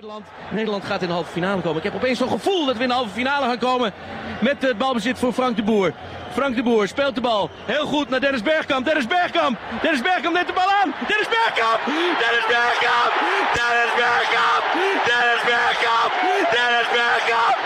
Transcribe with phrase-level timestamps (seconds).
[0.00, 0.26] Nederland.
[0.50, 1.76] Nederland gaat in de halve finale komen.
[1.76, 3.92] Ik heb opeens zo'n gevoel dat we in de halve finale gaan komen
[4.40, 5.92] met het balbezit voor Frank de Boer.
[6.32, 8.84] Frank de Boer speelt de bal heel goed naar Dennis Bergkamp.
[8.84, 9.58] Dennis Bergkamp.
[9.82, 10.94] Dennis Bergkamp neemt de bal aan.
[11.10, 11.80] Dennis Bergkamp.
[12.22, 13.12] Dennis Bergkamp.
[13.60, 14.62] Dennis Bergkamp.
[15.08, 16.10] Dennis Bergkamp.
[16.54, 17.56] Dennis Bergkamp.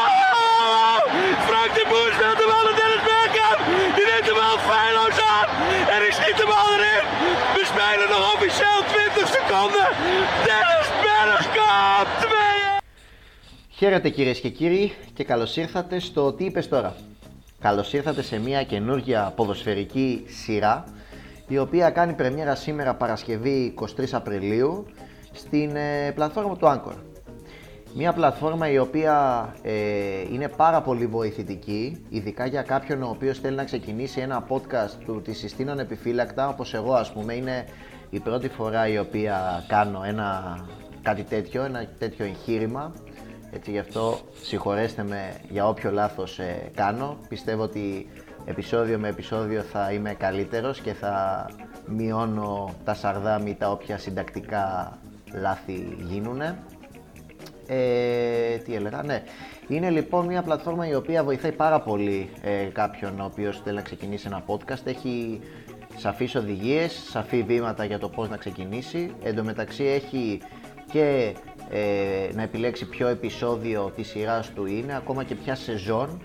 [0.00, 0.96] Oh!
[1.48, 3.58] Frank de Boer speelt de bal naar Dennis Bergkamp.
[3.96, 5.46] Die neemt de bal feilloos aan.
[5.94, 7.04] En ik schiet de bal erin.
[7.56, 9.86] We spelen nog officieel 20 seconden.
[12.04, 12.78] Dennis Bergkamp.
[12.78, 12.82] 2
[13.68, 16.96] Χαίρετε κυρίες και κύριοι και καλώς ήρθατε στο Τι είπες τώρα.
[17.60, 20.84] Καλώς ήρθατε σε μια καινούργια ποδοσφαιρική σειρά
[21.48, 24.86] η οποία κάνει πρεμιέρα σήμερα Παρασκευή 23 Απριλίου
[25.32, 26.94] στην ε, πλατφόρμα του Anchor.
[27.96, 29.72] Μια πλατφόρμα η οποία ε,
[30.32, 35.22] είναι πάρα πολύ βοηθητική, ειδικά για κάποιον ο οποίος θέλει να ξεκινήσει ένα podcast του
[35.22, 37.64] τη συστήνων επιφύλακτα, όπως εγώ ας πούμε, είναι
[38.10, 40.58] η πρώτη φορά η οποία κάνω ένα
[41.04, 42.92] κάτι τέτοιο, ένα τέτοιο εγχείρημα.
[43.52, 47.16] Έτσι γι' αυτό συγχωρέστε με για όποιο λάθος ε, κάνω.
[47.28, 48.06] Πιστεύω ότι
[48.44, 51.46] επεισόδιο με επεισόδιο θα είμαι καλύτερος και θα
[51.86, 54.98] μειώνω τα σαρδάμι τα όποια συντακτικά
[55.40, 56.58] λάθη γίνουνε.
[57.66, 59.22] Ε, τι έλεγα, ναι.
[59.68, 63.82] Είναι λοιπόν μια πλατφόρμα η οποία βοηθάει πάρα πολύ ε, κάποιον ο οποίος θέλει να
[63.82, 64.84] ξεκινήσει ένα podcast.
[64.84, 65.40] Έχει
[65.96, 69.14] σαφείς οδηγίες, σαφή βήματα για το πώς να ξεκινήσει.
[69.22, 70.40] Εν τω μεταξύ έχει
[70.94, 71.34] και
[71.70, 76.20] ε, να επιλέξει ποιο επεισόδιο της σειράς του είναι, ακόμα και ποια σεζόν.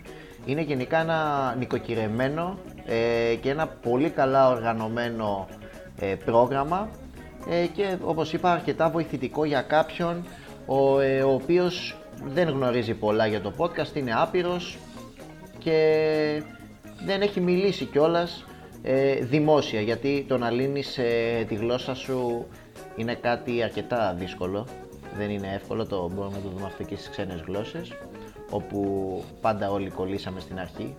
[0.45, 5.47] Είναι γενικά ένα νοικοκυρεμένο ε, και ένα πολύ καλά οργανωμένο
[5.99, 6.89] ε, πρόγραμμα
[7.49, 10.25] ε, και όπως είπα αρκετά βοηθητικό για κάποιον
[10.65, 14.77] ο, ε, ο οποίος δεν γνωρίζει πολλά για το podcast, είναι άπειρος
[15.57, 16.43] και
[17.05, 18.45] δεν έχει μιλήσει κιόλας
[18.81, 22.47] ε, δημόσια γιατί το να λύνεις ε, τη γλώσσα σου
[22.99, 24.67] είναι κάτι αρκετά δύσκολο
[25.17, 27.91] δεν είναι εύκολο, το μπορούμε να το δούμε αυτό και στις ξένες γλώσσες
[28.49, 30.95] όπου πάντα όλοι κολλήσαμε στην αρχή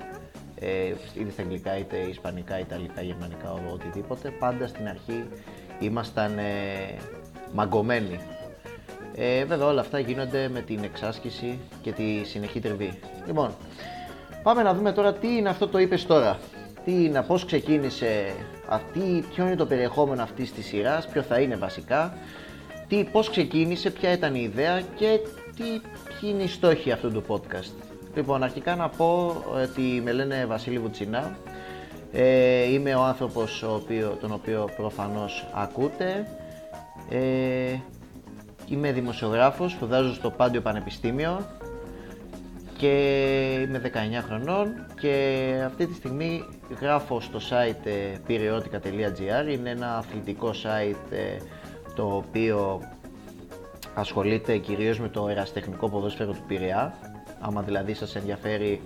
[0.61, 5.25] ε, είτε στα αγγλικά, είτε ισπανικά, ιταλικά, γερμανικά, οτιδήποτε πάντα στην αρχή
[5.81, 6.44] ήμασταν ε,
[7.53, 8.21] μαγκωμένοι
[9.15, 12.99] ε, βέβαια όλα αυτά γίνονται με την εξάσκηση και τη συνεχή τριβή.
[13.27, 13.55] Λοιπόν,
[14.43, 16.38] πάμε να δούμε τώρα τι είναι αυτό το είπες τώρα.
[16.84, 18.32] Τι είναι, πώς ξεκίνησε
[18.70, 22.16] αυτή, ποιο είναι το περιεχόμενο αυτής της σειράς, ποιο θα είναι βασικά,
[22.88, 25.20] τι, πώς ξεκίνησε, ποια ήταν η ιδέα και
[25.56, 25.64] τι,
[26.20, 27.72] ποιοι είναι οι στόχοι αυτού του podcast.
[28.14, 31.36] Λοιπόν, αρχικά να πω ότι με λένε Βασίλη Βουτσινά,
[32.12, 36.26] ε, είμαι ο άνθρωπος ο οποίο, τον οποίο προφανώς ακούτε.
[37.10, 37.76] Ε,
[38.70, 41.47] Είμαι δημοσιογράφος, σπουδάζω στο Πάντιο Πανεπιστήμιο
[42.81, 46.45] και είμαι 19 χρονών και αυτή τη στιγμή
[46.81, 51.37] γράφω στο site ε, periodica.gr είναι ένα αθλητικό site ε,
[51.95, 52.81] το οποίο
[53.95, 56.95] ασχολείται κυρίως με το εραστεχνικό ποδόσφαιρο του Πειραιά
[57.41, 58.81] άμα δηλαδή σας ενδιαφέρει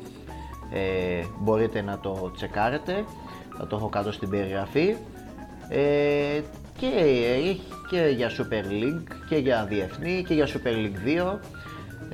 [0.72, 3.04] ε, μπορείτε να το τσεκάρετε.
[3.58, 4.96] Θα το έχω κάτω στην περιγραφή.
[5.68, 6.40] Ε,
[6.78, 11.38] και έχει και για Super League και για διεθνή και για Super League 2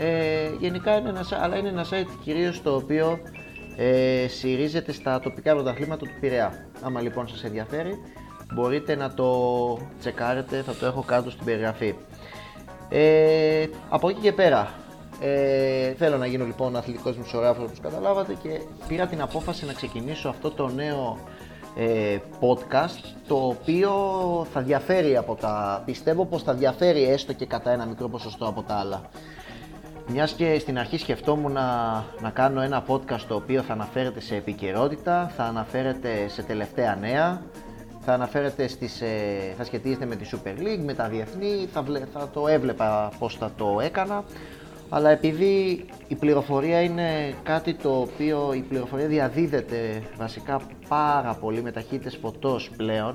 [0.02, 3.18] ε, γενικά είναι ένα, αλλά είναι ένα site κυρίως το οποίο
[3.76, 6.66] ε, στηρίζεται στα τοπικά πρωταθλήματα του Πειραιά.
[6.82, 7.94] Άμα λοιπόν σας ενδιαφέρει
[8.54, 11.94] μπορείτε να το τσεκάρετε, θα το έχω κάτω στην περιγραφή.
[12.88, 14.74] Ε, από εκεί και πέρα,
[15.20, 20.28] ε, θέλω να γίνω λοιπόν αθλητικός μισογράφος όπως καταλάβατε και πήρα την απόφαση να ξεκινήσω
[20.28, 21.18] αυτό το νέο
[21.76, 23.92] ε, podcast το οποίο
[24.52, 28.62] θα διαφέρει από τα, πιστεύω πως θα διαφέρει έστω και κατά ένα μικρό ποσοστό από
[28.62, 29.02] τα άλλα.
[30.12, 31.66] Μιας και στην αρχή σκεφτόμουν να,
[32.20, 37.42] να κάνω ένα podcast το οποίο θα αναφέρεται σε επικαιρότητα, θα αναφέρεται σε τελευταία νέα,
[38.00, 42.28] θα αναφέρεται στις, ε, θα σχετίζεται με τη Super League, με τα διεθνή, θα, θα
[42.32, 44.24] το έβλεπα πως θα το έκανα.
[44.88, 51.72] Αλλά επειδή η πληροφορία είναι κάτι το οποίο η πληροφορία διαδίδεται βασικά πάρα πολύ με
[51.72, 53.14] ταχύτητες φωτός πλέον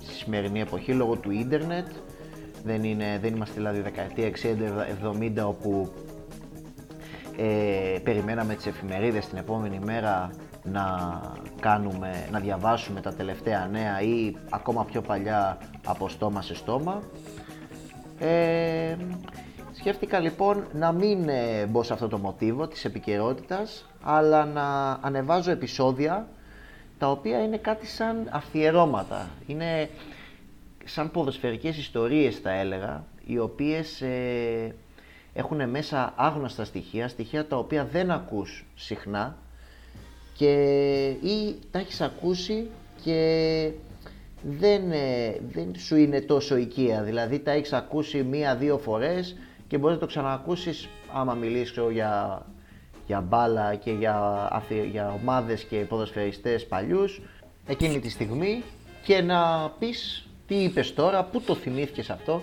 [0.00, 1.86] στη σημερινή εποχή λόγω του ίντερνετ
[2.64, 4.30] δεν, είναι, δεν είμαστε δηλαδή δεκαετία
[5.40, 5.92] 60-70 όπου
[7.44, 10.30] ε, περιμέναμε τις εφημερίδες την επόμενη μέρα
[10.62, 10.84] να,
[11.60, 17.02] κάνουμε, να διαβάσουμε τα τελευταία νέα ή ακόμα πιο παλιά από στόμα σε στόμα
[18.18, 18.96] ε,
[19.72, 25.50] Σκέφτηκα λοιπόν να μην ε, μπω σε αυτό το μοτίβο της επικαιρότητας, αλλά να ανεβάζω
[25.50, 26.28] επεισόδια
[26.98, 29.28] τα οποία είναι κάτι σαν αφιερώματα.
[29.46, 29.88] Είναι
[30.84, 34.74] σαν ποδοσφαιρικές ιστορίες θα έλεγα, οι οποίες ε,
[35.34, 39.36] έχουν μέσα άγνωστα στοιχεία, στοιχεία τα οποία δεν ακούς συχνά
[40.36, 40.52] και
[41.08, 42.70] ή τα έχεις ακούσει
[43.02, 43.70] και
[44.42, 49.36] δεν, ε, δεν σου είναι τόσο οικία, δηλαδή τα έχεις ακούσει μία-δύο φορές
[49.68, 52.42] και μπορείς να το ξανακούσεις άμα μιλήσω για,
[53.06, 54.48] για μπάλα και για,
[54.90, 57.20] για ομάδες και ποδοσφαιριστές παλιούς
[57.66, 58.62] εκείνη τη στιγμή
[59.04, 62.42] και να πεις τι είπες τώρα, πού το θυμήθηκες αυτό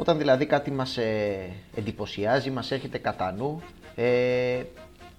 [0.00, 3.62] όταν δηλαδή κάτι μας ε, εντυπωσιάζει, μας έρχεται κατά νου
[3.94, 4.62] ε,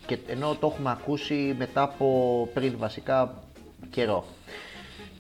[0.06, 3.44] και ενώ το έχουμε ακούσει μετά από πριν βασικά
[3.90, 4.26] καιρό.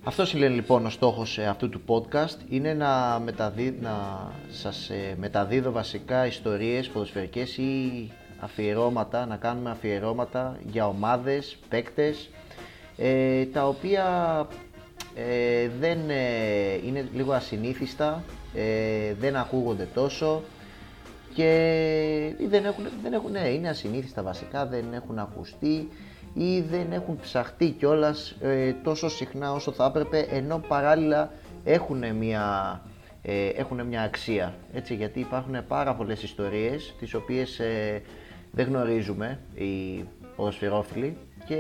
[0.03, 5.15] Αυτό είναι λοιπόν ο στόχος ε, αυτού του podcast, είναι να, μεταδί, να σας ε,
[5.19, 12.29] μεταδίδω βασικά ιστορίες ποδοσφαιρικές ή αφιερώματα, να κάνουμε αφιερώματα για ομάδες, παίκτες,
[12.97, 14.05] ε, τα οποία
[15.79, 15.99] δεν
[16.85, 18.23] είναι λίγο ασυνήθιστα,
[19.19, 20.41] δεν ακούγονται τόσο
[21.33, 25.89] και δεν έχουν, δεν έχουν, ναι, είναι ασυνήθιστα βασικά, δεν έχουν ακουστεί
[26.33, 31.31] ή δεν έχουν ψαχτεί κιόλας ε, τόσο συχνά όσο θα έπρεπε ενώ παράλληλα
[31.63, 32.81] έχουν μια,
[33.21, 34.53] ε, έχουν μια αξία.
[34.73, 38.01] Έτσι, γιατί υπάρχουν πάρα πολλές ιστορίες τις οποίες ε,
[38.51, 40.03] δεν γνωρίζουμε οι
[40.35, 41.59] ποδοσφαιρόφιλοι και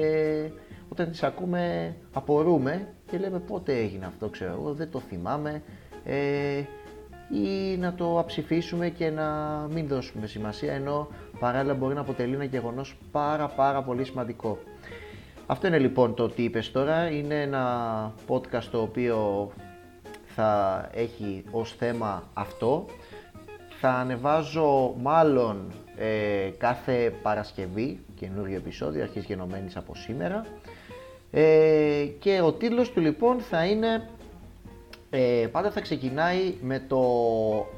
[0.89, 5.61] όταν τις ακούμε απορούμε και λέμε πότε έγινε αυτό ξέρω εγώ, δεν το θυμάμαι
[6.05, 6.61] ε,
[7.31, 9.27] ή να το αψηφίσουμε και να
[9.73, 11.07] μην δώσουμε σημασία ενώ
[11.39, 14.57] παράλληλα μπορεί να αποτελεί ένα γεγονός πάρα πάρα πολύ σημαντικό.
[15.45, 19.51] Αυτό είναι λοιπόν το τι είπες τώρα, είναι ένα podcast το οποίο
[20.35, 22.85] θα έχει ως θέμα αυτό.
[23.79, 30.45] Θα ανεβάζω μάλλον ε, κάθε Παρασκευή καινούριο επεισόδιο, αρχής γενομένης από σήμερα.
[31.31, 34.09] Ε, και ο τίτλος του λοιπόν θα είναι,
[35.13, 37.01] ε, πάντα θα ξεκινάει με το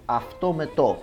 [0.06, 1.02] αυτό με το.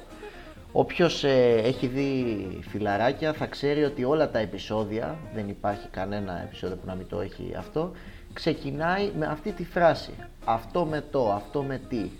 [0.73, 2.37] Όποιος ε, έχει δει
[2.69, 7.21] φιλαράκια θα ξέρει ότι όλα τα επεισόδια, δεν υπάρχει κανένα επεισόδιο που να μην το
[7.21, 7.91] έχει αυτό,
[8.33, 10.11] ξεκινάει με αυτή τη φράση.
[10.45, 12.11] Αυτό με το, αυτό με τι.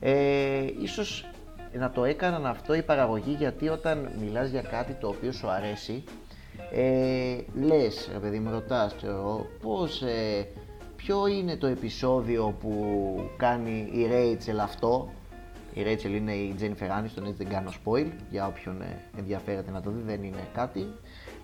[0.00, 1.30] Ε, ίσως
[1.72, 6.04] να το έκαναν αυτό η παραγωγή γιατί όταν μιλάς για κάτι το οποίο σου αρέσει,
[6.72, 10.46] ε, λες, ρε παιδί μου ρωτάς, ξέρω, πώς, ε,
[11.06, 15.08] ποιο είναι το επεισόδιο που κάνει η Rachel αυτό,
[15.74, 19.80] η Rachel είναι η Jennifer Aniston, έτσι δεν κάνω spoil για όποιον ε, ενδιαφέρεται να
[19.80, 20.86] το δει, δεν είναι κάτι.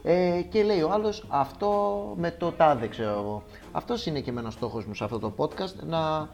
[0.02, 1.70] Ε, και λέει ο άλλος αυτό
[2.18, 3.42] με το τάδε, ξέρω εγώ.
[3.72, 6.28] Αυτός είναι και εμένα στόχος μου σε αυτό το podcast, να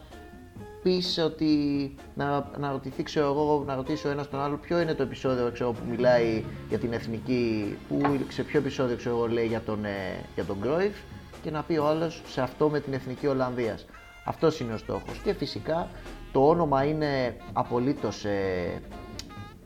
[0.83, 1.95] πεις ότι.
[2.15, 5.71] να, να ρωτηθεί, ξέρω εγώ, να ρωτήσω ένας τον άλλο ποιο είναι το επεισόδιο ξέρω,
[5.71, 10.25] που μιλάει για την εθνική, που, σε ποιο επεισόδιο ξέρω εγώ, λέει για τον, ε,
[10.35, 13.85] για τον Cruyff και να πει ο άλλος σε αυτό με την εθνική Ολλανδίας.
[14.25, 15.17] Αυτός είναι ο στόχος.
[15.23, 15.87] Και φυσικά
[16.31, 18.81] το όνομα είναι απολύτως, ε,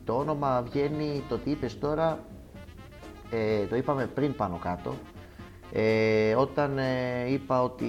[0.04, 2.18] το όνομα βγαίνει, το τι είπες τώρα,
[3.30, 4.94] ε, το είπαμε πριν πάνω κάτω,
[5.72, 7.86] ε, όταν ε, είπα ότι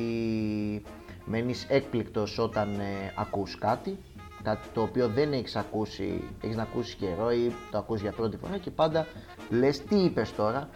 [1.25, 3.97] μένεις έκπληκτος όταν ε, ακούς κάτι,
[4.43, 8.37] κάτι το οποίο δεν έχεις ακούσει, έχεις να ακούσεις καιρό ή το ακούς για πρώτη
[8.37, 9.07] φορά και πάντα
[9.49, 10.69] λες τι είπες τώρα.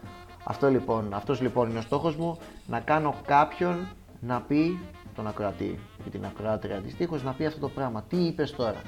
[0.43, 2.37] Αυτό λοιπόν, αυτός λοιπόν είναι ο στόχος μου,
[2.69, 3.87] να κάνω κάποιον
[4.19, 4.79] να πει
[5.15, 8.03] τον ακροατή και την ακροάτρια αντιστοίχως να πει αυτό το πράγμα.
[8.09, 8.81] Τι είπες τώρα;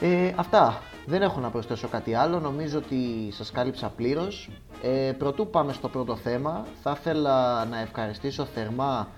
[0.00, 0.80] Ε, αυτά.
[1.06, 2.40] Δεν έχω να προσθέσω κάτι άλλο.
[2.40, 4.50] Νομίζω ότι σας κάλυψα πλήρως.
[4.82, 9.08] Ε, πρωτού πάμε στο πρώτο θέμα, θα ήθελα να ευχαριστήσω θερμά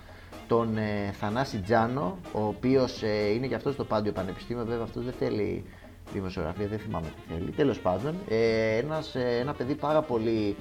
[0.47, 5.03] τον ε, Θανάση Τζάνο, ο οποίος ε, είναι και αυτός στο Πάντιο Πανεπιστήμιο, βέβαια αυτός
[5.03, 5.65] δεν θέλει
[6.13, 7.51] δημοσιογραφία, δεν θυμάμαι τι θέλει.
[7.51, 10.55] Τέλος πάντων, ε, ένας, ε, ένα παιδί πάρα πολύ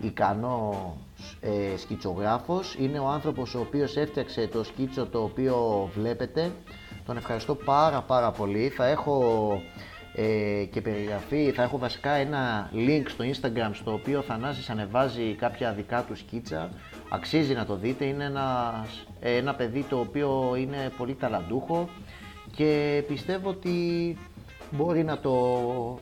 [0.00, 0.96] ικανό
[1.40, 2.74] ε, σκητσογράφος.
[2.78, 6.52] Είναι ο άνθρωπος ο οποίος έφτιαξε το σκίτσο το οποίο βλέπετε.
[7.06, 8.68] Τον ευχαριστώ πάρα πάρα πολύ.
[8.68, 9.22] Θα έχω
[10.14, 15.34] ε, και περιγραφή, θα έχω βασικά ένα link στο Instagram στο οποίο ο Θανάσης ανεβάζει
[15.34, 16.70] κάποια δικά του σκίτσα.
[17.08, 21.88] Αξίζει να το δείτε, είναι ένας, ένα παιδί το οποίο είναι πολύ ταλαντούχο
[22.56, 24.16] και πιστεύω ότι
[24.70, 25.34] μπορεί να το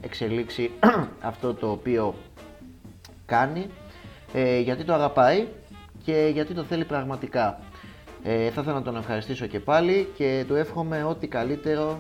[0.00, 0.70] εξελίξει
[1.20, 2.14] αυτό το οποίο
[3.26, 3.66] κάνει
[4.32, 5.47] ε, γιατί το αγαπάει
[6.04, 7.61] και γιατί το θέλει πραγματικά.
[8.23, 11.99] Ε, θα ήθελα να τον ευχαριστήσω και πάλι και του εύχομαι ό,τι καλύτερο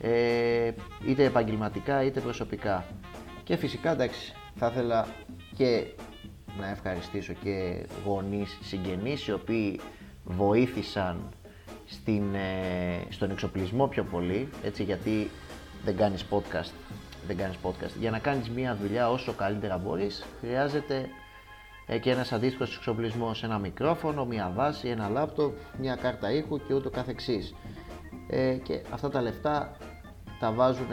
[0.00, 0.70] ε,
[1.06, 2.84] είτε επαγγελματικά είτε προσωπικά.
[3.44, 5.06] Και φυσικά εντάξει, θα ήθελα
[5.56, 5.84] και
[6.60, 9.80] να ευχαριστήσω και γονείς, συγγενείς οι οποίοι
[10.24, 11.16] βοήθησαν
[11.86, 15.30] στην, ε, στον εξοπλισμό πιο πολύ, έτσι γιατί
[15.84, 16.72] δεν κάνεις podcast,
[17.26, 17.92] δεν κάνεις podcast.
[18.00, 21.06] Για να κάνεις μια δουλειά όσο καλύτερα μπορείς, χρειάζεται ε,
[22.00, 26.90] και ένας αντίστοιχος εξοπλισμός, ένα μικρόφωνο, μια βάση, ένα λάπτοπ, μια κάρτα ήχου και ούτω
[26.90, 27.54] καθεξής.
[28.28, 29.76] Ε, και αυτά τα λεφτά
[30.40, 30.88] τα βάζουν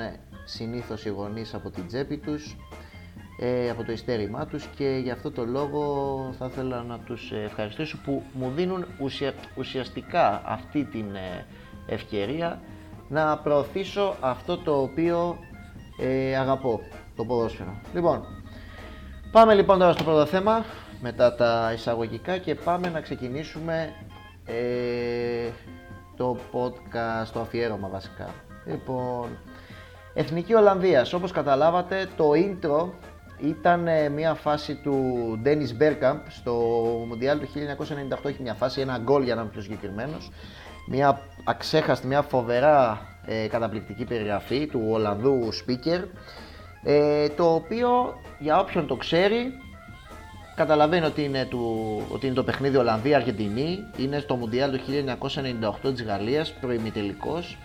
[0.46, 2.56] συνήθως οι γονείς από την τσέπη τους,
[3.40, 7.98] ε, από το ειστέρημά τους και γι' αυτό το λόγο θα ήθελα να τους ευχαριστήσω
[8.04, 8.86] που μου δίνουν
[9.58, 11.46] ουσιαστικά αυτή την ε,
[11.88, 12.62] ευκαιρία
[13.10, 15.38] να προωθήσω αυτό το οποίο
[16.40, 16.82] αγαπώ.
[17.16, 17.82] το ποδόσφαιρο.
[17.94, 18.39] Λοιπόν,
[19.32, 20.66] πάμε λοιπόν τώρα στο πρώτο θέμα
[21.02, 23.94] μετά τα εισαγωγικά και πάμε να ξεκινήσουμε
[24.46, 25.50] ε,
[26.18, 28.30] το podcast, το αφιέρωμα βασικά.
[28.66, 29.38] Λοιπόν,
[30.14, 32.90] Εθνική Ολλανδίας, όπως καταλάβατε το intro
[33.40, 35.04] ήταν ε, μια φάση του
[35.46, 36.54] Dennis Bergkamp στο
[37.08, 37.48] Μουντιάλ του
[38.24, 40.32] 1998, έχει μια φάση, ένα γκολ για να είμαι πιο συγκεκριμένος.
[40.88, 46.04] Μια αξέχαστη, μια φοβερά ε, καταπληκτική περιγραφή του Ολλανδού speaker,
[46.84, 49.54] ε, το οποίο για όποιον το ξέρει
[50.56, 54.80] καταλαβαίνει ότι είναι, του, ότι είναι το παιχνίδι Ολλανδία-Αργεντινή, είναι στο Μουντιάλ του
[55.88, 57.58] 1998 της Γαλλίας, προημιτελικός.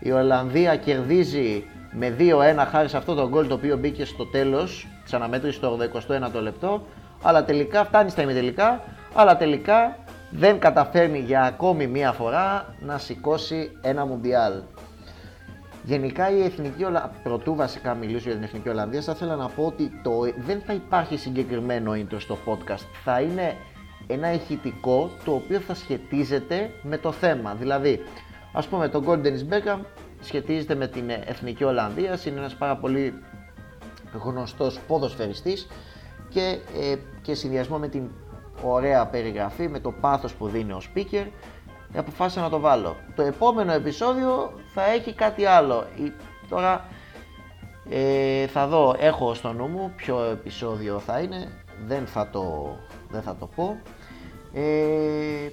[0.00, 4.86] Η Ολλανδία κερδίζει με 2-1 χάρη σε αυτό το γκολ το οποίο μπήκε στο τέλος
[5.02, 6.86] της αναμέτρησης στο 81ο λεπτό,
[7.22, 8.82] αλλά τελικά φτάνει στα ημιτελικά,
[9.14, 9.98] αλλά τελικά
[10.30, 14.52] δεν καταφέρνει για ακόμη μία φορά να σηκώσει ένα Μουντιάλ.
[15.86, 19.66] Γενικά η Εθνική Ολλανδία, πρωτού βασικά μιλήσω για την Εθνική Ολλανδία, θα ήθελα να πω
[19.66, 20.10] ότι το...
[20.36, 22.84] δεν θα υπάρχει συγκεκριμένο intro στο podcast.
[23.04, 23.56] Θα είναι
[24.06, 27.54] ένα ηχητικό το οποίο θα σχετίζεται με το θέμα.
[27.54, 28.02] Δηλαδή,
[28.52, 29.78] ας πούμε το Golden Beckham
[30.20, 33.14] σχετίζεται με την Εθνική Ολλανδία, είναι ένας πάρα πολύ
[34.24, 35.66] γνωστός ποδοσφαιριστής
[36.28, 38.10] και, ε, και συνδυασμό με την
[38.62, 41.26] ωραία περιγραφή, με το πάθος που δίνει ο speaker,
[41.96, 42.96] αποφάσισα να το βάλω.
[43.14, 45.86] Το επόμενο επεισόδιο θα έχει κάτι άλλο.
[46.48, 46.84] Τώρα
[47.88, 51.48] ε, θα δω, έχω στο νου μου ποιο επεισόδιο θα είναι,
[51.86, 52.76] δεν θα το,
[53.10, 53.80] δεν θα το πω.
[54.52, 55.48] Ε,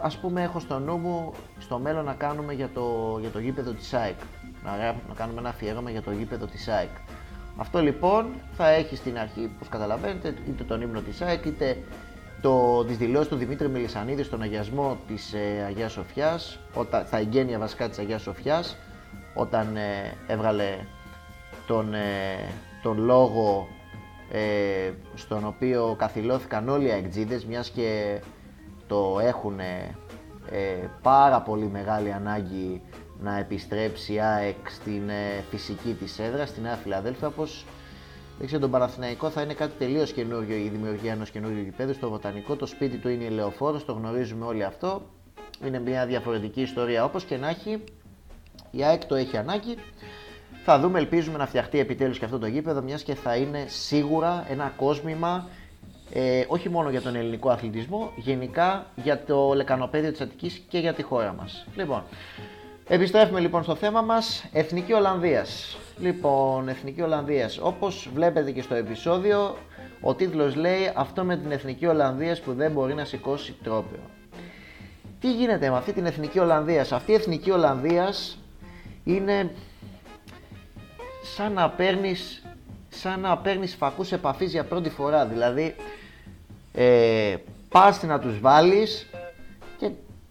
[0.00, 3.72] ας πούμε έχω στο νου μου στο μέλλον να κάνουμε για το, για το γήπεδο
[3.72, 4.18] της ΑΕΚ.
[4.64, 4.76] Να,
[5.08, 6.96] να κάνουμε ένα αφιέρωμα για το γήπεδο της ΑΕΚ.
[7.56, 11.76] Αυτό λοιπόν θα έχει στην αρχή, όπως καταλαβαίνετε, είτε τον ύμνο της ΑΕΚ, είτε
[12.40, 17.58] το, τις δηλώσεις του Δημήτρη Μελισανίδη στον αγιασμό της ε, Αγίας Σοφιάς, όταν, στα εγγένεια
[17.58, 18.76] βασικά της Αγίας Σοφιάς,
[19.34, 20.78] όταν ε, έβγαλε
[21.66, 21.98] τον, ε,
[22.82, 23.68] τον λόγο
[24.30, 28.20] ε, στον οποίο καθυλώθηκαν όλοι οι αεκτζίδες, μιας και
[28.86, 29.60] το έχουν
[30.50, 32.82] ε, πάρα πολύ μεγάλη ανάγκη
[33.20, 37.66] να επιστρέψει η ΑΕΚ στην ε, φυσική της έδρα, στη Νέα Φιλαδέλφια, όπως
[38.46, 41.94] ξέρω τον Παναθηναϊκό θα είναι κάτι τελείως καινούριο η δημιουργία ενός καινούριου γηπέδου.
[41.94, 45.02] Στο βοτανικό το σπίτι του είναι η Λεωφόρος, το γνωρίζουμε όλοι αυτό.
[45.66, 47.84] Είναι μια διαφορετική ιστορία όπως και να έχει.
[48.70, 49.74] Η ΑΕΚ το έχει ανάγκη.
[50.64, 54.46] Θα δούμε, ελπίζουμε να φτιαχτεί επιτέλους και αυτό το γήπεδο, μιας και θα είναι σίγουρα
[54.48, 55.48] ένα κόσμημα
[56.12, 60.94] ε, όχι μόνο για τον ελληνικό αθλητισμό, γενικά για το λεκανοπέδιο της Αττικής και για
[60.94, 61.66] τη χώρα μας.
[61.76, 62.02] Λοιπόν,
[62.88, 65.78] επιστρέφουμε λοιπόν στο θέμα μας, Εθνική Ολλανδίας.
[65.98, 69.56] Λοιπόν, Εθνική Ολλανδίας, όπως βλέπετε και στο επεισόδιο,
[70.00, 74.00] ο τίτλος λέει αυτό με την Εθνική Ολλανδίας που δεν μπορεί να σηκώσει τρόπαιο.
[75.20, 78.38] Τι γίνεται με αυτή την Εθνική Ολλανδίας, αυτή η Εθνική Ολλανδίας
[79.04, 79.50] είναι
[81.22, 82.42] σαν να παίρνεις
[82.88, 85.26] σαν να παίρνεις φακούς επαφής για πρώτη φορά.
[85.26, 85.74] Δηλαδή,
[86.72, 87.36] ε,
[87.68, 89.07] πας να τους βάλεις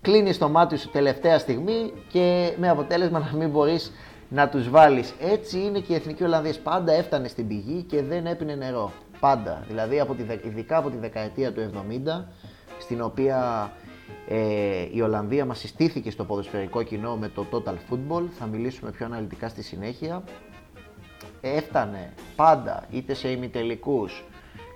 [0.08, 3.92] και κλείνεις το μάτι σου τελευταία στιγμή και με αποτέλεσμα να μην μπορείς
[4.30, 5.14] να τους βάλεις.
[5.20, 6.54] Έτσι είναι και η Εθνική Ολλανδία.
[6.64, 8.92] Πάντα έφτανε στην πηγή και δεν έπινε νερό.
[9.20, 9.64] Πάντα.
[9.68, 12.24] Δηλαδή, από τη, ειδικά από τη δεκαετία του 70,
[12.80, 13.72] στην οποία
[14.28, 14.38] ε,
[14.92, 18.24] η Ολλανδία μας συστήθηκε στο ποδοσφαιρικό κοινό με το Total Football.
[18.40, 20.24] Θα μιλήσουμε πιο αναλυτικά στη συνέχεια
[21.42, 24.26] έφτανε πάντα είτε σε ημιτελικούς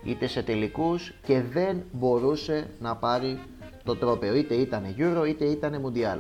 [0.04, 3.40] είτε σε τελικούς και δεν μπορούσε να πάρει
[3.84, 4.36] το τρόπαιο.
[4.36, 6.20] Είτε ήταν Euro είτε ήταν Mundial.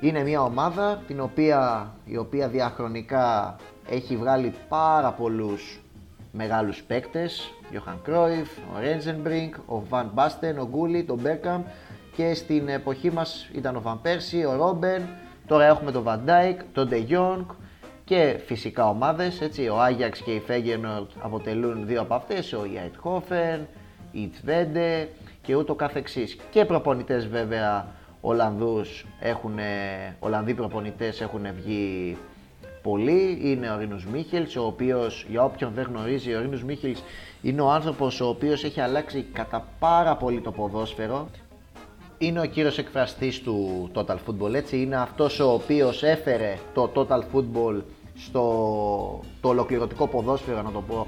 [0.00, 3.56] Είναι μια ομάδα την οποία, η οποία διαχρονικά
[3.88, 5.80] έχει βγάλει πάρα πολλούς
[6.32, 7.52] μεγάλους παίκτες.
[7.72, 11.60] Johan Cruyff, ο Renzenbrink, ο Van Basten, ο Gullit, ο Beckham
[12.16, 15.02] και στην εποχή μας ήταν ο Van Persie, ο Robben,
[15.46, 17.44] τώρα έχουμε τον Van Dijk, τον De Jong,
[18.04, 23.66] και φυσικά ομάδες, έτσι, ο Άγιαξ και η Φέγγενορτ αποτελούν δύο από αυτές, ο Ιαϊτχόφεν,
[24.12, 25.08] η Τβέντε
[25.46, 26.36] και ούτω καθεξής.
[26.50, 27.86] Και προπονητές βέβαια
[28.20, 29.58] Ολλανδούς έχουν,
[30.18, 32.16] Ολλανδοί προπονητές έχουν βγει
[32.82, 37.02] πολλοί, είναι ο Ρίνους Μίχελς, ο οποίος για όποιον δεν γνωρίζει, ο Ρίνους Μίχελς
[37.42, 41.28] είναι ο άνθρωπος ο οποίος έχει αλλάξει κατά πάρα πολύ το ποδόσφαιρο.
[42.18, 47.20] Είναι ο κύριος εκφραστής του Total Football, έτσι, είναι αυτός ο οποίος έφερε το Total
[47.34, 47.82] Football
[48.16, 48.42] στο
[49.40, 51.06] το ολοκληρωτικό ποδόσφαιρο, να το πω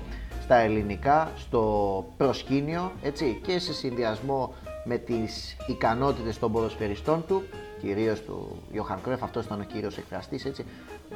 [0.48, 7.42] στα ελληνικά, στο προσκήνιο, έτσι, και σε συνδυασμό με τις ικανότητες των ποδοσφαιριστών του,
[7.80, 10.64] κυρίως του Ιωχαν Κρέφ, αυτός ήταν ο κύριος εκφραστής, έτσι,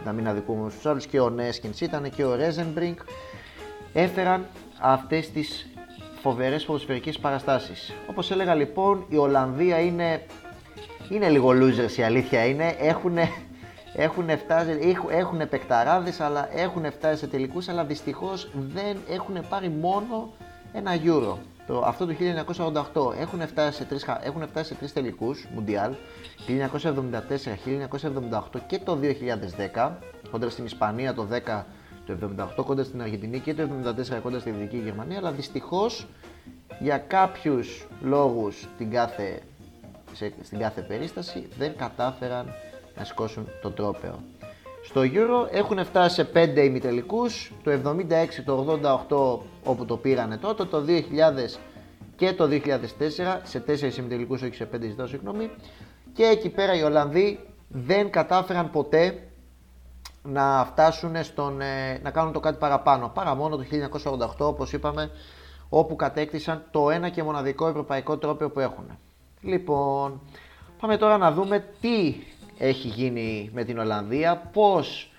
[0.05, 2.97] να μην αδικούμε στους άλλους, και ο Νέσκινς ήταν και ο Ρέζενμπρινγκ,
[3.93, 4.47] έφεραν
[4.81, 5.67] αυτές τις
[6.21, 7.93] φοβερές ποδοσφαιρικές παραστάσεις.
[8.07, 10.27] Όπως έλεγα λοιπόν, η Ολλανδία είναι,
[11.11, 13.19] είναι λίγο losers η αλήθεια είναι, έχουν
[13.95, 20.33] έχουν, φτάσει, έχουν επεκταράδες, αλλά έχουν φτάσει σε τελικούς, αλλά δυστυχώς δεν έχουν πάρει μόνο
[20.73, 21.37] ένα Euro.
[21.67, 22.15] Το, αυτό το
[23.15, 25.95] 1988 έχουν φτάσει σε τρεις, έχουν φτάσει σε τρεις τελικούς, Μουντιάλ,
[26.47, 27.59] 1974,
[28.53, 28.99] 1978 και το
[29.75, 29.91] 2010,
[30.31, 31.63] κόντρα στην Ισπανία το 10,
[32.07, 32.17] το
[32.59, 36.07] 78 κόντρα στην Αργεντινή και το 74 κόντρα στη Δυτική Γερμανία, αλλά δυστυχώς
[36.79, 39.43] για κάποιους λόγους την κάθε,
[40.13, 42.55] σε, στην κάθε περίσταση δεν κατάφεραν
[42.97, 44.23] να σηκώσουν το τρόπεο.
[44.85, 48.79] Στο Euro έχουν φτάσει σε 5 ημιτελικούς, το 76, το
[49.65, 51.59] 88 όπου το πήρανε τότε, το 2000
[52.17, 52.59] και το 2004
[53.43, 55.51] σε 4 ημιτελικούς, όχι σε 5 ζητάω συγγνώμη
[56.13, 59.29] και εκεί πέρα οι Ολλανδοί δεν κατάφεραν ποτέ
[60.23, 65.11] να φτάσουν στον, ε, να κάνουν το κάτι παραπάνω, παρά μόνο το 1988 όπως είπαμε
[65.69, 68.99] όπου κατέκτησαν το ένα και μοναδικό ευρωπαϊκό τρόπαιο που έχουν.
[69.41, 70.21] Λοιπόν,
[70.81, 72.15] πάμε τώρα να δούμε τι
[72.65, 75.13] έχει γίνει με την Ολλανδία, πώς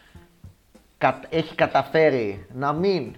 [1.29, 3.15] έχει καταφέρει να μην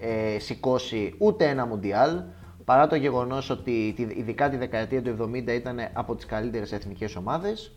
[0.00, 2.22] ε, σηκώσει ούτε ένα Μουντιάλ,
[2.64, 7.72] παρά το γεγονός ότι ειδικά τη δεκαετία του 70 ήταν από τις καλύτερες εθνικές ομάδες.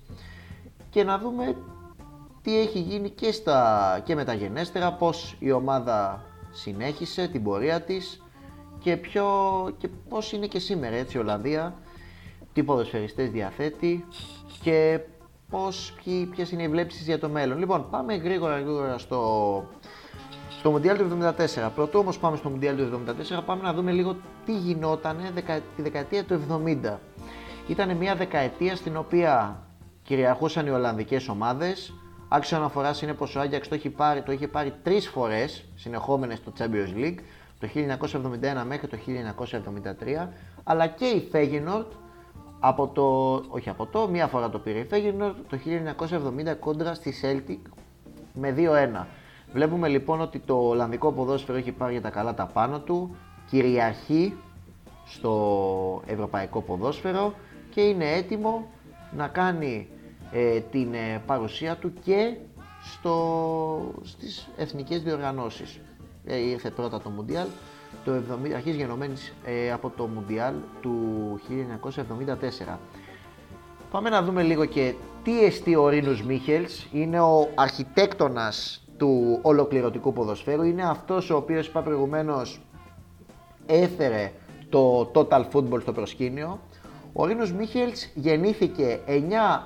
[0.89, 1.55] Και να δούμε
[2.41, 8.23] τι έχει γίνει και, στα, και μεταγενέστερα, πώς η ομάδα συνέχισε την πορεία της
[8.79, 9.25] και, ποιο,
[9.77, 11.73] και πώς είναι και σήμερα έτσι η Ολλανδία,
[12.53, 14.05] τι ποδοσφαιριστές διαθέτει
[14.61, 15.00] και
[15.51, 15.93] πώς,
[16.31, 17.58] ποιες είναι οι βλέψεις για το μέλλον.
[17.58, 19.63] Λοιπόν, πάμε γρήγορα γρήγορα στο,
[20.50, 21.70] στο Μουντιάλ του 1974.
[21.75, 23.03] Πρωτού όμως πάμε στο Μουντιάλ του
[23.39, 24.15] 1974, πάμε να δούμε λίγο
[24.46, 25.17] τι γινόταν
[25.75, 26.41] τη δεκαετία του
[26.84, 26.98] 70.
[27.67, 29.63] Ήταν μια δεκαετία στην οποία
[30.03, 31.93] κυριαρχούσαν οι Ολλανδικές ομάδες.
[32.27, 36.38] Άξιο αναφοράς είναι πως ο Άγιαξ το, έχει πάρει, το είχε πάρει τρεις φορές συνεχόμενες
[36.38, 37.20] στο Champions League,
[37.60, 38.98] το 1971 μέχρι το
[40.25, 40.27] 1973,
[40.63, 41.86] αλλά και η Feyenoord
[42.63, 45.58] από το, όχι από το, μία φορά το πήρε η Feyenoord το
[46.53, 47.72] 1970 κόντρα στη Celtic
[48.34, 49.06] με 2-1.
[49.53, 53.15] Βλέπουμε λοιπόν ότι το Ολλανδικό ποδόσφαιρο έχει πάρει για τα καλά τα πάνω του,
[53.50, 54.34] κυριαρχεί
[55.05, 57.33] στο ευρωπαϊκό ποδόσφαιρο
[57.70, 58.68] και είναι έτοιμο
[59.16, 59.88] να κάνει
[60.31, 62.35] ε, την ε, παρουσία του και
[62.81, 65.79] στο, στις εθνικές διοργανώσεις.
[66.25, 67.48] Ε, ήρθε πρώτα το Μουντιάλ,
[68.06, 70.96] το 70, αρχής γενομένης ε, από το Μουντιάλ του
[72.72, 72.77] 1974.
[73.92, 80.14] Πάμε να δούμε λίγο και τι εστί ο Ρίνους Μίχελς, είναι ο αρχιτέκτονας του ολοκληρωτικού
[80.14, 82.62] ποδοσφαίρου, είναι αυτός ο οποίος είπα προηγουμένως
[83.66, 84.32] έφερε
[84.70, 86.60] το total football στο προσκήνιο.
[87.14, 89.12] Ο Ρίνους Μίχελς γεννήθηκε 9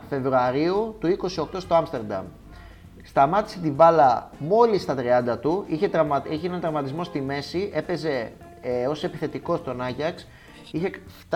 [0.10, 2.26] Φεβρουαρίου του 28 στο Άμστερνταμ.
[3.08, 4.96] Σταμάτησε την μπάλα μόλις στα
[5.34, 6.24] 30 του, είχε, τραυμα...
[6.30, 10.28] είχε έναν τραυματισμό στη μέση, έπαιζε ε, ως επιθετικός στον Άγιαξ,
[10.72, 10.91] είχε,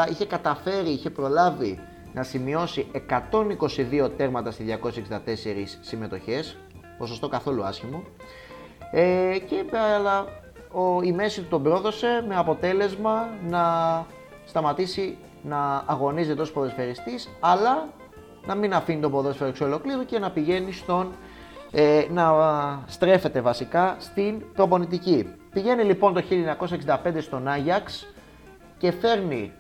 [0.10, 1.80] είχε καταφέρει, είχε προλάβει
[2.14, 2.92] να σημειώσει
[3.32, 5.18] 122 τέρματα στις 264
[5.82, 6.58] συμμετοχές,
[6.98, 8.04] ποσοστό καθόλου άσχημο.
[8.92, 10.26] Ε, και αλλά
[10.72, 13.64] ο, η μέση του τον πρόδωσε με αποτέλεσμα να
[14.46, 17.90] σταματήσει να αγωνίζεται ως ποδοσφαιριστής, αλλά
[18.46, 21.12] να μην αφήνει τον ποδόσφαιρο εξ ολοκλήρου και να πηγαίνει στον
[21.72, 22.34] ε, να
[22.88, 25.34] στρέφεται βασικά στην προπονητική.
[25.54, 26.24] Πηγαίνει λοιπόν το
[26.86, 28.06] 1965 στον Άγιαξ
[28.78, 29.52] και φέρνει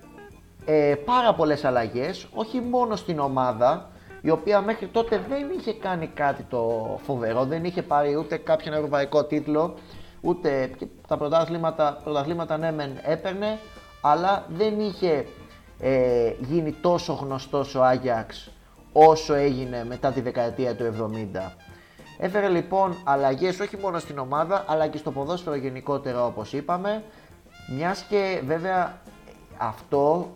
[0.65, 3.89] ε, πάρα πολλές αλλαγές, όχι μόνο στην ομάδα,
[4.22, 8.74] η οποία μέχρι τότε δεν είχε κάνει κάτι το φοβερό, δεν είχε πάρει ούτε κάποιον
[8.74, 9.74] ευρωπαϊκό τίτλο,
[10.22, 13.60] ούτε και τα πρωταθλήματα, πρωταθλήματα ναι μεν έπαιρνε,
[14.02, 15.26] αλλά δεν είχε
[15.80, 18.52] ε, γίνει τόσο γνωστός ο Άγιαξ
[18.91, 21.52] όσο έγινε μετά τη δεκαετία του 70.
[22.21, 27.03] Έφερε λοιπόν αλλαγές όχι μόνο στην ομάδα αλλά και στο ποδόσφαιρο γενικότερα όπως είπαμε
[27.67, 29.01] μιας και βέβαια
[29.58, 30.34] αυτό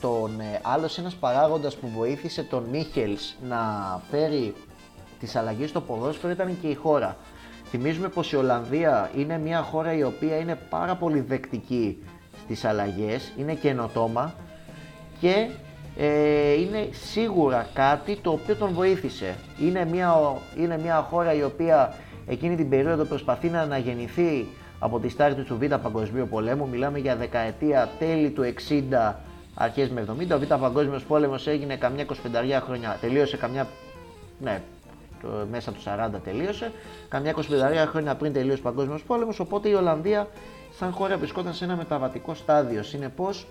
[0.00, 3.58] τον ε, άλλος ένας παράγοντας που βοήθησε τον Μίχελς να
[4.10, 4.54] φέρει
[5.20, 7.16] τις αλλαγές στο ποδόσφαιρο ήταν και η χώρα.
[7.64, 12.02] Θυμίζουμε πως η Ολλανδία είναι μια χώρα η οποία είναι πάρα πολύ δεκτική
[12.44, 14.34] στις αλλαγές, είναι καινοτόμα
[15.20, 15.48] και
[15.96, 19.34] ε, είναι σίγουρα κάτι το οποίο τον βοήθησε.
[19.60, 21.94] Είναι μια, είναι μια χώρα η οποία
[22.26, 24.46] εκείνη την περίοδο προσπαθεί να αναγεννηθεί
[24.78, 26.68] από τη στάρτη του Β' Παγκοσμίου Πολέμου.
[26.68, 28.54] Μιλάμε για δεκαετία τέλη του
[28.90, 29.12] 60,
[29.54, 30.34] αρχές με 70.
[30.34, 32.14] Ο Β' Παγκόσμιος Πόλεμος έγινε καμιά 25
[32.64, 33.66] χρόνια, τελείωσε καμιά,
[34.40, 34.62] ναι,
[35.22, 36.72] το, μέσα του 40 τελείωσε.
[37.08, 37.42] Καμιά 25
[37.88, 40.28] χρόνια πριν τελείωσε ο Παγκόσμιος Πόλεμος, οπότε η Ολλανδία
[40.78, 42.82] σαν χώρα βρισκόταν σε ένα μεταβατικό στάδιο.
[42.82, 43.46] Συνεπώς,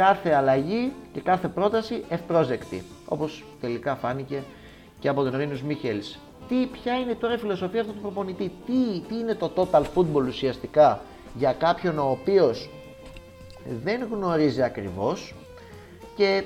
[0.00, 4.42] κάθε αλλαγή και κάθε πρόταση ευπρόσδεκτη, όπως τελικά φάνηκε
[5.00, 6.18] και από τον Ρίνους Μίχελς.
[6.48, 10.26] Τι, ποια είναι τώρα η φιλοσοφία αυτού του προπονητή, τι, τι είναι το total football
[10.26, 11.00] ουσιαστικά
[11.34, 12.70] για κάποιον ο οποίος
[13.82, 15.34] δεν γνωρίζει ακριβώς
[16.16, 16.44] και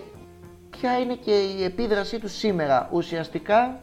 [0.71, 3.79] ποια είναι και η επίδρασή του σήμερα; Ουσιαστικά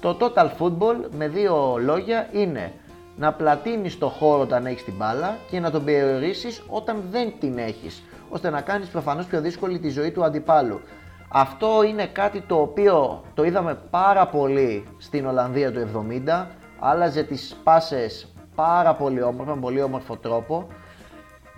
[0.00, 2.72] Το total football με δύο λόγια είναι
[3.16, 7.58] να πλατείνεις το χώρο όταν έχεις την μπάλα και να τον περιορίσεις όταν δεν την
[7.58, 8.02] έχεις,
[8.36, 10.80] ώστε να κάνεις προφανώς πιο δύσκολη τη ζωή του αντιπάλου.
[11.28, 16.46] Αυτό είναι κάτι το οποίο το είδαμε πάρα πολύ στην Ολλανδία του 70,
[16.78, 20.66] άλλαζε τις πάσες πάρα πολύ όμορφα, με πολύ όμορφο τρόπο.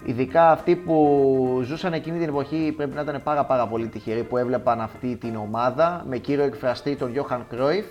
[0.04, 4.36] Ειδικά αυτοί που ζούσαν εκείνη την εποχή πρέπει να ήταν πάρα πάρα πολύ τυχεροί που
[4.36, 7.86] έβλεπαν αυτή την ομάδα με κύριο εκφραστή τον Γιώχαν Κρόιφ.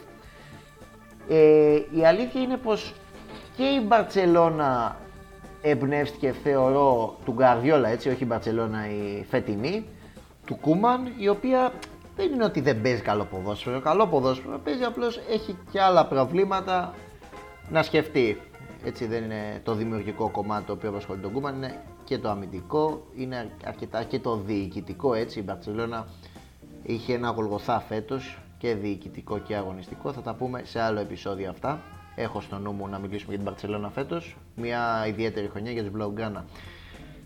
[1.29, 2.93] Ε, η αλήθεια είναι πως
[3.57, 4.95] και η Μπαρτσελώνα
[5.61, 9.85] εμπνεύστηκε θεωρώ του Γκαρδιόλα έτσι, όχι η Μπαρτσελώνα η φετινή,
[10.45, 11.71] του Κούμαν, η οποία
[12.15, 13.79] δεν είναι ότι δεν παίζει καλό ποδόσφαιρο.
[13.81, 16.93] Καλό ποδόσφαιρο παίζει απλώς έχει και άλλα προβλήματα
[17.69, 18.41] να σκεφτεί.
[18.85, 23.07] Έτσι δεν είναι το δημιουργικό κομμάτι το οποίο απασχολεί τον Κούμαν, είναι και το αμυντικό,
[23.15, 25.39] είναι αρκετά και το διοικητικό έτσι.
[25.39, 26.07] Η Μπαρτσελώνα
[26.83, 30.11] είχε ένα γολγοθά φέτος και διοικητικό και αγωνιστικό.
[30.13, 31.81] Θα τα πούμε σε άλλο επεισόδιο αυτά.
[32.19, 34.37] Έχω στο νου μου να μιλήσουμε για την Μπαρτσελώνα φέτος.
[34.55, 36.43] Μια ιδιαίτερη χρονιά για τους Blaugrana.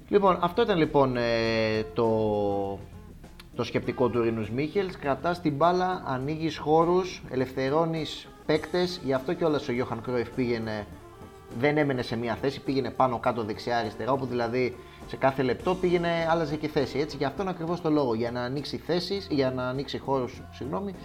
[0.10, 2.10] Λοιπόν, αυτό ήταν λοιπόν ε, το,
[3.56, 4.98] το σκεπτικό του Ρίνους Μίχελς.
[4.98, 9.02] Κρατάς την μπάλα, ανοίγεις χώρους, ελευθερώνεις παίκτες.
[9.04, 10.86] Γι' αυτό και όλα ο Γιώχαν Κρόιφ πήγαινε,
[11.60, 14.78] δεν έμενε σε μία θέση, πήγαινε πάνω κάτω δεξιά αριστερά, όπου δηλαδή
[15.08, 17.00] σε κάθε λεπτό πήγαινε, άλλαζε και θέση.
[17.00, 20.96] Έτσι, γι' αυτόν ακριβώς το λόγο, για να ανοίξει θέσεις, για να ανοίξει χώρους, συγγνώμη,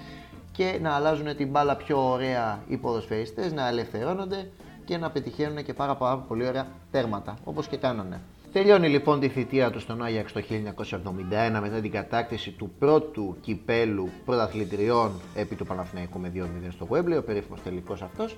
[0.56, 4.50] και να αλλάζουν την μπάλα πιο ωραία οι ποδοσφαιριστές, να ελευθερώνονται
[4.84, 8.20] και να πετυχαίνουν και πάρα, πάρα πολύ ωραία τέρματα, όπως και κάνανε.
[8.52, 14.08] Τελειώνει λοιπόν τη θητεία του στον Άγιαξ το 1971 μετά την κατάκτηση του πρώτου κυπέλου
[14.24, 18.36] πρωταθλητριών επί του Παναθηναϊκού με 2-0 στο Γουέμπλε, ο περίφημος τελικός αυτός.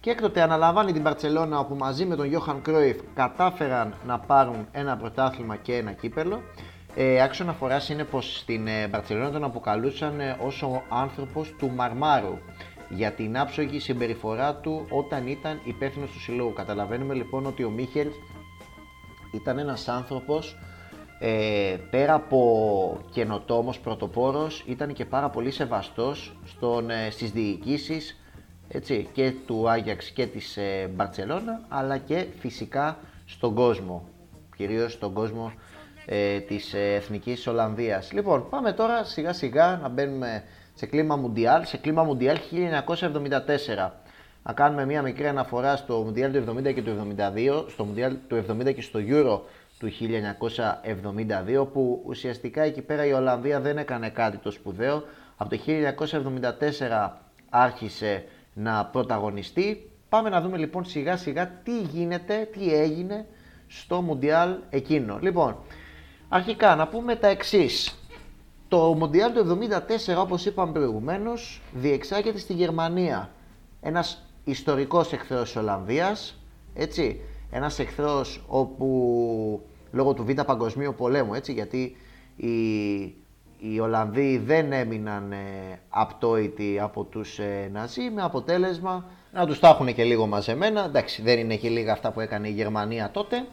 [0.00, 4.96] Και έκτοτε αναλαμβάνει την Παρσελώνα όπου μαζί με τον Γιώχαν Κρόιφ κατάφεραν να πάρουν ένα
[4.96, 6.42] πρωτάθλημα και ένα κύπελο.
[6.94, 11.70] Ε, άξιο αναφορά είναι πως στην ε, Μπαρσελόνα τον αποκαλούσαν ε, ως ο άνθρωπος του
[11.70, 12.38] Μαρμάρου
[12.88, 16.52] για την άψογη συμπεριφορά του όταν ήταν υπεύθυνος του συλλόγου.
[16.52, 18.08] Καταλαβαίνουμε λοιπόν ότι ο Μίχελ
[19.32, 20.56] ήταν ένας άνθρωπος
[21.18, 28.20] ε, πέρα από καινοτόμος πρωτοπόρος ήταν και πάρα πολύ σεβαστός στον, ε, στις διοικήσεις
[28.68, 34.08] έτσι, και του Άγιαξ και της ε, Μπαρτσελώνα αλλά και φυσικά στον κόσμο,
[34.56, 35.52] κυρίως στον κόσμο
[36.04, 38.12] ε, της ε, Εθνικής Ολλανδίας.
[38.12, 40.42] Λοιπόν, πάμε τώρα σιγά σιγά να μπαίνουμε
[40.74, 42.38] σε κλίμα Μουντιάλ, σε κλίμα Μουντιάλ
[43.78, 43.90] 1974
[44.42, 48.44] να κάνουμε μια μικρή αναφορά στο Μουντιάλ του 70 και του 72, στο Μουντιάλ του
[48.50, 49.40] 70 και στο Euro
[49.78, 49.90] του
[51.62, 55.02] 1972 που ουσιαστικά εκεί πέρα η Ολλανδία δεν έκανε κάτι το σπουδαίο.
[55.36, 55.58] Από το
[56.98, 57.10] 1974
[57.50, 59.90] άρχισε να πρωταγωνιστεί.
[60.08, 63.26] Πάμε να δούμε λοιπόν σιγά σιγά τι γίνεται, τι έγινε
[63.66, 65.18] στο Μουντιάλ εκείνο.
[65.20, 65.56] Λοιπόν,
[66.34, 67.98] αρχικά να πούμε τα εξής.
[68.68, 69.58] Το Μουντιάλ του
[70.08, 73.30] 74 όπως είπαμε προηγουμένως διεξάγεται στη Γερμανία.
[73.80, 76.38] Ένας ιστορικός εχθρός της Ολλανδίας,
[76.74, 78.86] έτσι, ένας εχθρός όπου
[79.90, 81.96] λόγω του Β' Παγκοσμίου Πολέμου, έτσι, γιατί
[82.36, 82.54] οι,
[83.58, 89.68] οι Ολλανδοί δεν έμειναν ε, απτόητοι από τους ε, Ναζί με αποτέλεσμα να τους τα
[89.68, 93.44] έχουν και λίγο μαζεμένα, εντάξει δεν είναι και λίγα αυτά που έκανε η Γερμανία τότε.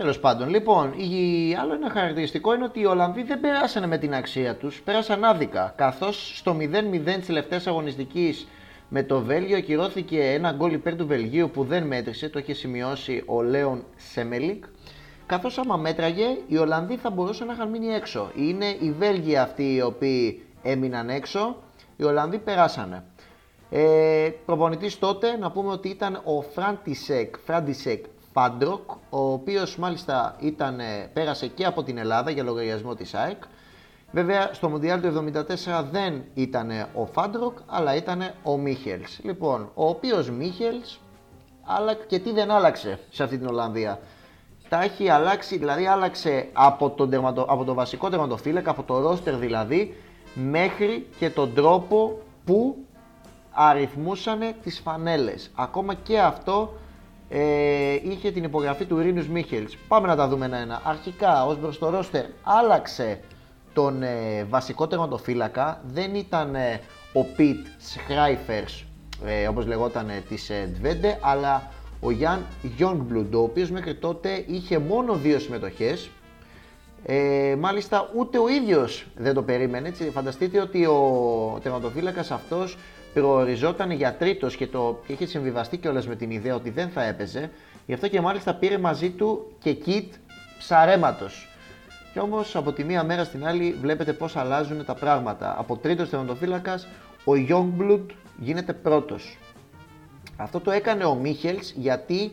[0.00, 1.54] Τέλος πάντων, λοιπόν, η...
[1.60, 5.72] άλλο ένα χαρακτηριστικό είναι ότι οι Ολλανδοί δεν περάσανε με την αξία τους, πέρασαν άδικα,
[5.76, 8.46] καθώς στο 0-0 της τελευταίας αγωνιστικής
[8.88, 13.22] με το Βέλγιο ακυρώθηκε ένα γκολ υπέρ του Βελγίου που δεν μέτρησε, το είχε σημειώσει
[13.26, 14.64] ο Λέον Σέμελικ.
[15.26, 18.30] Καθώς άμα μέτραγε, οι Ολλανδοί θα μπορούσαν να είχαν μείνει έξω.
[18.34, 21.56] Είναι οι Βέλγοι αυτοί οι οποίοι έμειναν έξω,
[21.96, 23.04] οι Ολλανδοί περάσανε.
[23.70, 30.80] Ε, προπονητής τότε να πούμε ότι ήταν ο Φράντισεκ, Φράντισεκ Φάντροκ, ο οποίος μάλιστα ήταν,
[31.12, 33.42] πέρασε και από την Ελλάδα για λογαριασμό της ΑΕΚ
[34.12, 35.32] Βέβαια στο Μουντιάλ του
[35.68, 39.18] 1974 δεν ήταν ο Φάντροκ, αλλά ήταν ο Μίχελς.
[39.22, 40.98] Λοιπόν, ο οποίος Μίχελς,
[41.64, 44.00] αλλά και τι δεν άλλαξε σε αυτή την Ολλανδία.
[44.68, 49.36] Τα έχει αλλάξει, δηλαδή άλλαξε από τον, τερματο, από τον βασικό τερματοφύλακα, από το ρόστερ
[49.36, 49.96] δηλαδή,
[50.34, 52.76] μέχρι και τον τρόπο που
[53.50, 55.50] αριθμούσαν τις φανέλες.
[55.54, 56.72] Ακόμα και αυτό
[57.32, 59.76] ε, είχε την υπογραφή του Ρίνους Μίχελς.
[59.88, 60.80] Πάμε να τα δούμε ένα-ένα.
[60.84, 63.20] Αρχικά, ως προς το ρόστερ, άλλαξε
[63.72, 66.80] τον ε, βασικό τερματοφύλακα δεν ήταν ε,
[67.12, 68.84] ο Πιτ Schreifers,
[69.24, 72.46] ε, όπως λεγόταν ε, της ε, Ντβέντε, αλλά ο Γιάν
[72.78, 76.10] Youngblood, ο οποίος μέχρι τότε είχε μόνο δύο συμμετοχές.
[77.04, 82.78] Ε, μάλιστα ούτε ο ίδιος δεν το περίμενε, έτσι, φανταστείτε ότι ο τερματοφύλακας αυτός
[83.14, 87.50] προοριζόταν για τρίτος και το είχε συμβιβαστεί κιόλας με την ιδέα ότι δεν θα έπαιζε,
[87.86, 90.06] γι' αυτό και μάλιστα πήρε μαζί του και kit
[90.58, 91.48] ψαρέματος.
[92.12, 95.54] Και όμως από τη μία μέρα στην άλλη βλέπετε πώς αλλάζουν τα πράγματα.
[95.58, 96.80] Από τρίτος θεματοφύλακα,
[97.24, 98.06] ο Youngblood
[98.38, 99.38] γίνεται πρώτος.
[100.36, 102.32] Αυτό το έκανε ο Μίχελς γιατί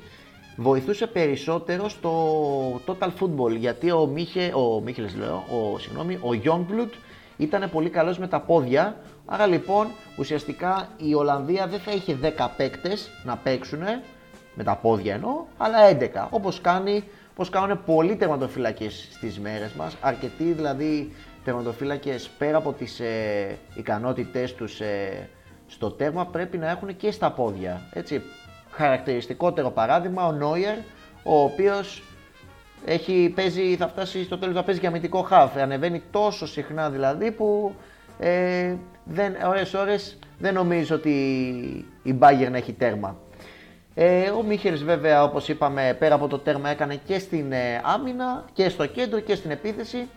[0.57, 3.55] βοηθούσε περισσότερο στο total football.
[3.57, 6.91] Γιατί ο, Μίχε, ο Μίχελς λέω, ο, συγγνώμη, ο Youngblood
[7.37, 8.97] ήταν πολύ καλός με τα πόδια.
[9.25, 13.79] Άρα λοιπόν ουσιαστικά η Ολλανδία δεν θα είχε 10 παίκτες να παίξουν
[14.53, 16.27] με τα πόδια εννοώ, αλλά 11.
[16.29, 17.03] Όπως κάνει
[17.37, 19.97] Πώ κάνουν πολλοί τερματοφύλακες στις μέρες μας.
[20.01, 21.11] Αρκετοί δηλαδή
[21.43, 25.29] τερματοφύλακες πέρα από τις ε, ικανότητές τους ε,
[25.67, 27.81] στο τέρμα πρέπει να έχουν και στα πόδια.
[27.93, 28.21] Έτσι,
[28.77, 30.77] χαρακτηριστικότερο παράδειγμα ο Νόιερ,
[31.23, 32.03] ο οποίος
[32.85, 35.57] έχει, παίζει, θα φτάσει στο τέλος να παίζει και αμυντικό χαφ.
[35.57, 37.75] Ανεβαίνει τόσο συχνά δηλαδή που
[38.19, 41.09] ε, δεν, ώρες ώρες δεν νομίζω ότι
[42.03, 43.17] η Bayern έχει τέρμα.
[43.93, 48.45] Ε, ο Μίχελς βέβαια όπως είπαμε πέρα από το τέρμα έκανε και στην ε, άμυνα
[48.53, 50.07] και στο κέντρο και στην επίθεση.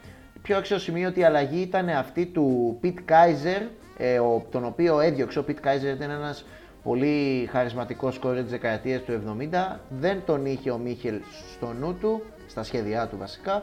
[0.43, 3.63] Πιο έξω σημείο ότι η αλλαγή ήταν αυτή του Πιτ Κάιζερ,
[3.97, 4.21] ε,
[4.51, 6.45] τον οποίο έδιωξε ο Πιτ Κάιζερ ήταν ένας
[6.83, 9.77] πολύ χαρισματικός κόρη της δεκαετίας του 70.
[9.89, 11.21] Δεν τον είχε ο Μίχελ
[11.57, 13.63] στο νου του, στα σχέδιά του βασικά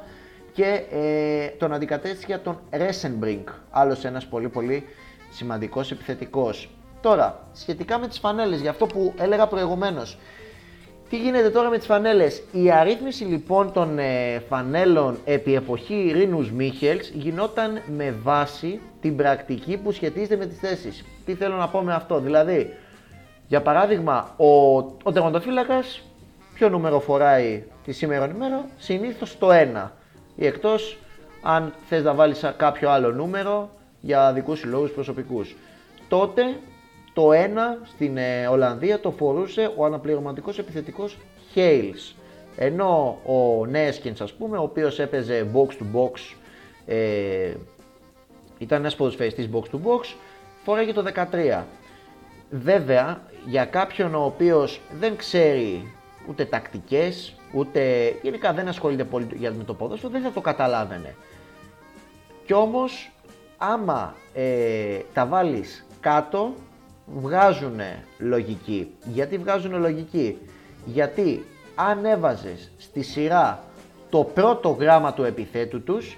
[0.53, 4.83] και ε, τον αντικατέστησε για τον Ρέσενμπρινγκ, άλλος ένας πολύ πολύ
[5.29, 6.69] σημαντικός επιθετικός.
[7.01, 10.17] Τώρα, σχετικά με τις φανέλες, για αυτό που έλεγα προηγουμένως,
[11.09, 16.51] τι γίνεται τώρα με τις φανέλες; Η αρρύθμιση λοιπόν των ε, φανέλων επί εποχή Ρίνους
[16.51, 21.05] Μίχελς γινόταν με βάση την πρακτική που σχετίζεται με τις θέσεις.
[21.25, 22.73] Τι θέλω να πω με αυτό, δηλαδή,
[23.47, 26.01] για παράδειγμα, ο, ο τερματοφύλακας
[26.53, 29.89] ποιο νούμερο φοράει τη σήμερα ημέρα, συνήθως το 1.
[30.35, 30.97] Ή εκτός
[31.41, 33.69] αν θες να βάλεις κάποιο άλλο νούμερο
[34.01, 35.55] για δικούς λόγους προσωπικούς.
[36.07, 36.43] Τότε
[37.13, 41.17] το ένα στην ε, Ολλανδία το φορούσε ο αναπληρωματικός επιθετικός
[41.55, 42.15] Hales.
[42.55, 46.35] Ενώ ο Νέσκινς ας πούμε, ο οποίος έπαιζε box to box,
[46.85, 47.53] ε,
[48.57, 50.15] ήταν ένας ποδοσφαιριστής box to box,
[50.63, 51.65] φοράγε το 13.
[52.49, 55.93] Βέβαια, για κάποιον ο οποίος δεν ξέρει
[56.29, 61.15] ούτε τακτικές, ούτε γενικά δεν ασχολείται πολύ με το ποδόσφαιρο, δεν θα το καταλάβαινε.
[62.45, 63.11] Κι όμως,
[63.57, 66.53] άμα ε, τα βάλεις κάτω,
[67.05, 67.79] βγάζουν
[68.17, 68.91] λογική.
[69.13, 70.37] Γιατί βγάζουν λογική;
[70.85, 73.63] Γιατί αν έβαζες στη σειρά
[74.09, 76.17] το πρώτο γράμμα του επιθέτου τους,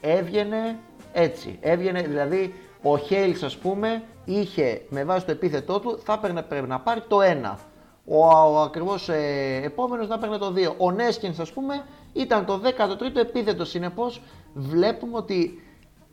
[0.00, 0.78] έβγαινε
[1.12, 1.58] έτσι.
[1.60, 6.68] Έβγαινε δηλαδή ο Χέιλς ας πούμε είχε με βάση το επίθετό του θα έπαιρνε, πρέπει
[6.68, 7.18] να πάρει το
[7.52, 7.56] 1.
[8.04, 10.74] Ο, ο ακριβώς ε, επόμενος να παίρνει το 2.
[10.76, 13.64] Ο Νέσκινς ας πούμε ήταν το 13ο επίθετο.
[13.64, 14.22] Συνεπώς
[14.54, 15.62] βλέπουμε ότι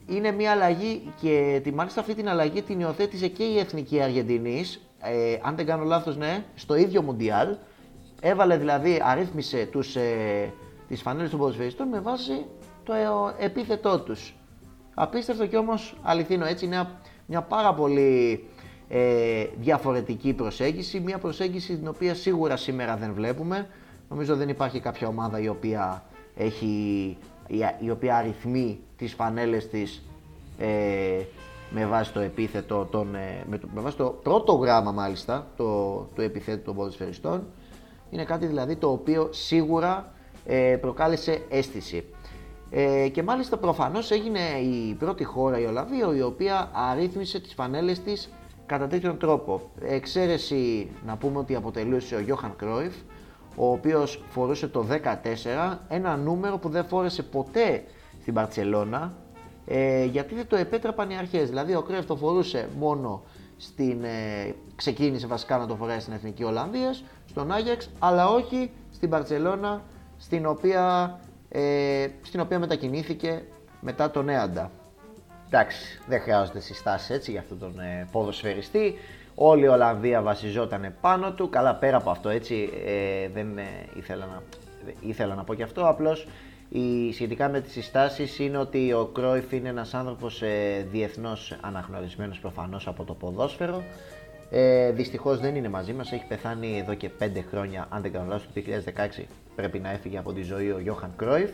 [0.06, 4.80] είναι μια αλλαγή και τη, μάλιστα αυτή την αλλαγή την υιοθέτησε και η Εθνική Αργεντινής.
[5.00, 7.56] Ε, αν δεν κάνω λάθος, ναι, στο ίδιο Μουντιάλ.
[8.20, 10.52] Έβαλε δηλαδή, αρρύθμισε τους, ε,
[10.88, 12.46] τις φανέλες των ποδοσφαιριστών με βάση
[12.84, 14.34] το ε, επίθετό τους.
[14.98, 16.88] Απίστευτο και όμως αληθινό, έτσι είναι
[17.26, 18.44] μια, πάρα πολύ
[18.88, 23.68] ε, διαφορετική προσέγγιση, μια προσέγγιση την οποία σίγουρα σήμερα δεν βλέπουμε.
[24.08, 26.04] Νομίζω δεν υπάρχει κάποια ομάδα η οποία
[26.36, 27.16] έχει
[27.78, 30.02] η οποία αριθμεί τις φανέλες της
[30.58, 31.22] ε,
[31.70, 35.94] με βάση το επίθετο, των, ε, με, το, με βάση το πρώτο γράμμα μάλιστα, το,
[36.14, 37.46] το επιθέτου των ποδοσφαιριστών.
[38.10, 40.12] Είναι κάτι δηλαδή το οποίο σίγουρα
[40.44, 42.04] ε, προκάλεσε αίσθηση.
[42.78, 48.00] Ε, και μάλιστα προφανώς έγινε η πρώτη χώρα η Ολλανδία η οποία αρρύθμισε τις φανέλες
[48.00, 48.32] της
[48.66, 49.70] κατά τέτοιον τρόπο.
[49.80, 52.94] Εξαίρεση να πούμε ότι αποτελούσε ο Γιώχαν Κρόιφ,
[53.56, 57.84] ο οποίος φορούσε το 14, ένα νούμερο που δεν φόρεσε ποτέ
[58.20, 59.14] στην Παρτσελώνα,
[59.66, 61.48] ε, γιατί δεν το επέτρεπαν οι αρχές.
[61.48, 63.22] Δηλαδή ο Κρέφ το φορούσε μόνο
[63.56, 69.10] στην, ε, ξεκίνησε βασικά να το φοράει στην Εθνική Ολλανδίας, στον Άγιαξ, αλλά όχι στην
[69.10, 69.82] Παρτσελώνα,
[70.16, 71.18] στην οποία,
[71.58, 73.42] ε, στην οποία μετακινήθηκε
[73.80, 74.70] μετά τον Νέαντα.
[75.46, 78.94] Εντάξει, δεν χρειάζονται συστάσεις έτσι για αυτόν τον ε, ποδοσφαιριστή.
[79.34, 81.48] Όλη η Ολλανδία βασιζόταν πάνω του.
[81.48, 83.62] Καλά, πέρα από αυτό, έτσι ε, δεν ε,
[83.94, 84.42] ήθελα, να,
[85.00, 85.88] ήθελα να πω και αυτό.
[85.88, 86.26] Απλώς
[86.68, 92.38] η, σχετικά με τις συστάσεις είναι ότι ο Κρόιφ είναι ένας άνθρωπος ε, διεθνώς αναγνωρισμένος
[92.38, 93.82] προφανώς από το ποδόσφαιρο.
[94.50, 97.86] Ε, Δυστυχώς δεν είναι μαζί μας, έχει πεθάνει εδώ και 5 χρόνια.
[97.90, 101.50] Αν δεν κάνω λάθος, το 2016 πρέπει να έφυγε από τη ζωή ο Γιώχαν Κρόιφ.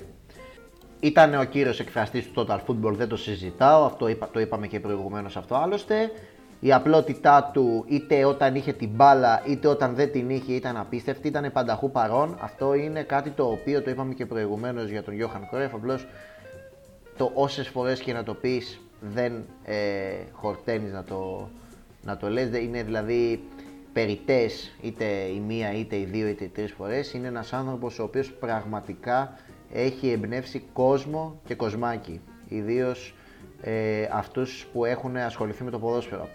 [1.01, 4.81] Ήταν ο κύριος εκφραστής του Total Football, δεν το συζητάω, αυτό είπα, το είπαμε και
[4.81, 6.11] προηγουμένως αυτό άλλωστε
[6.65, 11.29] η απλότητά του είτε όταν είχε την μπάλα είτε όταν δεν την είχε ήταν απίστευτη,
[11.29, 12.37] ήταν πανταχού παρόν.
[12.41, 16.07] Αυτό είναι κάτι το οποίο το είπαμε και προηγουμένως για τον Γιώχαν Κρόεφ, απλώς
[17.17, 19.77] το όσες φορές και να το πεις δεν ε,
[20.33, 21.49] χορταίνεις να το,
[22.05, 23.45] να το λες, είναι δηλαδή
[23.93, 27.13] περιτές είτε η μία είτε οι δύο είτε οι τρεις φορές.
[27.13, 29.39] Είναι ένας άνθρωπος ο οποίος πραγματικά
[29.73, 33.15] έχει εμπνεύσει κόσμο και κοσμάκι, ιδίως
[33.63, 36.29] ε, αυτούς που έχουν ασχοληθεί με το ποδόσφαιρο.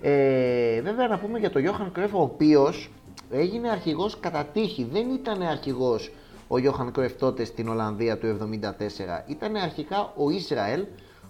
[0.00, 2.90] Ε, βέβαια να πούμε για τον Γιώχαν Κρέφ ο οποίος
[3.30, 6.10] έγινε αρχηγός κατά τύχη, δεν ήταν αρχηγός
[6.48, 8.68] ο Γιώχαν Κρέφ τότε στην Ολλανδία του 1974,
[9.26, 10.84] ήταν αρχικά ο Ισραήλ,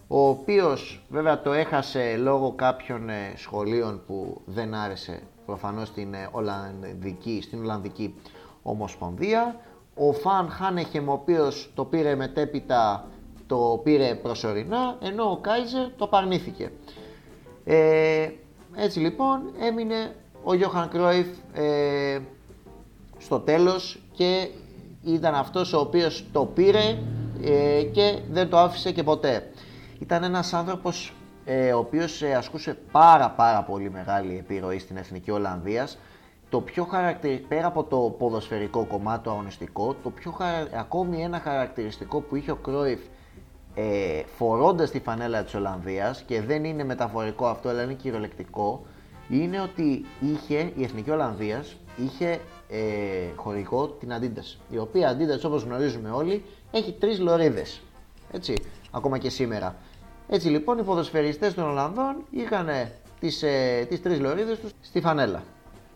[0.09, 6.29] ο οποίος βέβαια το έχασε λόγω κάποιων ε, σχολείων που δεν άρεσε προφανώς στην ε,
[6.31, 8.14] Ολλανδική, στην Ολλανδική
[8.62, 9.61] Ομοσπονδία.
[9.95, 13.09] Ο Φαν Χάνεχεμ, ο οποίος το πήρε μετέπειτα,
[13.47, 16.73] το πήρε προσωρινά, ενώ ο Κάιζερ το παρνήθηκε.
[17.64, 18.29] Ε,
[18.75, 20.14] έτσι λοιπόν έμεινε
[20.45, 22.19] ο Γιώχαν Κρόιφ ε,
[23.19, 24.49] στο τέλος και
[25.05, 26.99] ήταν αυτός ο οποίος το πήρε
[27.42, 29.51] ε, και δεν το άφησε και ποτέ.
[29.99, 31.13] Ήταν ένας άνθρωπος
[31.45, 35.99] ε, ο οποίος ε, ασκούσε πάρα πάρα πολύ μεγάλη επιρροή στην Εθνική Ολλανδίας.
[36.49, 40.37] Το πιο χαρακτηριστικό, πέρα από το ποδοσφαιρικό κομμάτι, το αγωνιστικό, το πιο
[40.79, 43.01] ακόμη ένα χαρακτηριστικό που είχε ο Κρόιφ
[43.75, 48.87] ε, φορώντας τη φανέλα της Ολλανδίας και δεν είναι μεταφορικό αυτό αλλά είναι κυριολεκτικό
[49.29, 52.79] είναι ότι είχε η Εθνική Ολλανδίας είχε ε,
[53.37, 57.81] χωρικό την Αντίντας η οποία Adidas όπως γνωρίζουμε όλοι έχει τρεις λωρίδες
[58.33, 58.55] έτσι,
[58.91, 59.77] ακόμα και σήμερα
[60.29, 62.69] έτσι λοιπόν οι ποδοσφαιριστές των Ολλανδών είχαν
[63.21, 65.43] τις, ε, τις τρεις λωρίδες τους στη φανέλα.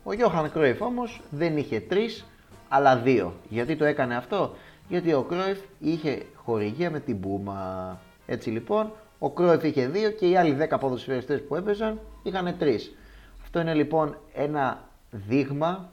[0.03, 2.25] Ο Γιώχαν Κρόιφ όμως δεν είχε τρεις
[2.69, 3.35] αλλά δύο.
[3.49, 4.55] Γιατί το έκανε αυτό,
[4.89, 7.99] γιατί ο Κρόιφ είχε χορηγία με την Πούμα.
[8.27, 12.95] Έτσι λοιπόν, ο Κρόιφ είχε δύο και οι άλλοι 10 ποδοσφαιριστές που έπαιζαν είχαν τρεις.
[13.43, 15.93] Αυτό είναι λοιπόν ένα δείγμα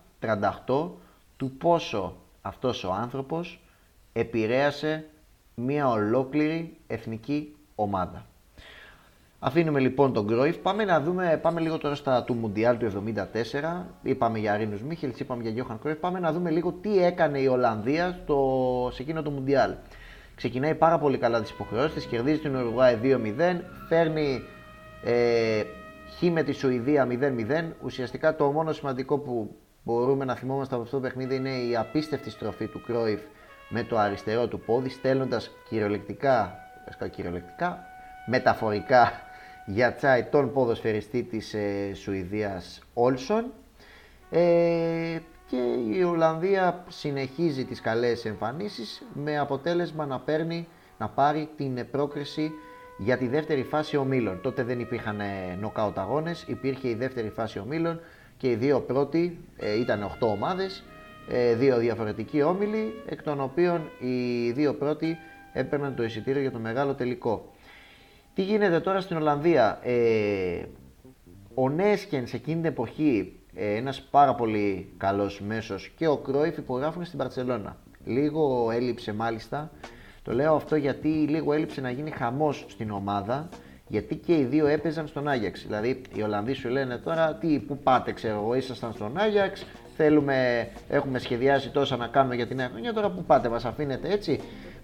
[0.65, 0.89] 38
[1.38, 3.62] του πόσο αυτός ο άνθρωπος
[4.13, 5.06] επηρέασε
[5.56, 8.25] μια ολόκληρη εθνική ομάδα.
[9.39, 10.57] Αφήνουμε λοιπόν τον Κρόιφ.
[10.57, 13.85] Πάμε να δούμε, πάμε λίγο τώρα στα του Μουντιάλ του 1974.
[14.01, 15.97] Είπαμε για Ρίνους Μίχελς, είπαμε για Γιώχαν Κρόιφ.
[15.97, 19.73] Πάμε να δούμε λίγο τι έκανε η Ολλανδία στο, σε εκείνο το Μουντιάλ.
[20.35, 24.43] Ξεκινάει πάρα πολύ καλά τις υποχρεώσεις της, κερδίζει την Ουρουγουάη 2-0, φέρνει
[25.03, 25.63] ε,
[26.17, 27.71] χ με τη Σουηδία 0-0.
[27.83, 32.29] Ουσιαστικά το μόνο σημαντικό που μπορούμε να θυμόμαστε από αυτό το παιχνίδι είναι η απίστευτη
[32.29, 33.21] στροφή του Κρόιφ
[33.69, 36.66] με το αριστερό του πόδι, στέλνοντας κυριολεκτικά,
[37.12, 37.86] κυριολεκτικά,
[38.26, 39.12] μεταφορικά
[39.65, 43.45] για τσάι τον ποδοσφαιριστή της ε, Σουηδίας Όλσον
[44.30, 45.58] ε, και
[45.97, 52.52] η Ολλανδία συνεχίζει τις καλές εμφανίσεις με αποτέλεσμα να, παίρνει, να πάρει την πρόκριση
[52.97, 54.41] για τη δεύτερη φάση ομίλων.
[54.41, 55.21] Τότε δεν υπήρχαν
[55.60, 58.00] νοκάουτ αγώνες, υπήρχε η δεύτερη φάση ομίλων
[58.38, 60.84] και οι δύο πρώτοι ε, ήταν 8 ομάδες,
[61.30, 65.17] ε, δύο διαφορετικοί όμιλοι, εκ των οποίων οι δύο πρώτοι
[65.58, 67.52] έπαιρναν το εισιτήριο για το μεγάλο τελικό.
[68.34, 70.62] Τι γίνεται τώρα στην Ολλανδία; Ε,
[71.54, 76.58] ο Νέσκεν σε εκείνη την εποχή, ε, ένας πάρα πολύ καλός μέσος και ο Κρόιφ
[76.58, 77.78] υπογράφουν στην Παρσελώνα.
[78.06, 79.72] Λίγο έλειψε μάλιστα.
[80.24, 83.50] Το λέω αυτό γιατί λίγο έλειψε να γίνει χαμός στην ομάδα
[83.88, 85.63] γιατί και οι δύο έπαιζαν στον Άγιαξ.
[85.65, 89.65] Δηλαδή οι Ολλανδοί σου λένε τώρα τι, πού πάτε, ξέρω εγώ, ήσασταν στον Άγιαξ,
[89.96, 94.12] θέλουμε, έχουμε σχεδιάσει τόσα να κάνουμε για την νέα χρονιά, τώρα πού πάτε, μας αφήνετε
[94.12, 94.39] έτσι.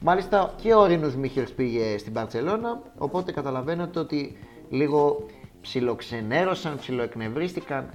[0.05, 4.37] Μάλιστα και ο Ρίνος Μίχελς πήγε στην Παρσελώνα, οπότε καταλαβαίνετε ότι
[4.69, 5.25] λίγο
[5.61, 7.89] ψιλοξενέρωσαν, ψιλοεκνευρίστηκαν.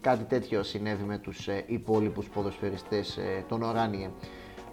[0.00, 4.10] Κάτι τέτοιο συνέβη με τους ε, υπόλοιπους ποδοσφαιριστές ε, των Οράνιε.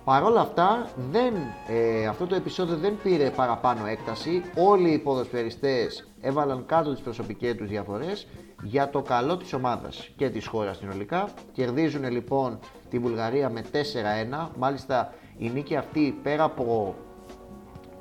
[0.04, 1.34] Παρ' όλα αυτά, δεν,
[1.68, 4.44] ε, αυτό το επεισόδιο δεν πήρε παραπάνω έκταση.
[4.56, 8.28] Όλοι οι ποδοσφαιριστές έβαλαν κάτω τις προσωπικές τους διαφορές
[8.64, 11.30] για το καλό της ομάδας και της χώρας συνολικά.
[11.52, 14.48] Κερδίζουν λοιπόν τη Βουλγαρία με 4-1.
[14.58, 16.96] Μάλιστα η νίκη αυτή πέρα από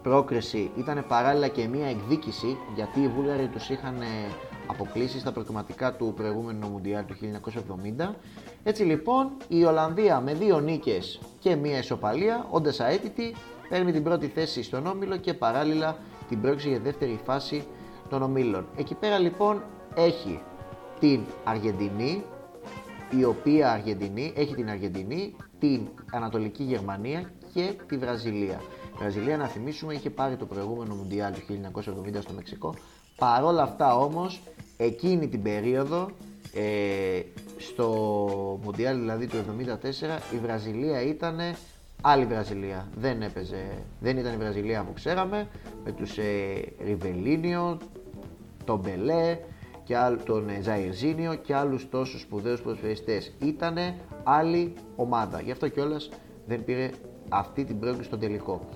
[0.02, 4.06] πρόκριση ήταν παράλληλα και μια εκδίκηση γιατί οι Βούλγαροι τους είχαν ε,
[4.66, 7.16] αποκλείσει στα προκριματικά του προηγούμενου Μουντιάλ του
[7.98, 8.14] 1970.
[8.62, 13.34] Έτσι λοιπόν η Ολλανδία με δύο νίκες και μια ισοπαλία, όντας αέτητη,
[13.68, 15.96] παίρνει την πρώτη θέση στον Όμιλο και παράλληλα
[16.28, 17.64] την πρόκριση για δεύτερη φάση
[18.08, 18.66] των ομίλων.
[18.76, 19.62] Εκεί πέρα λοιπόν
[19.94, 20.40] έχει
[21.00, 22.24] την Αργεντινή,
[23.18, 28.60] η οποία Αργεντινή έχει την Αργεντινή, την Ανατολική Γερμανία και τη Βραζιλία.
[28.94, 31.40] Η Βραζιλία, να θυμίσουμε, είχε πάρει το προηγούμενο Μουντιάλ του
[31.74, 32.74] 1970 στο Μεξικό.
[33.16, 34.42] Παρόλα αυτά όμως,
[34.76, 36.10] εκείνη την περίοδο,
[36.54, 37.20] ε,
[37.58, 37.88] στο
[38.64, 41.38] Μουντιάλ δηλαδή του 1974, η Βραζιλία ήταν
[42.02, 42.88] άλλη Βραζιλία.
[42.96, 43.64] Δεν έπαιζε,
[44.00, 45.48] δεν ήταν η Βραζιλία που ξέραμε,
[45.84, 46.24] με τους ε,
[46.84, 47.78] Ριβελίνιο,
[48.64, 49.38] τον Μπελέ,
[49.84, 49.94] και
[50.24, 53.32] τον Ζαϊρζίνιο και άλλους τόσους σπουδαίους ποδοσφαιριστές.
[53.38, 55.40] Ήτανε άλλη ομάδα.
[55.40, 56.10] Γι' αυτό κιόλας
[56.46, 56.90] δεν πήρε
[57.28, 58.68] αυτή την πρόκληση στο τελικό.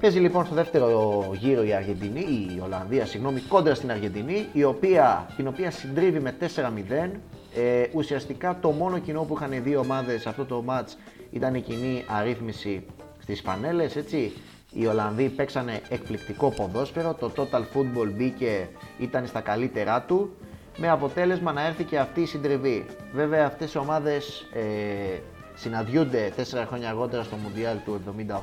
[0.00, 2.20] Παίζει λοιπόν στο δεύτερο γύρο η Αργεντινή,
[2.56, 7.10] η Ολλανδία, συγγνώμη, κόντρα στην Αργεντινή, η οποία, την οποία συντρίβει με 4-0.
[7.54, 10.98] Ε, ουσιαστικά το μόνο κοινό που είχαν οι δύο ομάδες σε αυτό το μάτς
[11.30, 12.86] ήταν η κοινή αρρύθμιση
[13.18, 14.32] στις πανέλες, έτσι.
[14.72, 18.68] Οι Ολλανδοί παίξανε εκπληκτικό ποδόσφαιρο, το Total Football μπήκε,
[18.98, 20.36] ήταν στα καλύτερά του.
[20.78, 22.86] Με αποτέλεσμα να έρθει και αυτή η συντριβή.
[23.12, 25.18] Βέβαια αυτές οι ομάδες ε,
[25.54, 28.00] συναντιούνται 4 χρόνια αργότερα στο Μουντιάλ του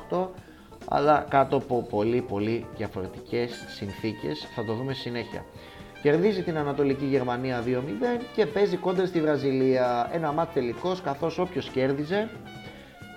[0.10, 0.28] 78
[0.88, 5.46] αλλά κάτω από πολύ πολύ διαφορετικές συνθήκες, θα το δούμε συνέχεια.
[6.02, 7.68] Κερδίζει την Ανατολική Γερμανία 2-0
[8.36, 10.10] και παίζει κόντρα στη Βραζιλία.
[10.14, 12.30] Ένα μάτς τελικός καθώς όποιος κέρδιζε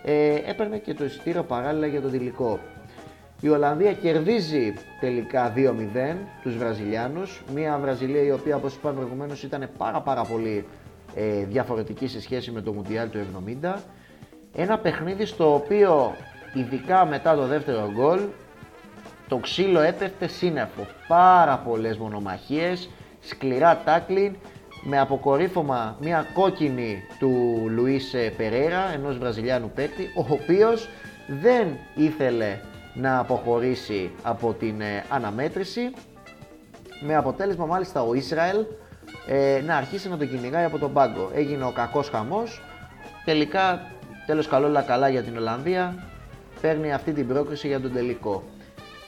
[0.05, 2.59] ε, έπαιρνε και το εισιτήριο παράλληλα για τον τελικό.
[3.41, 7.43] Η Ολλανδία κερδίζει τελικά 2-0 τους Βραζιλιάνους.
[7.55, 10.67] Μια Βραζιλία η οποία όπως είπαμε προηγουμένως ήταν πάρα πάρα πολύ
[11.15, 13.19] ε, διαφορετική σε σχέση με το Μουντιάλ του
[13.63, 13.75] 70.
[14.55, 16.15] Ένα παιχνίδι στο οποίο
[16.55, 18.21] ειδικά μετά το δεύτερο γκολ
[19.29, 20.87] το ξύλο έπεφτε σύννεφο.
[21.09, 24.37] Πάρα πολλές μονομαχίες, σκληρά τάκλιν,
[24.83, 30.89] με αποκορύφωμα μια κόκκινη του Λουίς Περέρα, ενός Βραζιλιάνου παίκτη, ο οποίος
[31.41, 32.59] δεν ήθελε
[32.95, 35.91] να αποχωρήσει από την ε, αναμέτρηση,
[37.01, 38.65] με αποτέλεσμα μάλιστα ο Ισραήλ
[39.27, 41.31] ε, να αρχίσει να το κυνηγάει από τον πάγκο.
[41.35, 42.63] Έγινε ο κακός χαμός,
[43.25, 43.93] τελικά
[44.27, 46.07] τέλος καλό καλά για την Ολλανδία,
[46.61, 48.43] παίρνει αυτή την πρόκριση για τον τελικό.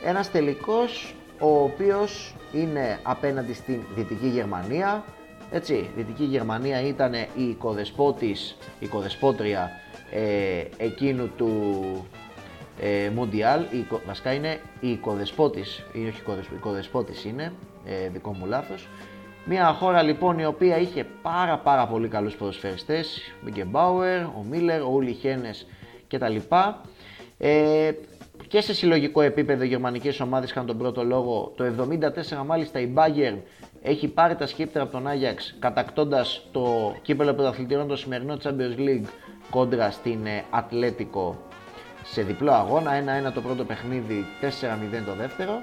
[0.04, 5.04] Ένας τελικός ο οποίος είναι απέναντι στην Δυτική Γερμανία.
[5.50, 9.70] Έτσι, η Δυτική Γερμανία ήταν η οικοδεσπότης, η οικοδεσπότρια
[10.10, 11.52] ε, εκείνου του
[12.80, 16.22] ε, Μουντιάλ, η, βασικά είναι η οικοδεσπότης, ή όχι
[16.56, 17.52] οικοδεσπότης είναι,
[17.84, 18.88] ε, δικό μου λάθος.
[19.44, 23.32] Μια χώρα λοιπόν η οποία είχε πάρα πάρα πολύ καλούς ποδοσφαιριστές,
[23.66, 25.66] Μπάουερ, ο Μίλλερ, ο Ούλι Χένες
[26.08, 26.36] κτλ.
[27.38, 27.90] Ε,
[28.48, 31.52] και σε συλλογικό επίπεδο οι γερμανικές ομάδες είχαν τον πρώτο λόγο.
[31.56, 33.36] Το 1974 μάλιστα η Bayern
[33.82, 39.08] έχει πάρει τα σκύπτρα από τον Άγιαξ κατακτώντας το κύπελο πρωταθλητήρων το σημερινό Champions League
[39.50, 41.49] κόντρα στην Ατλέτικο
[42.10, 42.90] σε διπλό αγώνα.
[43.28, 44.46] 1-1 το πρώτο παιχνίδι, 4-0
[45.06, 45.62] το δεύτερο.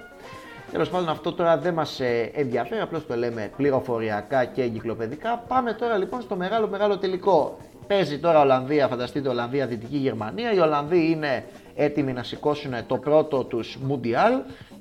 [0.71, 5.43] Τέλος πάντων, αυτό τώρα δεν μας ε, ενδιαφέρει, απλώς το λέμε πληροφοριακά και εγκυκλοπαιδικά.
[5.47, 7.57] Πάμε τώρα λοιπόν στο μεγάλο μεγάλο τελικό.
[7.87, 10.53] Παίζει τώρα Ολλανδία, φανταστείτε Ολλανδία, Δυτική Γερμανία.
[10.53, 11.45] Οι Ολλανδοί είναι
[11.75, 14.33] έτοιμοι να σηκώσουν το πρώτο τους Μουντιάλ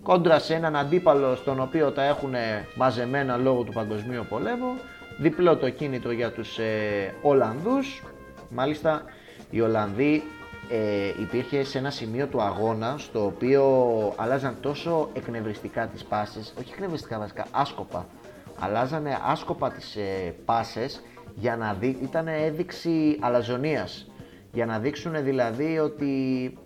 [0.02, 2.34] κόντρα σε έναν αντίπαλο στον οποίο τα έχουν
[2.74, 4.72] μαζεμένα λόγω του Παγκοσμίου Πολέμου.
[5.18, 8.02] Διπλό το κίνητρο για τους ε, Ολλανδούς.
[8.48, 9.02] Μάλιστα
[9.50, 10.22] οι Ολλανδοί
[10.70, 13.64] ε, υπήρχε σε ένα σημείο του αγώνα στο οποίο
[14.16, 18.06] αλλάζαν τόσο εκνευριστικά τις πάσες, όχι εκνευριστικά βασικά, άσκοπα.
[18.58, 21.02] Αλλάζανε άσκοπα τις ε, πάσες
[21.34, 24.10] για να δει, ήταν έδειξη αλαζονίας.
[24.52, 26.58] Για να δείξουν δηλαδή ότι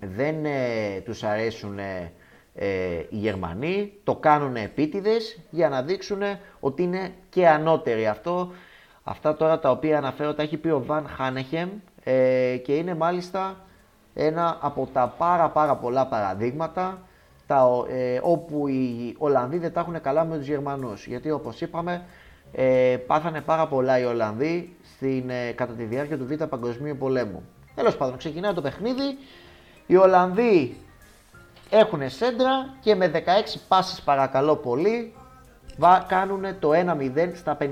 [0.00, 2.12] δεν ε, τους αρέσουν ε,
[2.54, 2.66] ε,
[3.08, 6.22] οι Γερμανοί, το κάνουν επίτηδες για να δείξουν
[6.60, 8.06] ότι είναι και ανώτεροι.
[8.06, 8.52] Αυτό,
[9.02, 11.68] αυτά τώρα τα οποία αναφέρω τα έχει πει ο Βαν Χάνεχεμ
[12.04, 13.56] ε, και είναι μάλιστα
[14.14, 16.98] ένα από τα πάρα πάρα πολλά παραδείγματα
[17.46, 17.68] τα,
[18.22, 21.06] όπου οι Ολλανδοί δεν τα έχουν καλά με τους Γερμανούς.
[21.06, 22.02] Γιατί όπως είπαμε
[22.52, 27.42] ε, πάθανε πάρα πολλά οι Ολλανδοί στην, κατά τη διάρκεια του Β' Παγκοσμίου Πολέμου.
[27.74, 29.18] Τέλος πάντων, ξεκινάει το παιχνίδι,
[29.86, 30.76] οι Ολλανδοί
[31.70, 33.18] έχουν σέντρα και με 16
[33.68, 35.14] πάσεις παρακαλώ πολύ
[36.06, 37.64] κάνουν το 1-0 στα 54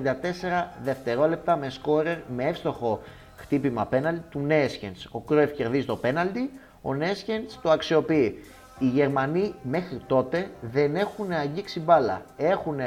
[0.82, 3.00] δευτερόλεπτα με σκόρερ με εύστοχο
[3.48, 5.08] χτύπημα πέναλτι του Νέσχεντς.
[5.10, 6.50] Ο Κρόεφ κερδίζει το πέναλτι,
[6.82, 8.44] ο Νέσχεντς το αξιοποιεί.
[8.78, 12.22] Οι Γερμανοί μέχρι τότε δεν έχουν αγγίξει μπάλα.
[12.36, 12.80] Έχουν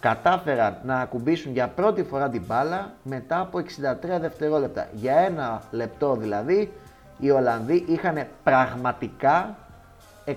[0.00, 4.88] κατάφεραν να ακουμπήσουν για πρώτη φορά την μπάλα μετά από 63 δευτερόλεπτα.
[4.92, 6.72] Για ένα λεπτό δηλαδή
[7.18, 9.58] οι Ολλανδοί είχαν πραγματικά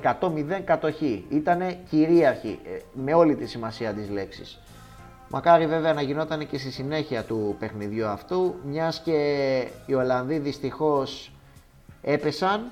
[0.03, 1.25] 100-0 κατοχή.
[1.29, 4.59] Ήτανε κυρίαρχοι ε, με όλη τη σημασία της λέξης.
[5.31, 11.31] Μακάρι βέβαια να γινόταν και στη συνέχεια του παιχνιδιού αυτού, μιας και οι Ολλανδοί δυστυχώς
[12.01, 12.71] έπεσαν.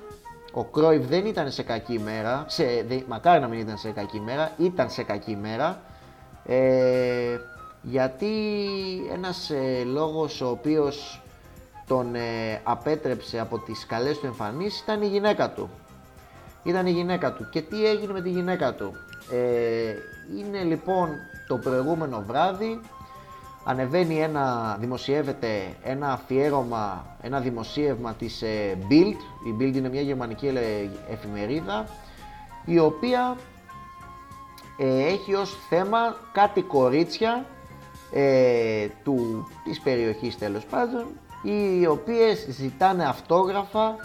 [0.52, 2.64] Ο Κρόιβ δεν ήταν σε κακή μέρα, σε,
[3.08, 5.80] μακάρι να μην ήταν σε κακή μέρα, ήταν σε κακή μέρα.
[6.46, 7.38] Ε,
[7.82, 8.34] γιατί
[9.12, 11.22] ένας ε, λόγος ο οποίος
[11.86, 15.70] τον ε, απέτρεψε από τις καλές του εμφανίσεις ήταν η γυναίκα του.
[16.62, 17.48] Ήταν η γυναίκα του.
[17.50, 18.94] Και τι έγινε με τη γυναίκα του;
[19.32, 19.94] Ε,
[20.38, 21.08] είναι λοιπόν
[21.48, 22.80] το προηγούμενο βράδυ
[23.64, 29.46] ανεβαίνει ένα, δημοσιεύεται ένα αφιέρωμα, ένα δημοσίευμα της ε, Bild.
[29.46, 30.52] Η Bild είναι μια γερμανική
[31.10, 31.86] εφημερίδα
[32.64, 33.36] η οποία
[34.78, 37.44] ε, έχει ως θέμα κάτι κορίτσια
[38.12, 41.06] ε, του, της περιοχής τέλος πάντων
[41.42, 43.96] οι οποίες ζητάνε αυτόγραφα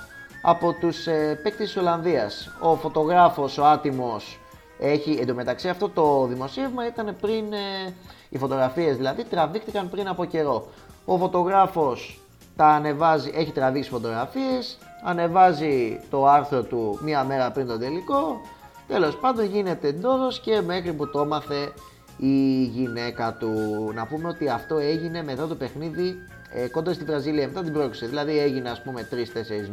[0.41, 2.55] από τους ε, παίκτες της Ολλανδίας.
[2.59, 4.39] Ο φωτογράφος, ο άτιμος,
[4.79, 7.93] έχει, εντωμεταξύ αυτό το δημοσίευμα ήταν πριν, ε,
[8.29, 10.67] οι φωτογραφίες δηλαδή τραβήχτηκαν πριν από καιρό.
[11.05, 12.19] Ο φωτογράφος
[12.55, 18.41] τα ανεβάζει, έχει τραβήξει φωτογραφίες, ανεβάζει το άρθρο του μία μέρα πριν τον τελικό,
[18.87, 21.73] τέλος πάντων γίνεται ντόρος και μέχρι που το έμαθε
[22.17, 23.51] η γυναίκα του.
[23.93, 26.15] Να πούμε ότι αυτό έγινε μετά το παιχνίδι
[26.53, 28.05] ε, κοντά στη Βραζίλια, μετά την πρόκληση.
[28.05, 29.15] Δηλαδή έγινε ας πούμε 3-4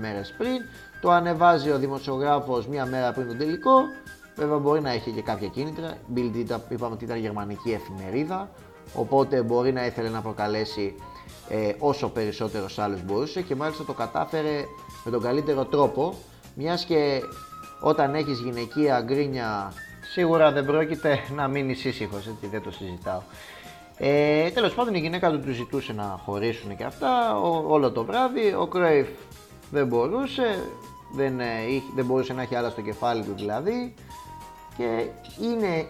[0.01, 0.63] μέρες πριν,
[1.01, 3.83] το ανεβάζει ο δημοσιογράφος μία μέρα πριν τον τελικό.
[4.41, 5.97] Βέβαια μπορεί να έχει και κάποια κίνητρα.
[6.15, 8.51] Bild είπαμε ότι ήταν γερμανική εφημερίδα,
[8.95, 10.95] οπότε μπορεί να ήθελε να προκαλέσει
[11.49, 14.65] ε, όσο περισσότερο άλλο μπορούσε και μάλιστα το κατάφερε
[15.05, 16.15] με τον καλύτερο τρόπο,
[16.55, 17.21] μιας και
[17.81, 19.73] όταν έχεις γυναικεία γκρίνια
[20.13, 23.21] σίγουρα δεν πρόκειται να μείνεις ήσυχος, έτσι δεν το συζητάω.
[23.97, 28.55] Ε, Τέλος πάντων, η γυναίκα του του ζητούσε να χωρίσουν και αυτά όλο το βράδυ.
[28.59, 29.09] Ο Κρέιφ
[29.71, 30.65] δεν μπορούσε,
[31.15, 31.45] δεν, ε,
[31.95, 33.95] δεν μπορούσε να έχει άλλα στο κεφάλι του δηλαδή.
[34.81, 35.07] Και
[35.45, 35.87] είναι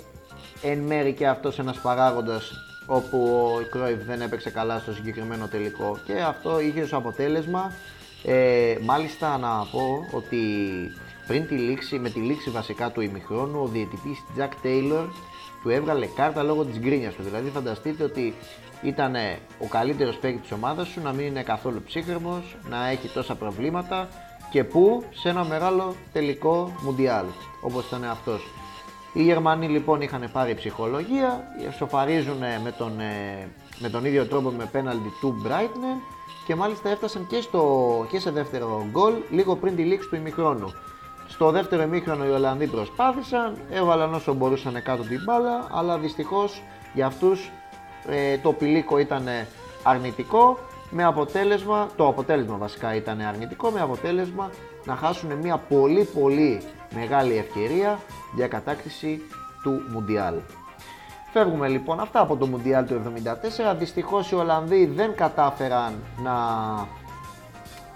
[0.63, 2.53] εν μέρη και αυτός ένας παράγοντας
[2.87, 3.19] όπου
[3.55, 7.73] ο Κρόιφ δεν έπαιξε καλά στο συγκεκριμένο τελικό και αυτό είχε ως αποτέλεσμα
[8.25, 10.39] ε, μάλιστα να πω ότι
[11.27, 15.07] πριν τη λήξη, με τη λήξη βασικά του ημιχρόνου, ο διαιτητής Jack Taylor
[15.63, 17.23] του έβγαλε κάρτα λόγω της γκρίνιας του.
[17.23, 18.35] Δηλαδή φανταστείτε ότι
[18.83, 19.15] ήταν
[19.59, 24.09] ο καλύτερος παίκτη της ομάδας σου, να μην είναι καθόλου ψύχρεμος, να έχει τόσα προβλήματα
[24.51, 27.25] και που σε ένα μεγάλο τελικό μουντιάλ,
[27.61, 28.43] όπως ήταν αυτός.
[29.13, 31.45] Οι Γερμανοί λοιπόν είχαν πάρει ψυχολογία,
[31.77, 33.49] σοφαρίζουν με τον, ε,
[33.79, 35.97] με τον ίδιο τρόπο με πέναλτι του Μπράιτνερ
[36.47, 40.75] και μάλιστα έφτασαν και, στο, και σε δεύτερο γκολ λίγο πριν τη λήξη του ημιχρόνου.
[41.29, 46.63] Στο δεύτερο ημίχρονο οι Ολλανδοί προσπάθησαν, έβαλαν όσο μπορούσαν κάτω την μπάλα, αλλά δυστυχώς
[46.95, 47.51] για αυτούς
[48.09, 49.25] ε, το πηλίκο ήταν
[49.83, 50.59] αρνητικό,
[50.91, 54.51] με αποτέλεσμα, το αποτέλεσμα βασικά ήταν αρνητικό, με αποτέλεσμα
[54.85, 56.63] να χάσουν μια πολύ πολύ
[56.95, 57.99] μεγάλη ευκαιρία
[58.35, 59.23] για κατάκτηση
[59.63, 60.35] του Μουντιάλ.
[61.33, 63.03] Φεύγουμε λοιπόν αυτά από το Μουντιάλ του
[63.73, 63.77] 1974.
[63.79, 66.35] Δυστυχώς οι Ολλανδοί δεν κατάφεραν να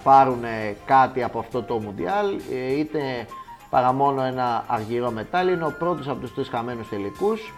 [0.02, 0.44] πάρουν
[0.84, 3.26] κάτι από αυτό το Μουντιάλ, ε, είτε
[3.70, 7.52] παρά μόνο ένα αργυρό μετάλλιο, είναι ο πρώτος από τους τρεις χαμένους τελικούς.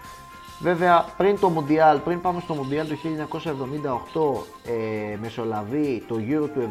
[0.60, 2.98] Βέβαια πριν το Μουντιάλ, πριν πάμε στο Μουντιάλ του
[4.14, 4.70] 1978
[5.12, 6.68] ε, μεσολαβεί το Euro του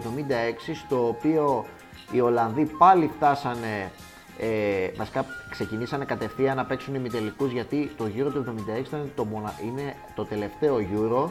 [0.69, 1.65] 76 στο οποίο
[2.11, 3.91] οι Ολλανδοί πάλι φτάσανε
[4.39, 9.27] ε, βασικά ξεκινήσανε κατευθείαν να παίξουν ημιτελικούς γιατί το Euro του 76 ήταν το,
[9.65, 11.29] είναι το τελευταίο Euro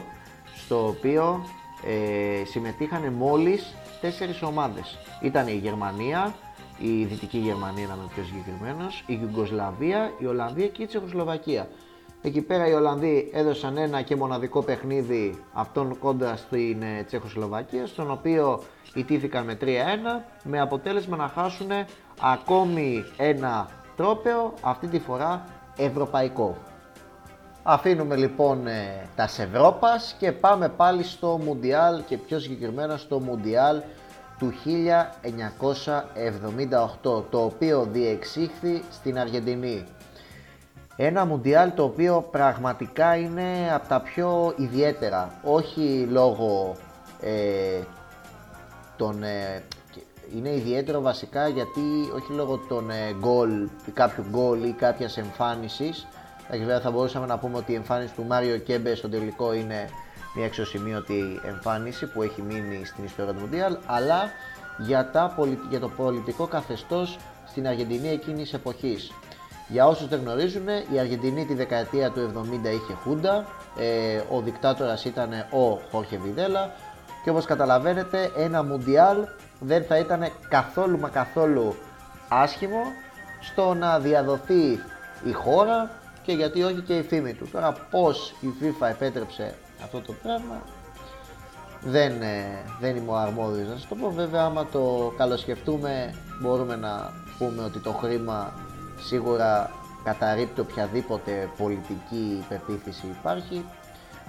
[0.55, 1.45] στο οποίο
[1.83, 4.97] ε, συμμετείχαν μόλις τέσσερις ομάδες.
[5.21, 6.35] Ήταν η Γερμανία,
[6.77, 11.67] η Δυτική Γερμανία να είμαι πιο συγκεκριμένος, η Ιουγκοσλαβία, η Ολλανδία και η Τσεχοσλοβακία.
[12.21, 18.11] Εκεί πέρα οι Ολλανδοί έδωσαν ένα και μοναδικό παιχνίδι αυτόν κοντά στην ε, Τσεχοσλοβακία, στον
[18.11, 19.65] οποίο ιτήθηκαν με 3-1
[20.43, 21.69] με αποτέλεσμα να χάσουν
[22.21, 25.45] ακόμη ένα τρόπεο, αυτή τη φορά
[25.77, 26.57] ευρωπαϊκό.
[27.63, 33.81] Αφήνουμε λοιπόν ε, τας Ευρώπας και πάμε πάλι στο Μουντιάλ και πιο συγκεκριμένα στο Μουντιάλ
[34.39, 34.53] του
[37.01, 39.85] 1978 το οποίο διεξήχθη στην Αργεντινή.
[40.95, 46.75] Ένα Μουντιάλ το οποίο πραγματικά είναι από τα πιο ιδιαίτερα, όχι λόγω
[47.21, 47.79] ε,
[48.97, 49.23] των...
[49.23, 49.63] Ε,
[50.35, 51.81] είναι ιδιαίτερο βασικά γιατί
[52.15, 56.07] όχι λόγω των ε, γκολ, κάποιου γκολ ή κάποιας εμφάνισης,
[56.49, 59.89] βέβαια θα μπορούσαμε να πούμε ότι η εμφάνιση του Μάριο Κέμπε στο τελικό είναι
[60.35, 64.31] μια εξωσημείωτη εμφάνιση που έχει μείνει στην ιστορία του Μουντιάλ, αλλά
[64.77, 65.35] για, τα,
[65.69, 67.17] για το πολιτικό καθεστώς
[67.47, 69.11] στην Αργεντινή εκείνης εποχής.
[69.67, 72.31] Για όσους δεν γνωρίζουν, η Αργεντινή τη δεκαετία του
[72.63, 73.45] 70 είχε χούντα,
[73.77, 76.71] ε, ο δικτάτορας ήταν ο Χόρχε Βιδέλα
[77.23, 79.17] και όπως καταλαβαίνετε ένα Μουντιάλ
[79.65, 81.75] δεν θα ήταν καθόλου μα καθόλου
[82.29, 82.83] άσχημο
[83.41, 84.79] στο να διαδοθεί
[85.23, 85.89] η χώρα
[86.23, 87.49] και γιατί όχι και η φήμη του.
[87.51, 90.61] Τώρα πώς η FIFA επέτρεψε αυτό το πράγμα
[91.81, 94.11] δεν, ε, δεν είμαι ο αρμόδιος να σας το πω.
[94.11, 98.53] Βέβαια άμα το καλοσκεφτούμε μπορούμε να πούμε ότι το χρήμα
[98.99, 99.71] σίγουρα
[100.03, 103.65] καταρρύπτει οποιαδήποτε πολιτική υπεποίθηση υπάρχει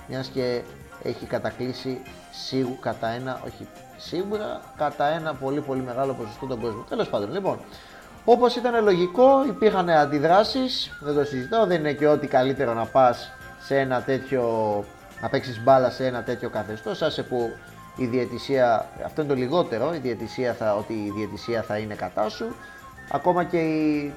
[0.09, 0.63] μιας και
[1.03, 6.85] έχει κατακλείσει σίγουρα κατά ένα, όχι σίγουρα, κατά ένα πολύ πολύ μεγάλο ποσοστό τον κόσμο.
[6.89, 7.59] Τέλος πάντων, λοιπόν,
[8.25, 13.33] όπως ήταν λογικό υπήρχαν αντιδράσεις, δεν το συζητάω, δεν είναι και ό,τι καλύτερο να πας
[13.61, 14.45] σε ένα τέτοιο,
[15.21, 17.51] να παίξεις μπάλα σε ένα τέτοιο καθεστώς, άσε που
[17.97, 22.29] η διαιτησία, αυτό είναι το λιγότερο, η διαιτησία θα, ότι η διαιτησία θα είναι κατά
[22.29, 22.55] σου,
[23.11, 24.13] ακόμα και η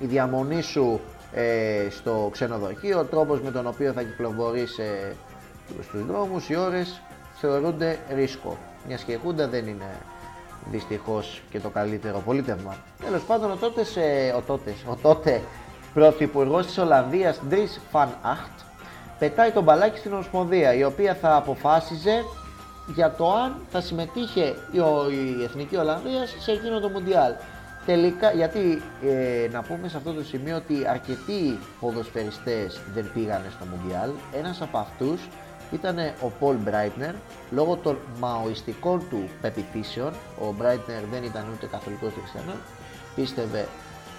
[0.00, 1.00] η διαμονή σου
[1.32, 5.16] ε, στο ξενοδοχείο, ο τρόπος με τον οποίο θα κυκλοφορείς ε,
[5.82, 7.00] στους δρόμους, οι ώρες
[7.40, 8.56] θεωρούνται ρίσκο.
[8.86, 9.90] Μιας και η δεν είναι
[10.70, 12.76] δυστυχώς και το καλύτερο πολίτευμα.
[13.04, 13.96] Τέλος πάντων, ο τότες,
[14.36, 15.42] ο τότες, ο τότε
[15.94, 18.64] πρωθυπουργός της Ολλανδίας, Dries Van Acht,
[19.18, 22.24] πετάει τον μπαλάκι στην Ομοσπονδία, η οποία θα αποφάσιζε
[22.94, 24.78] για το αν θα συμμετείχε η,
[25.38, 27.32] η Εθνική Ολλανδία σε εκείνο το Μουντιάλ.
[27.86, 33.64] τελικά, γιατί ε, να πούμε σε αυτό το σημείο ότι αρκετοί ποδοσφαιριστές δεν πήγανε στο
[33.64, 34.10] Μουντιάλ.
[34.38, 35.28] Ένας από αυτούς
[35.72, 37.14] ήταν ο Πολ Μπράιτνερ,
[37.50, 40.12] λόγω των μαοιστικών του πεπιθήσεων.
[40.40, 42.60] Ο Μπράιτνερ δεν ήταν ούτε καθολικός ούτε χριστιανός,
[43.14, 43.68] πίστευε,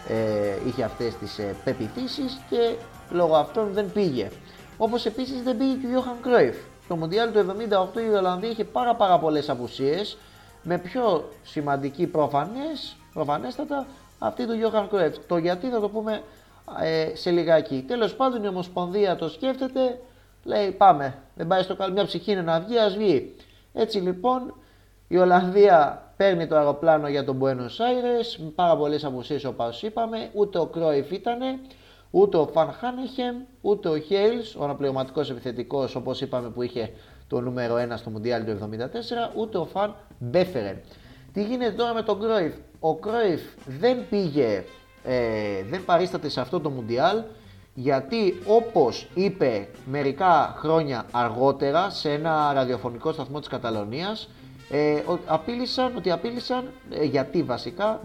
[0.08, 2.76] ε, είχε αυτές τις ε, πεπιθήσεις και
[3.12, 4.30] λόγω αυτών δεν πήγε.
[4.78, 6.56] Όπως επίσης δεν πήγε και ο Γιώχαν Κρόιφ.
[6.88, 7.56] Το Μουντιάλ του
[7.96, 10.18] 1978 η Ολλανδία είχε πάρα, πάρα πολλές απουσίες,
[10.64, 13.86] με πιο σημαντική προφανές, προφανέστατα
[14.20, 15.16] αυτή του Γιώχαν Κρόιφ.
[15.28, 16.22] Το γιατί θα το πούμε
[16.82, 17.84] ε, σε λιγάκι.
[17.88, 20.00] Τέλος πάντων η Ομοσπονδία το σκέφτεται,
[20.44, 23.36] λέει πάμε, δεν πάει στο καλό, μια ψυχή είναι να βγει, ας βγει.
[23.74, 24.54] Έτσι λοιπόν
[25.08, 30.30] η Ολλανδία παίρνει το αεροπλάνο για τον Buenos Aires, με πάρα πολλές απουσίες όπως είπαμε,
[30.34, 31.60] ούτε ο Κρόιφ ήτανε,
[32.12, 36.94] ούτε ο Φαν Χάνεχεμ, ούτε ο Χέιλς, ο αναπληρωματικός επιθετικός όπως είπαμε που είχε
[37.28, 38.70] το νούμερο 1 στο Μουντιάλ του
[39.32, 40.78] 1974, ούτε ο Φαν Μπέφερεν.
[41.34, 44.64] Τι γίνεται τώρα με τον Κρόιφ; Ο Κρόιφ δεν πήγε,
[45.04, 47.22] ε, δεν παρίσταται σε αυτό το Μουντιάλ
[47.74, 54.30] γιατί όπως είπε μερικά χρόνια αργότερα σε ένα ραδιοφωνικό σταθμό της Καταλωνίας
[54.70, 58.02] ε, απείλησαν, ότι απείλησαν, ε, γιατί βασικά,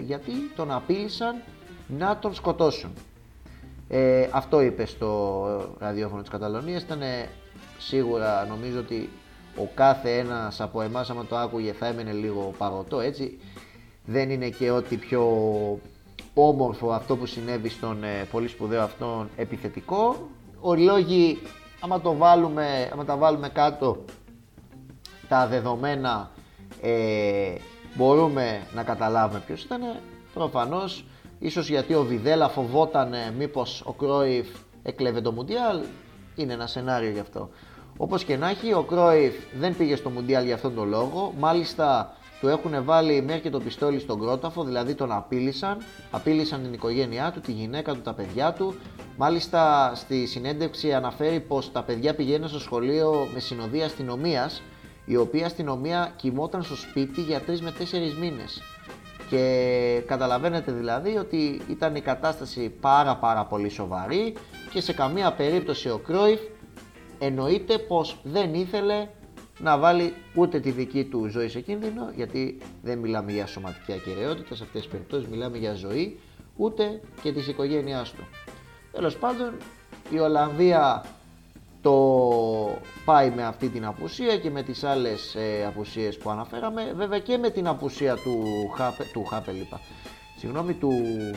[0.00, 1.42] γιατί τον απείλησαν
[1.86, 2.90] να τον σκοτώσουν.
[3.88, 5.46] Ε, αυτό είπε στο
[5.78, 7.00] ραδιόφωνο της Καταλωνίας, ήταν
[7.78, 9.08] σίγουρα νομίζω ότι
[9.56, 13.38] ο κάθε ένας από εμάς άμα το άκουγε θα έμενε λίγο παγωτό έτσι.
[14.04, 15.22] Δεν είναι και ό,τι πιο
[16.38, 20.28] όμορφο αυτό που συνέβη στον ε, πολύ σπουδαίο αυτόν επιθετικό.
[20.60, 21.38] Οριλόγοι,
[21.80, 24.04] άμα, το βάλουμε, άμα τα βάλουμε κάτω
[25.28, 26.30] τα δεδομένα
[26.82, 27.54] ε,
[27.94, 29.80] μπορούμε να καταλάβουμε ποιος ήταν.
[30.34, 31.04] Προφανώς,
[31.38, 34.48] ίσως γιατί ο Βιδέλα φοβόταν μήπως ο Κρόιφ
[34.82, 35.80] έκλεβε το Μουντιάλ,
[36.34, 37.48] είναι ένα σενάριο γι' αυτό.
[37.96, 41.32] Όπως και να έχει, ο Κρόιφ δεν πήγε στο Μουντιάλ για αυτόν τον λόγο.
[41.38, 45.78] Μάλιστα, του έχουν βάλει μέχρι και το πιστόλι στον κρόταφο, δηλαδή τον απείλησαν.
[46.10, 48.74] Απείλησαν την οικογένειά του, τη γυναίκα του, τα παιδιά του.
[49.16, 54.62] Μάλιστα, στη συνέντευξη αναφέρει πως τα παιδιά πηγαίνουν στο σχολείο με συνοδεία αστυνομίας,
[55.04, 58.62] η οποία αστυνομία κοιμόταν στο σπίτι για 3 με 4 μήνες.
[59.30, 64.34] Και καταλαβαίνετε δηλαδή ότι ήταν η κατάσταση πάρα πάρα πολύ σοβαρή
[64.70, 66.40] και σε καμία περίπτωση ο Κρόιφ
[67.18, 69.08] εννοείται πως δεν ήθελε
[69.58, 74.54] να βάλει ούτε τη δική του ζωή σε κίνδυνο, γιατί δεν μιλάμε για σωματική ακαιρεότητα,
[74.54, 76.18] σε αυτές τις περιπτώσεις μιλάμε για ζωή,
[76.56, 78.22] ούτε και της οικογένειάς του.
[78.92, 79.52] Τέλος πάντων,
[80.10, 81.04] η Ολλανδία
[81.82, 87.18] το πάει με αυτή την απουσία και με τις άλλες ε, απουσίες που αναφέραμε, βέβαια
[87.18, 88.42] και με την απουσία του,
[88.76, 89.80] Χάπε, του Χάπε, είπα,
[90.38, 90.92] συγγνώμη, του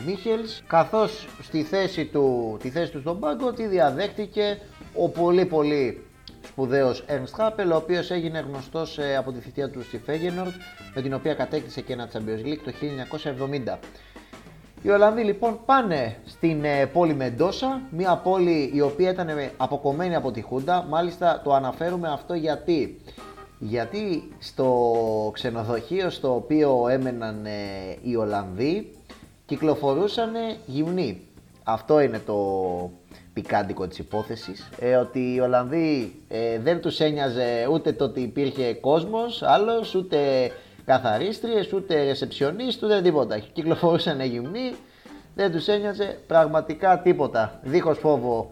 [0.06, 4.58] Μίχελς, καθώς στη θέση του, τη θέση του στον πάγκο τη διαδέχτηκε
[4.94, 6.04] ο πολύ πολύ
[6.46, 10.52] σπουδαίος Ernst Happel, ο οποίος έγινε γνωστός ε, από τη θητεία του στη Feyenoord,
[10.94, 12.72] με την οποία κατέκτησε και ένα Champions League το
[13.72, 13.78] 1970.
[14.82, 20.30] Οι Ολλανδοί λοιπόν πάνε στην ε, πόλη Μεντόσα, μια πόλη η οποία ήταν αποκομμένη από
[20.30, 23.00] τη Χούντα, μάλιστα το αναφέρουμε αυτό γιατί
[23.62, 27.50] γιατί στο ξενοδοχείο στο οποίο έμεναν ε,
[28.02, 28.92] οι Ολλανδοί
[29.46, 30.32] κυκλοφορούσαν
[30.66, 31.20] γυμνοί.
[31.64, 32.36] Αυτό είναι το
[33.40, 38.74] πικάντικο της υπόθεσης, ε, ότι οι Ολλανδοί ε, δεν τους ένοιαζε ούτε το ότι υπήρχε
[38.74, 40.18] κόσμος άλλος, ούτε
[40.84, 43.38] καθαρίστριες, ούτε ρεσεψιονίστ, ούτε τίποτα.
[43.38, 44.72] Κυκλοφορούσαν γυμνοί,
[45.34, 48.50] δεν τους ένοιαζε πραγματικά τίποτα, δίχως φόβο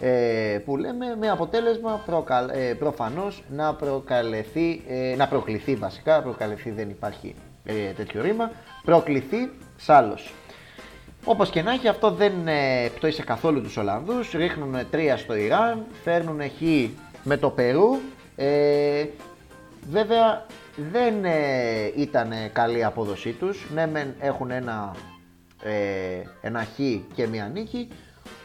[0.00, 6.70] ε, που λέμε με αποτέλεσμα προκαλ, ε, προφανώς να προκαλεθεί, ε, να προκληθεί βασικά, προκαλεθεί
[6.70, 7.34] δεν υπάρχει
[7.64, 8.50] ε, τέτοιο ρήμα,
[8.84, 9.88] προκληθεί σ'
[11.24, 15.84] Όπως και να έχει αυτό δεν ε, πτώησε καθόλου τους Ολλανδούς, ρίχνουν τρία στο Ιράν,
[16.02, 16.60] φέρνουν χ
[17.24, 17.98] με το Περού,
[18.36, 19.04] ε,
[19.90, 20.46] βέβαια
[20.90, 24.94] δεν ε, ήταν καλή η απόδοσή τους, ναι μεν έχουν ένα,
[25.62, 25.72] ε,
[26.40, 26.78] ένα χ
[27.14, 27.88] και μια νίκη,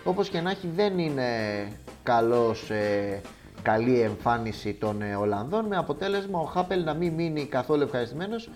[0.03, 1.23] όπως και να έχει δεν είναι
[2.03, 3.21] καλός, ε,
[3.61, 5.65] καλή εμφάνιση των ε, Ολλανδών.
[5.65, 8.49] Με αποτέλεσμα ο Χάπελ να μην μείνει καθόλου ευχαριστημένος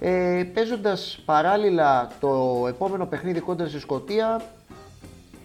[0.00, 4.42] ε, παίζοντας παράλληλα το επόμενο παιχνίδι κόντρα στη Σκωτία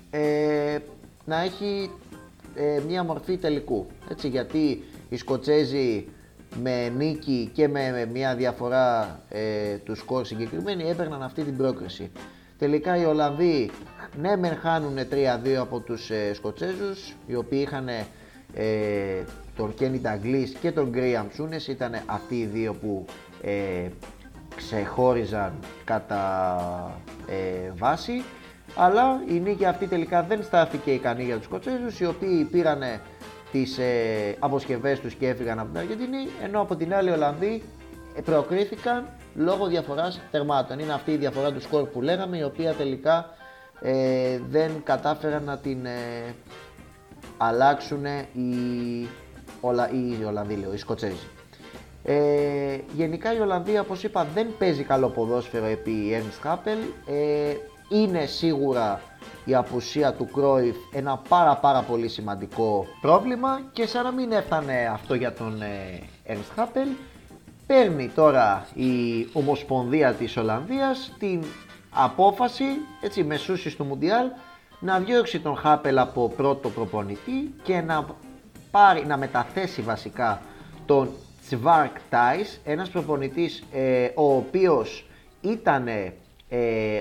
[0.09, 0.77] ε,
[1.25, 1.91] να έχει
[2.55, 3.85] ε, μια μορφή τελικού.
[4.09, 6.07] Έτσι, γιατί οι Σκοτσέζοι
[6.61, 12.11] με νίκη και με, μια διαφορά ε, του σκορ συγκεκριμένη έπαιρναν αυτή την πρόκριση.
[12.57, 13.71] Τελικά οι Ολλανδοί
[14.21, 19.23] ναι μεν χάνουν 3-2 από τους ε, Σκοτσέζους οι οποίοι είχαν ε,
[19.55, 23.05] τον Κένι Νταγκλής και τον Γκρίαμ Σούνες ήταν αυτοί οι δύο που
[23.41, 23.87] ε,
[24.55, 26.97] ξεχώριζαν κατά
[27.27, 28.23] ε, βάση
[28.75, 32.81] αλλά η νίκη αυτή τελικά δεν στάθηκε ικανή για τους Σκοτσέζους οι οποίοι πήραν
[33.51, 37.63] τις ε, αποσκευές τους και έφυγαν από την Αργεντινή ενώ από την άλλη οι Ολλανδοί
[38.25, 40.79] προκρίθηκαν λόγω διαφοράς τερμάτων.
[40.79, 43.29] Είναι αυτή η διαφορά του σκορ που λέγαμε, η οποία τελικά
[43.81, 46.35] ε, δεν κατάφεραν να την ε,
[47.37, 49.07] αλλάξουν οι,
[49.61, 51.27] Ολα, οι Ολλανδοί, λέω, οι Σκοτσέζοι.
[52.03, 56.77] Ε, γενικά η Ολλανδία, όπως είπα, δεν παίζει καλό ποδόσφαιρο επί Ernst Happel.
[57.07, 57.55] Ε,
[57.89, 59.01] είναι σίγουρα
[59.45, 64.89] η απουσία του Κρόιφ ένα πάρα πάρα πολύ σημαντικό πρόβλημα και σαν να μην έφτανε
[64.93, 66.87] αυτό για τον ε, Ernst Happel,
[67.67, 71.43] παίρνει τώρα η Ομοσπονδία της Ολλανδίας την
[71.89, 72.65] απόφαση,
[73.01, 74.25] έτσι μεσούσης του Μουντιάλ,
[74.79, 78.05] να διώξει τον Χάπελ από πρώτο προπονητή και να,
[78.71, 80.41] πάρει, να μεταθέσει βασικά
[80.85, 81.09] τον
[81.53, 85.05] Τσβάρκ Τάις, ένας προπονητής ε, ο οποίος
[85.41, 86.11] ήταν ε,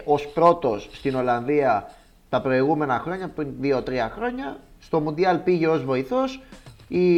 [0.05, 1.91] ως πρώτος στην Ολλανδία
[2.29, 3.83] τα προηγούμενα χρόνια, πριν 2-3
[4.15, 4.57] χρόνια.
[4.81, 6.41] Στο Μουντιάλ πήγε ως βοηθός.
[6.89, 7.09] Η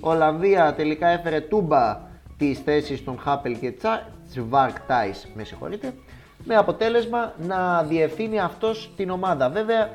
[0.00, 2.00] Ολλανδία τελικά έφερε τούμπα
[2.38, 3.74] τις θέσεις των Χάπελ και
[4.28, 5.94] Τσβάρκ Τάις, με συγχωρείτε,
[6.44, 9.50] με αποτέλεσμα να διευθύνει αυτός την ομάδα.
[9.50, 9.90] Βέβαια,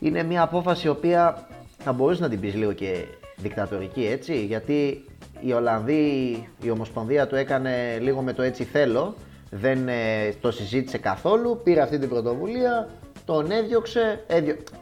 [0.00, 1.46] είναι μια απόφαση η οποία
[1.78, 3.04] θα μπορούσε να την πεις λίγο και
[3.36, 5.04] δικτατορική έτσι, γιατί
[5.40, 9.14] η Ολλανδοί, η Ομοσπονδία του έκανε λίγο με το έτσι θέλω,
[9.50, 9.94] δεν ε,
[10.40, 12.88] το συζήτησε καθόλου, πήρε αυτή την πρωτοβουλία,
[13.24, 14.24] τον έδιωξε,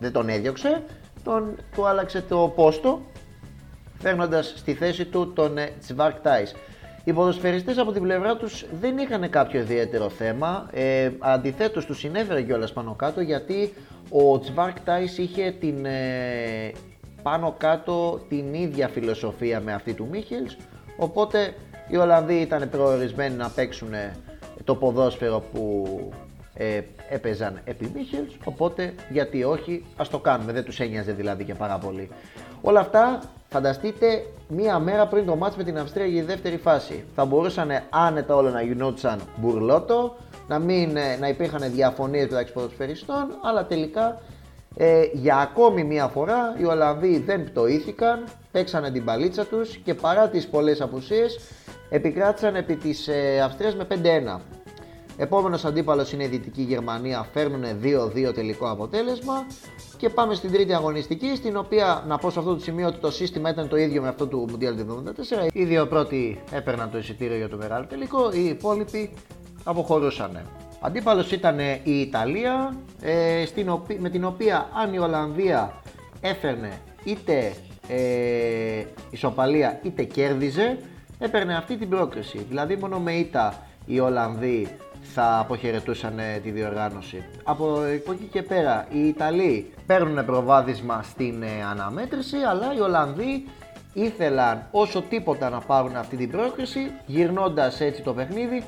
[0.01, 0.83] δεν τον έδιωξε,
[1.25, 3.03] τον, του άλλαξε το πόστο,
[3.99, 6.55] φέρνοντας στη θέση του τον Τσβάρκ Τάις.
[7.05, 12.43] Οι ποδοσφαιριστές από την πλευρά τους δεν είχαν κάποιο ιδιαίτερο θέμα, ε, αντιθέτως τους συνέβαινε
[12.43, 13.75] κιόλας πάνω κάτω γιατί
[14.11, 16.73] ο Τσβάρκ Τάις είχε την, ε,
[17.25, 20.57] πάνω κάτω την ίδια φιλοσοφία με αυτή του Μίχελς,
[20.97, 21.55] οπότε
[21.89, 23.93] οι Ολλανδοί ήταν προορισμένοι να παίξουν
[24.64, 25.85] το ποδόσφαιρο που
[26.55, 31.55] ε, έπαιζαν επί Μίχελς, οπότε γιατί όχι, ας το κάνουμε, δεν τους ένοιαζε δηλαδή και
[31.55, 32.09] πάρα πολύ.
[32.61, 37.05] Όλα αυτά φανταστείτε μία μέρα πριν το μάτς με την Αυστρία για η δεύτερη φάση.
[37.14, 40.16] Θα μπορούσαν άνετα όλα να γινόντουσαν μπουρλότο,
[40.49, 44.20] να, μην, ε, να υπήρχαν διαφωνίες μεταξύ ποδοσφαιριστών, αλλά τελικά
[44.77, 50.29] ε, για ακόμη μία φορά οι Ολλανδοί δεν πτωήθηκαν, παίξανε την παλίτσα τους και παρά
[50.29, 51.39] τις πολλές απουσίες
[51.91, 53.87] επικράτησαν επί της ε, Αυστρίας με
[54.37, 54.41] 5-1.
[55.16, 59.47] Επόμενος αντίπαλος είναι η Δυτική Γερμανία, φέρνουν 2-2 τελικό αποτέλεσμα.
[59.97, 63.11] Και πάμε στην τρίτη αγωνιστική, στην οποία να πω σε αυτό το σημείο ότι το
[63.11, 64.81] σύστημα ήταν το ίδιο με αυτό του Mundial
[65.49, 65.49] 74.
[65.53, 69.14] Οι δύο πρώτοι έπαιρναν το εισιτήριο για το μεγάλο τελικό, οι υπόλοιποι
[69.64, 70.64] αποχωρούσαν.
[70.87, 75.72] Αντίπαλος ήταν η Ιταλία, ε, στην με την οποία αν η Ολλανδία
[76.20, 77.53] έφερνε είτε
[77.89, 80.78] ε, ισοπαλία είτε κέρδιζε,
[81.18, 82.47] έπαιρνε αυτή την πρόκριση.
[82.49, 83.55] Δηλαδή μόνο με ήττα
[83.87, 84.68] οι Ολλανδοί
[85.03, 87.24] θα αποχαιρετούσαν ε, τη διοργάνωση.
[87.43, 87.82] Από
[88.12, 93.49] εκεί και πέρα οι Ιταλοί παίρνουν προβάδισμα στην ε, αναμέτρηση αλλά οι Ολλανδοί
[93.93, 98.64] ήθελαν όσο τίποτα να πάρουν αυτή την πρόκριση γυρνώντας έτσι το παιχνίδι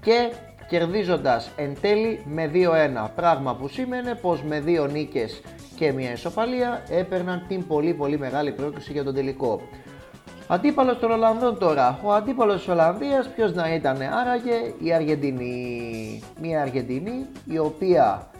[0.00, 0.30] και
[0.70, 5.40] κερδίζοντας εν τέλει με 2-1 πράγμα που σήμαινε πως με δύο νίκες
[5.76, 9.60] και μια ισοπαλία έπαιρναν την πολύ πολύ μεγάλη πρόκριση για τον τελικό.
[10.46, 12.00] Αντίπαλος των Ολλανδών τώρα.
[12.04, 16.22] Ο αντίπαλος της Ολλανδίας ποιος να ήταν άραγε η Αργεντινή.
[16.40, 18.30] Μια Αργεντινή η οποία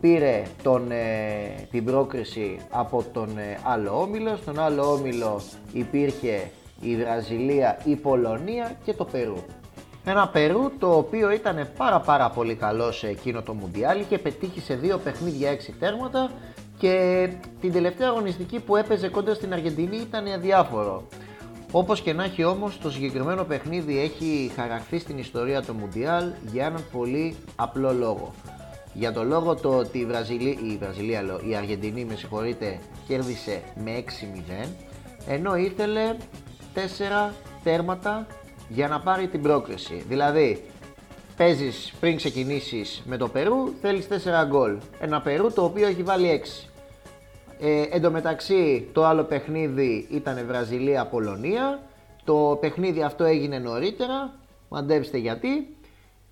[0.00, 4.36] πήρε τον, ε, την πρόκριση από τον ε, άλλο όμιλο.
[4.36, 5.40] Στον άλλο όμιλο
[5.72, 9.44] υπήρχε η Βραζιλία, η Πολωνία και το Περού.
[10.04, 14.60] Ένα Περού το οποίο ήταν πάρα πάρα πολύ καλό σε εκείνο το Μουντιάλ και πετύχει
[14.60, 16.30] σε δύο παιχνίδια έξι τέρματα
[16.78, 17.28] και
[17.60, 21.06] την τελευταία αγωνιστική που έπαιζε κοντά στην Αργεντινή ήταν αδιάφορο.
[21.72, 26.66] Όπως και να έχει όμως το συγκεκριμένο παιχνίδι έχει χαραχθεί στην ιστορία του Μουντιάλ για
[26.66, 28.34] έναν πολύ απλό λόγο.
[28.94, 34.04] Για το λόγο το ότι η Βραζιλία, η, Βραζιλία, η Αργεντινή με συγχωρείτε, κέρδισε με
[34.62, 34.66] 6-0
[35.26, 36.16] ενώ ήθελε
[36.74, 37.32] 4
[37.62, 38.26] τέρματα
[38.72, 40.04] για να πάρει την πρόκριση.
[40.08, 40.64] Δηλαδή
[41.36, 44.76] παίζεις πριν ξεκινήσεις με το Περού θέλεις 4 γκολ.
[45.00, 46.68] Ένα Περού το οποίο έχει βάλει 6.
[47.60, 51.82] Ε, εν τω μεταξύ το άλλο παιχνίδι ήταν Βραζιλία-Πολωνία.
[52.24, 54.34] Το παιχνίδι αυτό έγινε νωρίτερα.
[54.68, 55.76] Μαντέψτε γιατί.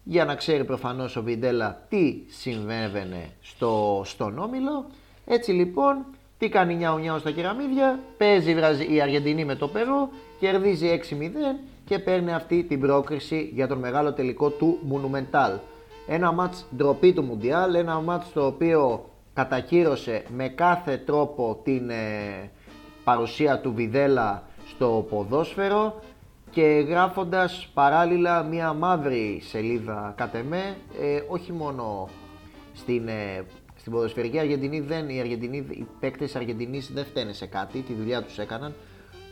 [0.02, 4.86] Για να ξέρει προφανώς ο Βιντέλα τι συμβαίνε στο, στον Όμιλο.
[5.26, 6.04] Έτσι λοιπόν,
[6.38, 7.98] τι κάνει νιάου νιάου στα κεραμίδια.
[8.16, 8.56] Παίζει
[8.88, 10.08] η Αργεντινή με το Περού,
[10.40, 11.14] κερδίζει 6-0
[11.84, 15.58] και παίρνει αυτή την πρόκριση για τον μεγάλο τελικό του Monumental.
[16.06, 22.50] Ένα μάτς ντροπή του Μουντιάλ, ένα μάτς το οποίο κατακύρωσε με κάθε τρόπο την ε,
[23.04, 26.00] παρουσία του Βιδέλα στο ποδόσφαιρο
[26.50, 32.08] και γράφοντας παράλληλα μια μαύρη σελίδα κατ' εμέ, ε, όχι μόνο
[32.74, 33.44] στην, ε,
[33.76, 38.22] στην ποδοσφαιρική Αργεντινή, δεν, οι, Αργεντινοί, οι παίκτες Αργεντινής δεν φταίνε σε κάτι, τη δουλειά
[38.22, 38.74] τους έκαναν,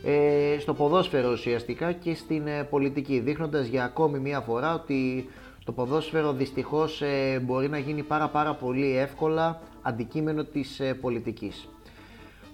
[0.03, 5.29] ε, στο ποδόσφαιρο ουσιαστικά και στην ε, πολιτική, δείχνοντας για ακόμη μία φορά ότι
[5.65, 11.67] το ποδόσφαιρο δυστυχώς ε, μπορεί να γίνει πάρα πάρα πολύ εύκολα αντικείμενο της ε, πολιτικής.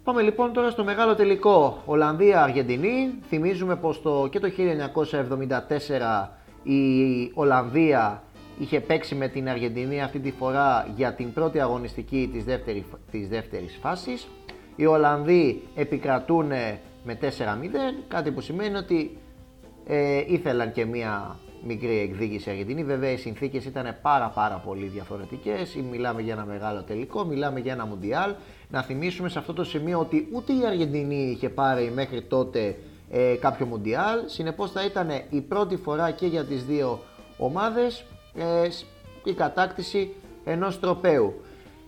[0.04, 3.14] Πάμε λοιπόν τώρα στο μεγάλο τελικό Ολλανδία-Αργεντινή.
[3.28, 6.28] Θυμίζουμε πως το, και το 1974
[6.64, 8.24] η Ολλανδία
[8.60, 13.28] είχε παίξει με την Αργεντινή αυτή τη φορά για την πρώτη αγωνιστική της, δεύτερη, της
[13.28, 14.28] δεύτερης φάσης.
[14.76, 16.52] Οι Ολλανδοί επικρατούν
[17.06, 17.26] με 4-0,
[18.08, 19.18] κάτι που σημαίνει ότι
[19.88, 22.84] ε, ήθελαν και μία μικρή εκδίκηση Αργεντινή.
[22.84, 25.76] Βέβαια οι συνθήκες ήταν πάρα πάρα πολύ διαφορετικές.
[25.92, 28.34] Μιλάμε για ένα μεγάλο τελικό, μιλάμε για ένα Μουντιάλ.
[28.70, 32.78] Να θυμίσουμε σε αυτό το σημείο ότι ούτε η Αργεντινή είχε πάρει μέχρι τότε
[33.10, 34.20] ε, κάποιο Μουντιάλ.
[34.26, 37.00] Συνεπώς θα ήταν η πρώτη φορά και για τις δύο
[37.38, 38.68] ομάδες ε,
[39.24, 41.34] η κατάκτηση ενός τροπέου.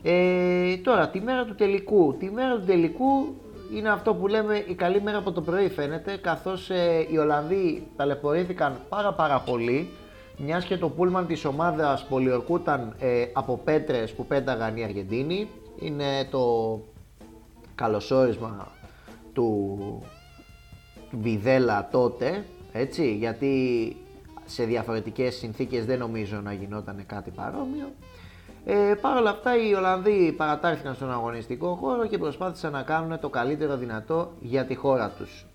[0.03, 2.15] Ε, τώρα, τη μέρα του τελικού.
[2.19, 3.35] Τη μέρα του τελικού
[3.73, 7.87] είναι αυτό που λέμε η καλή μέρα από το πρωί φαίνεται, καθώς ε, οι Ολλανδοί
[7.95, 9.89] ταλαιπωρήθηκαν πάρα πάρα πολύ,
[10.37, 15.47] μιας και το πούλμαν της ομάδας πολιορκούταν ε, από πέτρες που πέταγαν οι Αργεντίνοι.
[15.79, 16.79] Είναι το
[17.75, 18.67] καλωσόρισμα
[19.33, 19.69] του
[21.11, 23.95] Βιδέλα τότε, έτσι, γιατί
[24.45, 27.91] σε διαφορετικές συνθήκες δεν νομίζω να γινόταν κάτι παρόμοιο.
[28.69, 33.29] Ε, Παρ' όλα αυτά οι Ολλανδοί παρατάχθηκαν στον αγωνιστικό χώρο και προσπάθησαν να κάνουν το
[33.29, 35.45] καλύτερο δυνατό για τη χώρα τους.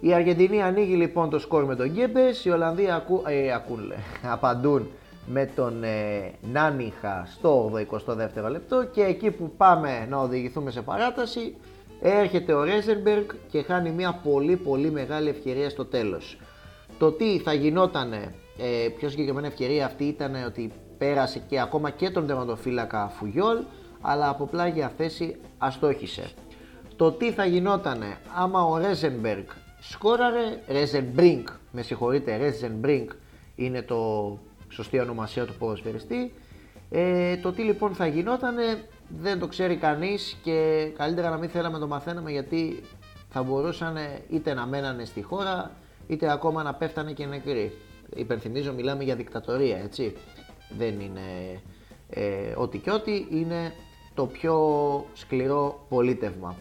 [0.00, 3.92] Η Αργεντινή ανοίγει λοιπόν το σκορ με τον Γκέμπες, οι Ολλανδοί ακού, ε, ακούν,
[4.34, 4.90] απαντούν
[5.26, 7.70] με τον ε, Νάνιχα στο
[8.06, 11.56] 82ο λεπτό και εκεί που πάμε να οδηγηθούμε σε παράταση
[12.00, 16.38] έρχεται ο Ρέζερμπεργκ και χάνει μια πολύ πολύ μεγάλη ευκαιρία στο τέλος.
[16.98, 22.10] Το τι θα γινότανε, ε, πιο συγκεκριμένη ευκαιρία αυτή ήταν ότι πέρασε και ακόμα και
[22.10, 23.58] τον τερματοφύλακα Φουγιόλ,
[24.00, 26.30] αλλά από πλάγια θέση αστόχησε.
[26.96, 29.44] Το τι θα γινότανε άμα ο Ρέζενμπεργκ
[29.80, 33.08] σκόραρε, Ρέζενμπρινγκ, με συγχωρείτε, Ρέζενμπρινγκ
[33.56, 33.98] είναι το
[34.68, 36.32] σωστή ονομασία του ποδοσφαιριστή,
[36.90, 38.62] ε, το τι λοιπόν θα γινότανε
[39.18, 42.82] δεν το ξέρει κανείς και καλύτερα να μην θέλαμε το μαθαίναμε γιατί
[43.30, 43.96] θα μπορούσαν
[44.30, 45.70] είτε να μένανε στη χώρα
[46.06, 47.72] είτε ακόμα να πέφτανε και νεκροί.
[48.14, 50.16] Υπενθυμίζω μιλάμε για δικτατορία έτσι
[50.78, 51.60] δεν είναι
[52.10, 53.72] ε, ό,τι και ό,τι, είναι
[54.14, 54.56] το πιο
[55.14, 56.56] σκληρό πολίτευμα.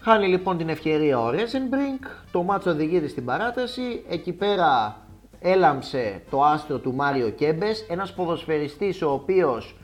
[0.00, 4.96] Χάνει λοιπόν την ευκαιρία ο Ρέζενμπρινκ, το ματς οδηγείται στην παράταση, εκεί πέρα
[5.40, 9.76] έλαμψε το άστρο του Μάριο Κέμπες, ένας ποδοσφαιριστής ο οποίος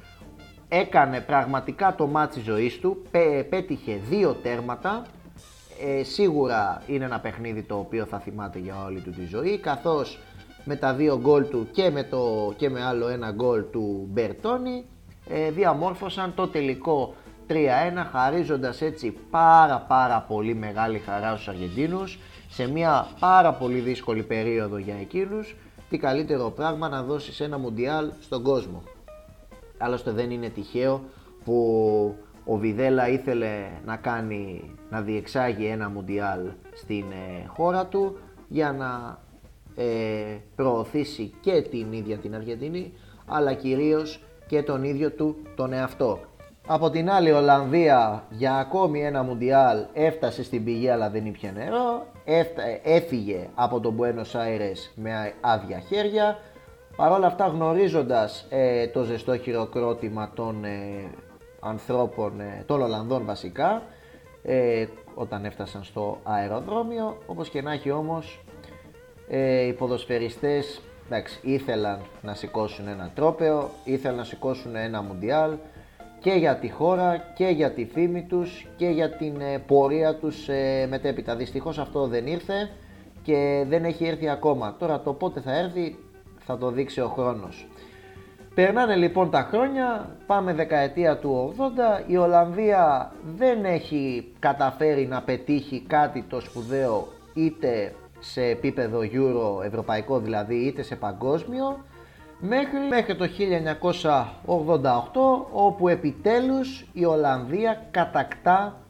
[0.68, 3.02] έκανε πραγματικά το ματς της ζωής του,
[3.50, 5.02] πέτυχε δύο τέρματα,
[5.84, 10.18] ε, σίγουρα είναι ένα παιχνίδι το οποίο θα θυμάται για όλη του τη ζωή, καθώς
[10.64, 14.84] με τα δύο γκολ του και με, το, και με άλλο ένα γκολ του Μπερτόνι
[15.28, 17.14] ε, διαμόρφωσαν το τελικό
[17.48, 17.54] 3-1
[18.12, 24.78] χαρίζοντας έτσι πάρα πάρα πολύ μεγάλη χαρά στους Αργεντίνους σε μια πάρα πολύ δύσκολη περίοδο
[24.78, 25.56] για εκείνους
[25.90, 28.82] τι καλύτερο πράγμα να δώσεις ένα μουντιάλ στον κόσμο.
[29.78, 31.04] Άλλωστε δεν είναι τυχαίο
[31.44, 31.54] που
[32.44, 36.40] ο Βιδέλα ήθελε να κάνει, να διεξάγει ένα μουντιάλ
[36.72, 39.29] στην ε, χώρα του για να ε,
[40.56, 42.92] προωθήσει και την ίδια την Αργεντινή
[43.26, 46.18] αλλά κυρίως και τον ίδιο του τον εαυτό.
[46.66, 52.06] Από την άλλη Ολλανδία για ακόμη ένα Μουντιάλ έφτασε στην πηγή αλλά δεν ήπια νερό,
[52.82, 56.38] έφυγε από τον Buenos Aires με άδεια χέρια,
[56.96, 61.10] παρόλα αυτά γνωρίζοντας ε, το ζεστό χειροκρότημα των ε,
[61.60, 63.82] ανθρώπων, ε, των Ολλανδών βασικά,
[65.14, 68.40] όταν έφτασαν στο αεροδρόμιο, όπως και να έχει όμως
[69.30, 75.52] ε, οι ποδοσφαιριστές εντάξει, ήθελαν να σηκώσουν ένα τρόπεο, ήθελαν να σηκώσουν ένα μουντιάλ
[76.20, 80.48] και για τη χώρα και για τη φήμη τους και για την ε, πορεία τους
[80.48, 81.36] ε, μετέπειτα.
[81.36, 82.70] Δυστυχώς αυτό δεν ήρθε
[83.22, 84.76] και δεν έχει έρθει ακόμα.
[84.78, 85.98] Τώρα το πότε θα έρθει
[86.38, 87.66] θα το δείξει ο χρόνος.
[88.54, 91.54] Περνάνε λοιπόν τα χρόνια, πάμε δεκαετία του
[92.06, 99.64] 80, η Ολλανδία δεν έχει καταφέρει να πετύχει κάτι το σπουδαίο είτε σε επίπεδο Euro
[99.64, 101.84] ευρωπαϊκό δηλαδή είτε σε παγκόσμιο
[102.40, 103.28] μέχρι, μέχρι το
[104.46, 108.80] 1988 όπου επιτέλους η Ολλανδία κατακτά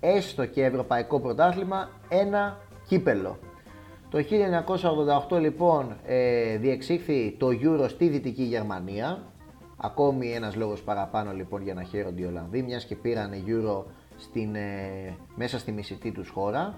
[0.00, 3.38] έστω και ευρωπαϊκό πρωτάθλημα ένα κύπελο.
[4.10, 4.24] Το
[5.28, 9.22] 1988 λοιπόν ε, διεξήχθη το Euro στη Δυτική Γερμανία
[9.76, 13.84] ακόμη ένας λόγος παραπάνω λοιπόν για να χαίρονται οι Ολλανδοί μιας και πήραν Euro
[14.16, 16.74] στην, ε, μέσα στη μισητή τους χώρα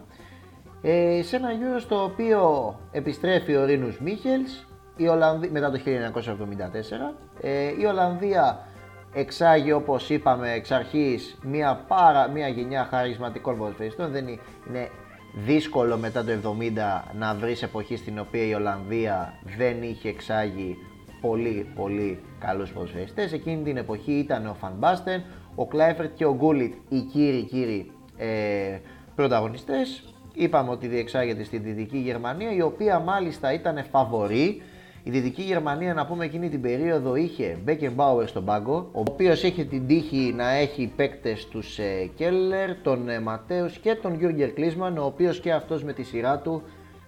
[0.82, 4.66] ε, σε ένα Euro στο οποίο επιστρέφει ο Ρίνους Μίχελς
[4.96, 7.14] η Ολλανδία, μετά το 1974.
[7.40, 8.66] Ε, η Ολλανδία
[9.12, 14.10] εξάγει όπως είπαμε εξ αρχής μια, πάρα, μια γενιά χαρισματικών ποδοσφαιριστών.
[14.10, 14.88] Δεν είναι,
[15.36, 20.76] δύσκολο μετά το 70 να βρεις εποχή στην οποία η Ολλανδία δεν είχε εξάγει
[21.20, 23.32] πολύ πολύ καλούς ποδοσφαιριστές.
[23.32, 25.22] Εκείνη την εποχή ήταν ο Φαν Μπάστεν,
[25.54, 28.78] ο Κλάιφερτ και ο Γκούλιτ οι κύριοι κύριοι ε,
[29.14, 30.14] πρωταγωνιστές.
[30.38, 34.62] Είπαμε ότι διεξάγεται στη Δυτική Γερμανία η οποία μάλιστα ήταν φαβορή
[35.06, 39.64] η Δυτική Γερμανία, να πούμε εκείνη την περίοδο, είχε Μπέκεμπάουερ στον πάγκο, ο οποίος είχε
[39.64, 44.98] την τύχη να έχει παίκτες τους ε, Φέλερ, τον ε, Ματέους και τον Γιούργκεν Κλίνσμαν,
[44.98, 46.62] ο οποίος και αυτός με τη σειρά του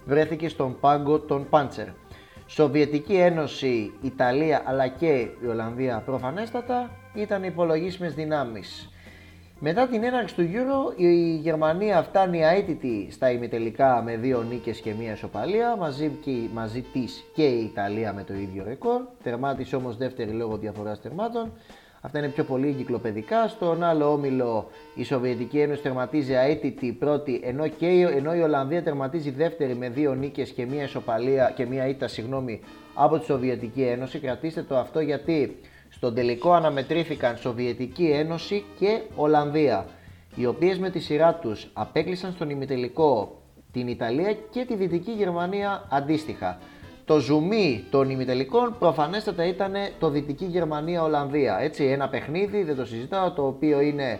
[0.05, 1.87] βρέθηκε στον πάγκο των Πάντσερ.
[2.45, 8.89] Σοβιετική Ένωση, Ιταλία αλλά και η Ολλανδία προφανέστατα ήταν υπολογίσιμες δυνάμεις.
[9.61, 14.93] Μετά την έναρξη του Euro η Γερμανία φτάνει αίτητη στα ημιτελικά με δύο νίκες και
[14.99, 19.01] μία ισοπαλία μαζί, και, μαζί της και η Ιταλία με το ίδιο ρεκόρ.
[19.23, 21.51] Τερμάτισε όμως δεύτερη λόγω διαφοράς τερμάτων.
[22.01, 23.47] Αυτά είναι πιο πολύ εγκυκλοπαιδικά.
[23.47, 29.31] Στον άλλο όμιλο η Σοβιετική Ένωση τερματίζει αίτητη πρώτη, ενώ, και, ενώ η Ολλανδία τερματίζει
[29.31, 32.59] δεύτερη με δύο νίκες και μία ισοπαλία και μία ήττα συγγνώμη,
[32.93, 34.19] από τη Σοβιετική Ένωση.
[34.19, 35.59] Κρατήστε το αυτό γιατί
[35.99, 39.85] στον τελικό αναμετρήθηκαν Σοβιετική Ένωση και Ολλανδία,
[40.35, 43.41] οι οποίες με τη σειρά τους απέκλεισαν στον ημιτελικό
[43.71, 46.57] την Ιταλία και τη Δυτική Γερμανία αντίστοιχα.
[47.05, 51.59] Το ζουμί των ημιτελικών προφανέστατα ήταν το Δυτική Γερμανία-Ολλανδία.
[51.59, 54.19] Έτσι, ένα παιχνίδι, δεν το συζητάω, το οποίο είναι,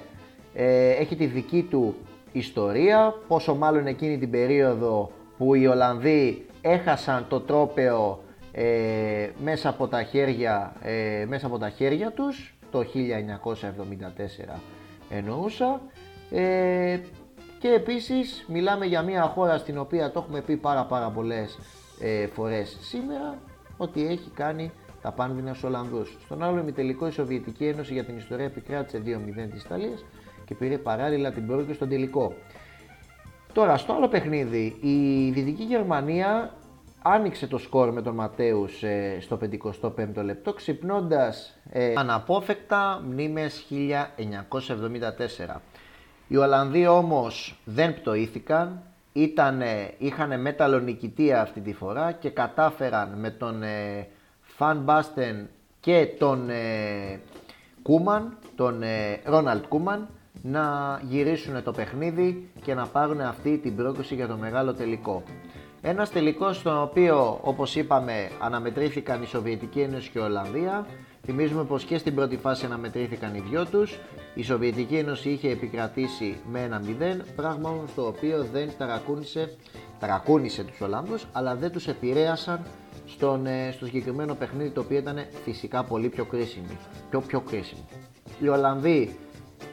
[0.54, 1.96] ε, έχει τη δική του
[2.32, 8.20] ιστορία, πόσο μάλλον εκείνη την περίοδο που οι Ολλανδοί έχασαν το τρόπεο
[8.52, 14.60] ε, μέσα, από τα χέρια, ε, μέσα από τα χέρια τους το 1974
[15.10, 15.82] εννοούσα
[16.32, 17.00] ε,
[17.60, 21.60] και επίσης μιλάμε για μια χώρα στην οποία το έχουμε πει πάρα πάρα πολλές
[22.00, 23.38] ε, φορές σήμερα
[23.78, 24.72] ότι έχει κάνει
[25.02, 26.18] τα πάνδυνα στους Ολλανδούς.
[26.26, 30.06] Στον άλλο ημιτελικό η Σοβιετική Ένωση για την ιστορία επικράτησε 2-0 της Ιταλίας
[30.46, 32.34] και πήρε παράλληλα την πρόκληση στον τελικό.
[33.54, 36.54] Τώρα, στο άλλο παιχνίδι, η Δυτική Γερμανία
[37.02, 45.56] άνοιξε το σκορ με τον Ματέους ε, στο 55ο λεπτό ξυπνώντας ε, αναπόφευκτα μνήμες 1974.
[46.28, 48.82] Οι Ολλανδοί όμως δεν πτωήθηκαν,
[49.14, 54.08] ήτανε, είχαν μέταλλο νικητία αυτή τη φορά και κατάφεραν με τον ε,
[54.42, 57.20] Φαν Μπάστεν και τον ε,
[57.82, 58.84] Κούμαν, τον
[59.24, 60.08] Ρόναλτ Κούμαν,
[60.42, 65.24] να γυρίσουν το παιχνίδι και να πάρουν αυτή την πρόκληση για το μεγάλο τελικό.
[65.82, 70.88] Ένας τελικός στον οποίο, όπως είπαμε, αναμετρήθηκαν η Σοβιετική Ένωση και η Ολλανδία.
[71.26, 73.98] Θυμίζουμε πως και στην πρώτη φάση αναμετρήθηκαν οι δυο τους.
[74.34, 79.56] Η Σοβιετική Ένωση είχε επικρατήσει με ένα 0, πράγμα όμω το οποίο δεν ταρακούνησε,
[80.00, 82.66] ταρακούνησε τους Ολλανδούς, αλλά δεν τους επηρέασαν
[83.06, 86.78] στον, ε, στο συγκεκριμένο παιχνίδι το οποίο ήταν φυσικά πολύ πιο κρίσιμο.
[87.10, 87.86] Πιο, πιο κρίσιμο.
[88.40, 89.18] Οι Ολλανδοί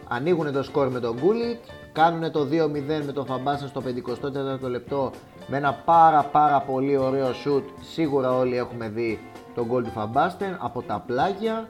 [0.08, 5.12] ανοίγουν το σκορ με τον Γκούλιτς, κάνουν το 2-0 με τον Φαμπάσα στο 54ο λεπτό
[5.46, 7.62] με ένα πάρα πάρα πολύ ωραίο shoot.
[7.80, 9.20] Σίγουρα όλοι έχουμε δει
[9.54, 11.68] τον goal του Φαμπάστεν από τα πλάγια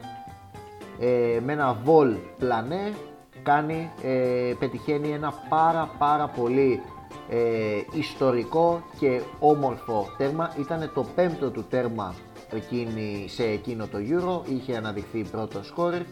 [1.00, 2.94] ε, με ένα βολ πλανέ
[3.42, 6.82] κάνει, ε, πετυχαίνει ένα πάρα πάρα πολύ
[7.28, 7.38] ε,
[7.92, 10.54] ιστορικό και όμορφο τέρμα.
[10.58, 12.14] Ήταν το πέμπτο του τέρμα
[12.50, 16.02] εκείνη, σε εκείνο το Euro, είχε αναδειχθεί πρώτο σκόρερ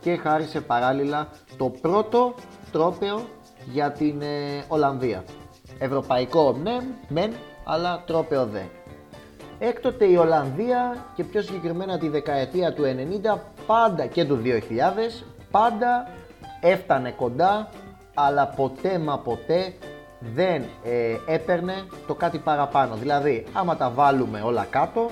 [0.00, 2.34] και χάρισε παράλληλα το πρώτο
[2.72, 3.24] τρόπεο
[3.72, 5.24] για την ε, Ολλανδία.
[5.84, 6.76] Ευρωπαϊκό ναι,
[7.08, 7.32] μεν,
[7.64, 8.60] αλλά τρόπεο δε.
[9.58, 12.82] Έκτοτε η Ολλανδία και πιο συγκεκριμένα τη δεκαετία του
[13.34, 14.50] 90 πάντα και του 2000
[15.50, 16.08] πάντα
[16.60, 17.68] έφτανε κοντά
[18.14, 19.74] αλλά ποτέ μα ποτέ
[20.34, 21.74] δεν ε, έπαιρνε
[22.06, 22.94] το κάτι παραπάνω.
[22.94, 25.10] Δηλαδή άμα τα βάλουμε όλα κάτω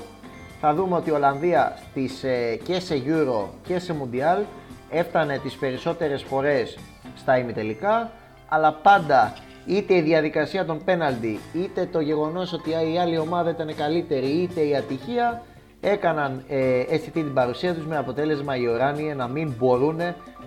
[0.61, 4.43] θα δούμε ότι η Ολλανδία στις, ε, και σε Euro και σε Mundial
[4.91, 6.79] έφτανε τις περισσότερες φορές
[7.17, 8.11] στα ημιτελικά
[8.49, 9.33] αλλά πάντα
[9.71, 14.61] είτε η διαδικασία των πέναλτι, είτε το γεγονός ότι η άλλη ομάδα ήταν καλύτερη, είτε
[14.61, 15.43] η ατυχία,
[15.81, 20.01] έκαναν ε, αισθητή την παρουσία τους με αποτέλεσμα οι Οράνιοι να μην μπορούν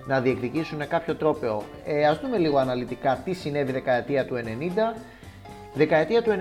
[0.06, 1.64] να διεκδικήσουν κάποιο τρόπεο.
[1.86, 4.36] Ε, ας δούμε λίγο αναλυτικά τι συνέβη δεκαετία του
[4.94, 4.98] 90.
[5.74, 6.32] Δεκαετία του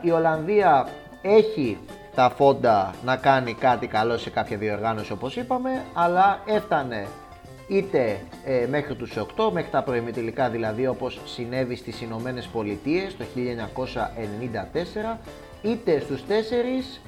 [0.00, 0.88] 90 η Ολλανδία
[1.22, 1.78] έχει
[2.14, 7.06] τα φόντα να κάνει κάτι καλό σε κάποια διοργάνωση όπως είπαμε, αλλά έφτανε
[7.68, 13.24] είτε ε, μέχρι τους 8, μέχρι τα προημιτελικά δηλαδή όπως συνέβη στις Ηνωμένες Πολιτείες το
[15.14, 15.18] 1994,
[15.62, 17.00] είτε στους 4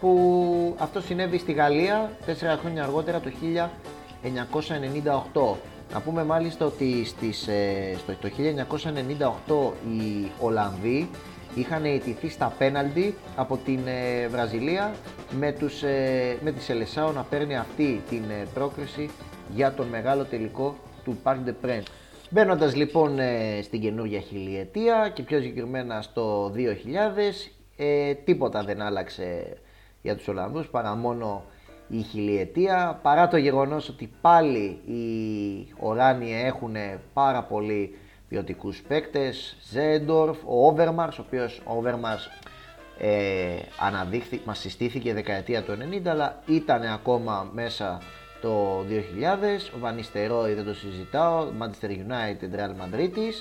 [0.00, 3.30] που αυτό συνέβη στη Γαλλία 4 χρόνια αργότερα το
[5.42, 5.56] 1998.
[5.92, 8.30] Να πούμε μάλιστα ότι στις, ε, στο, το
[9.48, 11.08] 1998 οι Ολλανδοί
[11.54, 14.94] είχαν ιτηθεί στα πέναλτι από την ε, Βραζιλία
[15.38, 18.22] με, τους, ε, με τη Σελεσάο να παίρνει αυτή την
[18.54, 19.10] πρόκριση
[19.54, 21.82] για τον μεγάλο τελικό του Parc de Princes.
[22.30, 26.58] Μπαίνοντας λοιπόν ε, στην καινούργια χιλιετία και πιο συγκεκριμένα στο 2000,
[27.76, 29.56] ε, τίποτα δεν άλλαξε
[30.02, 31.44] για τους Ολλανδούς παρά μόνο
[31.88, 36.76] η χιλιετία παρά το γεγονός ότι πάλι οι Οράνοι έχουν
[37.12, 42.28] πάρα πολύ ποιοτικούς παίκτες Ζέντορφ, ο Όβερμαρς ο οποίος ο Όβερμαρς
[42.98, 47.98] ε, αναδείχθη, μας συστήθηκε δεκαετία του 90 αλλά ήταν ακόμα μέσα
[48.40, 48.84] το 2000
[49.74, 51.46] ο Βανιστερόι δεν το συζητάω.
[51.60, 53.32] Manchester United, Real Madrid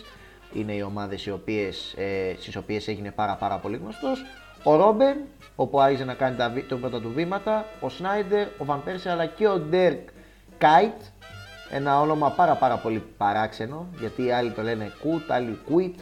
[0.54, 4.26] είναι οι ομάδες οι οποίες, ε, στις οποίες έγινε πάρα πάρα πολύ γνωστός.
[4.64, 5.18] Ο Ρόμπεν,
[5.56, 9.26] όπου άρχισε να κάνει τα, τα πρώτα του βήματα, ο Σνάιντερ, ο Βαν Πέρσι, αλλά
[9.26, 10.08] και ο Ντέρκ
[10.58, 11.02] Κάιτ,
[11.72, 16.00] ένα όνομα πάρα πάρα πολύ παράξενο, γιατί άλλοι το λένε Κουτ, άλλοι Κουίτ,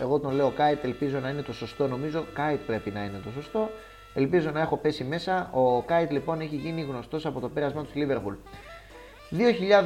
[0.00, 2.24] εγώ τον λέω Κάιτ, ελπίζω να είναι το σωστό, νομίζω.
[2.32, 3.70] Κάιτ πρέπει να είναι το σωστό,
[4.14, 7.90] ελπίζω να έχω πέσει μέσα, ο Κάιτ λοιπόν έχει γίνει γνωστός από το πέρασμα του
[7.94, 8.34] Λίβερπουλ.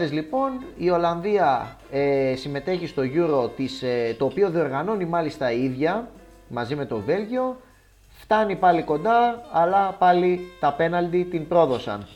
[0.06, 5.64] 2000 λοιπόν η Ολλανδία ε, συμμετέχει στο Euro της, ε, το οποίο διοργανώνει μάλιστα η
[5.64, 6.08] ίδια
[6.48, 7.56] μαζί με το Βέλγιο
[8.20, 12.06] Φτάνει πάλι κοντά, αλλά πάλι τα πέναλτι την πρόδωσαν.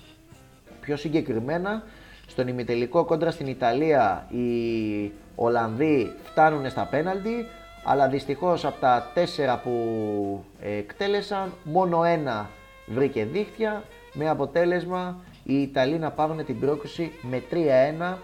[0.81, 1.83] Πιο συγκεκριμένα,
[2.27, 7.47] στον ημιτελικό κόντρα στην Ιταλία οι Ολλανδοί φτάνουν στα πέναλτι,
[7.85, 12.51] αλλά δυστυχώς από τα τέσσερα που εκτέλεσαν, μόνο ένα
[12.87, 18.15] βρήκε δίχτυα, με αποτέλεσμα οι Ιταλοί να πάρουν την πρόκληση με 3-1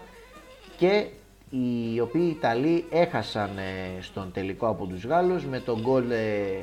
[0.77, 1.05] και
[1.49, 6.17] οι οποίοι Ιταλοί έχασαν ε, στον τελικό από τους Γάλλους με τον γκολ ε,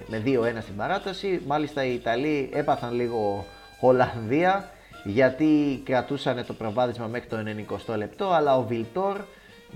[0.06, 0.28] με 2-1
[0.60, 1.40] στην παράταση.
[1.46, 3.44] Μάλιστα οι Ιταλοί έπαθαν λίγο
[3.80, 4.70] Ολλανδία
[5.04, 7.36] γιατί κρατούσαν το προβάδισμα μέχρι το
[7.94, 9.16] 90 λεπτό αλλά ο Βιλτόρ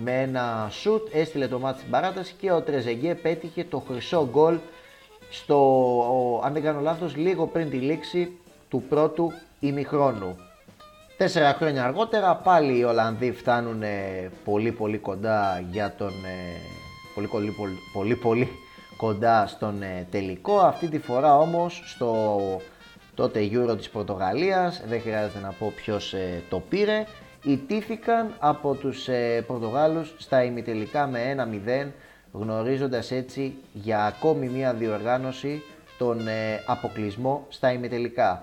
[0.05, 4.59] με ένα σουτ έστειλε το μάτι στην παράταση και ο Τρεζεγκέ πέτυχε το χρυσό γκολ
[5.31, 8.33] στο, αν δεν κάνω λάθος, λίγο πριν τη λήξη
[8.69, 10.37] του πρώτου ημιχρόνου.
[11.17, 13.83] Τέσσερα χρόνια αργότερα πάλι οι Ολλανδοί φτάνουν
[14.45, 16.13] πολύ πολύ κοντά για τον
[17.15, 17.55] πολύ πολύ
[17.93, 18.49] πολύ, πολύ,
[18.97, 20.59] κοντά στον ε, τελικό.
[20.59, 22.41] Αυτή τη φορά όμως στο
[23.15, 27.05] τότε Euro της Πορτογαλίας, δεν χρειάζεται να πω ποιος ε, το πήρε,
[27.43, 31.37] ιτήθηκαν από τους ε, Πορτογάλους στα ημιτελικά με
[31.87, 31.91] 1-0
[32.33, 35.63] γνωρίζοντας έτσι για ακόμη μία διοργάνωση
[35.99, 36.19] τον
[36.67, 38.43] αποκλεισμό στα ημιτελικά.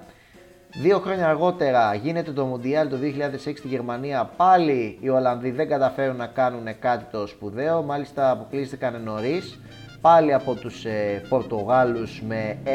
[0.82, 4.30] Δύο χρόνια αργότερα γίνεται το Μουντιάλ το 2006 στη Γερμανία.
[4.38, 7.84] Πάλι οι Ολλανδοί δεν καταφέρουν να κάνουν κάτι το σπουδαίο.
[7.84, 9.60] Μάλιστα αποκλείστηκαν νωρίς.
[10.02, 12.70] Πάλι από τους ε, Πορτογάλους με 1-0.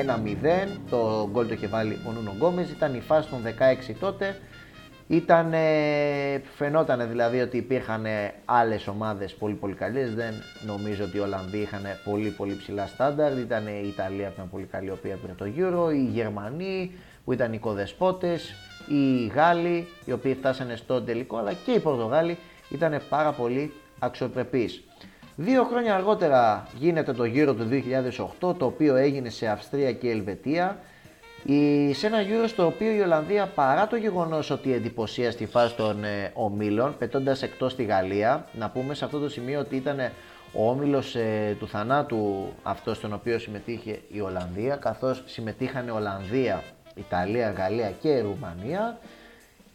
[0.90, 2.70] Το γκολ το είχε βάλει ο Νούνο Γκόμες.
[2.70, 3.42] Ήταν η φάση των
[3.90, 4.36] 16 τότε.
[5.08, 5.54] Ήταν,
[6.56, 8.06] φαινόταν δηλαδή ότι υπήρχαν
[8.44, 10.14] άλλες ομάδες πολύ πολύ καλές.
[10.14, 10.34] Δεν
[10.66, 13.38] νομίζω ότι οι Ολλανδοί είχαν πολύ πολύ ψηλά στάνταρ.
[13.38, 15.94] Ήταν η Ιταλία που ήταν πολύ καλή, η οποία πήρε το Euro.
[15.94, 16.92] Οι Γερμανοί,
[17.24, 18.54] που ήταν οι κοδεσπότες,
[18.88, 22.38] οι Γάλλοι οι οποίοι φτάσανε στο τελικό αλλά και οι Πορτογάλοι
[22.70, 24.82] ήταν πάρα πολύ αξιοπρεπείς.
[25.36, 27.68] Δύο χρόνια αργότερα γίνεται το γύρο του
[28.40, 30.78] 2008 το οποίο έγινε σε Αυστρία και Ελβετία
[31.92, 36.04] σε ένα γύρο στο οποίο η Ολλανδία παρά το γεγονός ότι εντυπωσία στη φάση των
[36.04, 39.98] ε, ομίλων πετώντας εκτός τη Γαλλία να πούμε σε αυτό το σημείο ότι ήταν
[40.52, 46.62] ο όμιλος ε, του θανάτου αυτός στον οποίο συμμετείχε η Ολλανδία καθώς συμμετείχαν Ολλανδία,
[46.94, 48.98] Ιταλία, Γαλλία και Ρουμανία.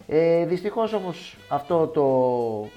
[0.08, 2.06] Ε, δυστυχώς όμως αυτό το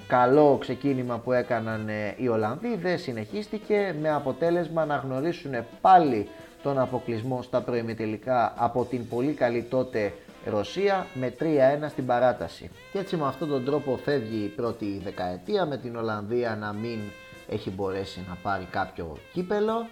[0.07, 6.27] καλό ξεκίνημα που έκαναν ε, οι Ολλανδοί δεν συνεχίστηκε με αποτέλεσμα να γνωρίσουν πάλι
[6.63, 10.13] τον αποκλεισμό στα προημιτελικά από την πολύ καλή τότε
[10.45, 11.45] Ρωσία με 3-1
[11.89, 12.69] στην παράταση.
[12.91, 16.99] Και έτσι με αυτόν τον τρόπο φεύγει η πρώτη δεκαετία με την Ολλανδία να μην
[17.47, 19.85] έχει μπορέσει να πάρει κάποιο κύπελο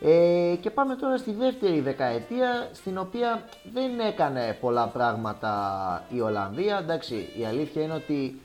[0.00, 5.52] ε, και πάμε τώρα στη δεύτερη δεκαετία στην οποία δεν έκανε πολλά πράγματα
[6.08, 6.78] η Ολλανδία.
[6.78, 8.40] Εντάξει, η αλήθεια είναι ότι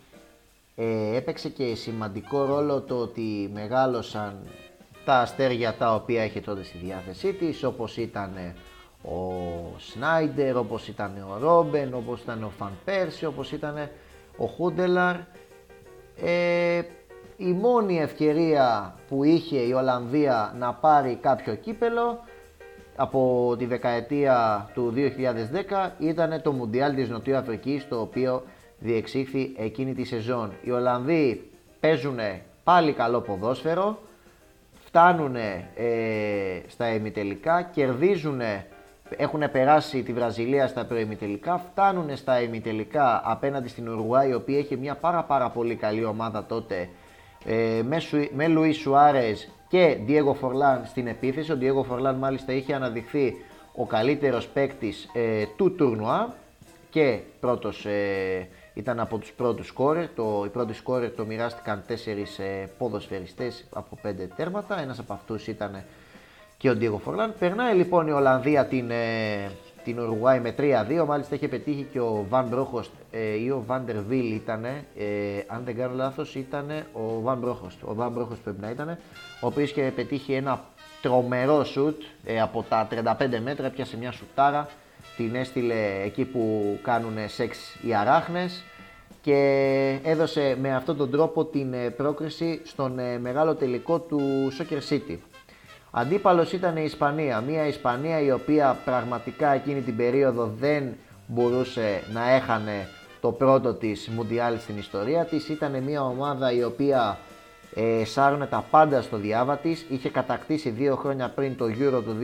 [0.76, 4.35] ε, έπαιξε και σημαντικό ρόλο το ότι μεγάλωσαν
[5.06, 8.53] τα αστέρια τα οποία είχε τότε στη διάθεσή της όπως ήταν
[9.03, 9.18] ο
[9.78, 13.90] Σνάιντερ, όπως ήταν ο Ρόμπεν, όπως ήταν ο Φαν Πέρσι, όπως ήταν
[14.38, 15.15] ο Χούντελαρ.
[16.22, 16.82] Ε,
[17.38, 22.19] η μόνη ευκαιρία που είχε η Ολλανδία να πάρει κάποιο κύπελο
[22.95, 28.44] από τη δεκαετία του 2010 ήταν το Μουντιάλ της Νοτιού Αφρικής το οποίο
[28.80, 30.52] διεξήχθη εκείνη τη σεζόν.
[30.61, 31.49] Οι Ολλανδοί
[31.80, 32.19] παίζουν
[32.64, 33.99] πάλι καλό ποδόσφαιρο,
[34.91, 35.53] φτάνουν ε,
[36.68, 38.41] στα ημιτελικά, κερδίζουν,
[39.18, 44.76] έχουν περάσει τη Βραζιλία στα προημιτελικά, φτάνουν στα ημιτελικά απέναντι στην Ουρουάη η οποία είχε
[44.76, 46.89] μια πάρα πάρα πολύ καλή ομάδα τότε
[47.45, 47.97] ε, με,
[48.34, 51.51] με Λουίς Σουάρες και Διέγο Φορλάν στην επίθεση.
[51.51, 53.35] Ο Διέγο Φορλάν μάλιστα είχε αναδειχθεί
[53.76, 56.34] ο καλύτερος παίκτης ε, του τουρνουά
[56.89, 60.10] και πρώτος ε, ήταν από τους πρώτους σκόρερ.
[60.10, 64.81] Το, οι πρώτοι σκόρερ το μοιράστηκαν τέσσερις ε, ποδοσφαιριστές από πέντε τέρματα.
[64.81, 65.84] Ένας από αυτούς ήταν
[66.57, 67.34] και ο Ντίγο Φορλάν.
[67.39, 69.52] Περνάει λοιπόν η Ολλανδία την, ε,
[69.84, 71.06] την Ουρουγουάη με 3-2.
[71.07, 74.65] Μάλιστα είχε πετύχει και ο Βαν Μπρόχοστ ε, ή ο Βάντερ Βίλ ήταν.
[74.65, 74.76] Ε,
[75.48, 77.84] αν δεν κάνω λάθος, ήταν ο Βαν Μπρόχοστ.
[77.84, 78.98] Ο Βαν Μπρόχοστ πρέπει να ήταν.
[79.41, 80.64] Ο οποίος είχε πετύχει ένα
[81.02, 83.69] τρομερό σουτ ε, από τα 35 μέτρα.
[83.69, 84.69] Πιάσε μια σουτάρα.
[85.17, 88.63] Την έστειλε εκεί που κάνουν σεξ οι αράχνες
[89.21, 94.19] και έδωσε με αυτόν τον τρόπο την ε, πρόκριση στον ε, μεγάλο τελικό του
[94.59, 95.17] Soccer City.
[95.91, 100.93] Αντίπαλος ήταν η Ισπανία, μια Ισπανία η οποία πραγματικά εκείνη την περίοδο δεν
[101.27, 102.88] μπορούσε να έχανε
[103.21, 105.49] το πρώτο της Μουντιάλ στην ιστορία της.
[105.49, 107.17] Ήταν μια ομάδα η οποία
[107.75, 112.15] ε, σάρωνε τα πάντα στο διάβα της, είχε κατακτήσει δύο χρόνια πριν το Euro του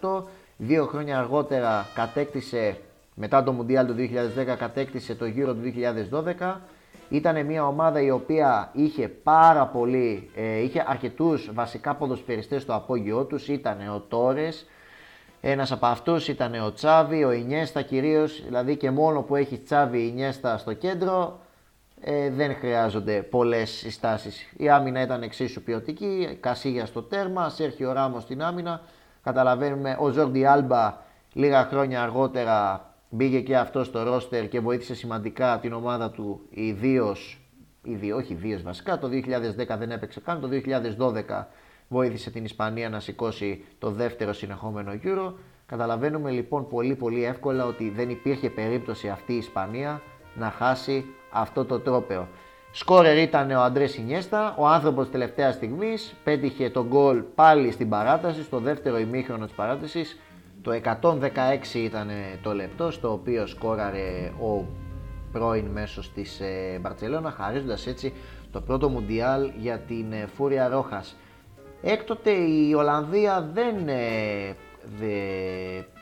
[0.00, 0.22] 2008,
[0.58, 2.76] δύο χρόνια αργότερα κατέκτησε,
[3.14, 5.72] μετά το Μουντιάλ του 2010 κατέκτησε το Euro του
[6.38, 6.54] 2012
[7.08, 13.24] ήταν μια ομάδα η οποία είχε πάρα πολύ, ε, είχε αρκετούς βασικά ποδοσφαιριστές στο απόγειό
[13.24, 13.48] τους.
[13.48, 14.66] Ήταν ο Τόρες,
[15.40, 20.06] ένας από αυτούς ήταν ο Τσάβη, ο Ινιέστα κυρίως, δηλαδή και μόνο που έχει Τσάβη
[20.06, 21.40] Ινιέστα στο κέντρο
[22.00, 24.52] ε, δεν χρειάζονται πολλές συστάσεις.
[24.56, 28.80] Η άμυνα ήταν εξίσου ποιοτική, Κασίγια στο τέρμα, Σέρχιο Ράμος στην άμυνα.
[29.28, 30.96] Καταλαβαίνουμε, ο Ζόρντι Άλμπα
[31.32, 37.16] λίγα χρόνια αργότερα Μπήκε και αυτός στο ρόστερ και βοήθησε σημαντικά την ομάδα του ιδίω,
[38.16, 40.48] όχι ιδίω βασικά, το 2010 δεν έπαιξε καν, το
[41.38, 41.44] 2012
[41.88, 45.32] βοήθησε την Ισπανία να σηκώσει το δεύτερο συνεχόμενο Euro.
[45.66, 50.02] Καταλαβαίνουμε λοιπόν πολύ πολύ εύκολα ότι δεν υπήρχε περίπτωση αυτή η Ισπανία
[50.34, 52.28] να χάσει αυτό το τρόπεο.
[52.70, 58.42] Σκόρερ ήταν ο Αντρές Σινιέστα, ο άνθρωπος τελευταίας στιγμής πέτυχε τον γκολ πάλι στην παράταση,
[58.42, 60.16] στο δεύτερο ημίχρονο της παράτασης
[60.62, 62.10] το 116 ήταν
[62.42, 64.64] το λεπτό στο οποίο σκόραρε ο
[65.32, 68.12] πρώην μέσος της ε, Μπαρτσελώνα χαρίζοντας έτσι
[68.52, 71.16] το πρώτο Μουντιάλ για την ε, Φούρια Ρόχας.
[71.82, 74.54] Έκτοτε η Ολλανδία δεν ε,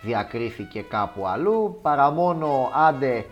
[0.02, 3.24] διακρίθηκε κάπου αλλού παρά μόνο άντε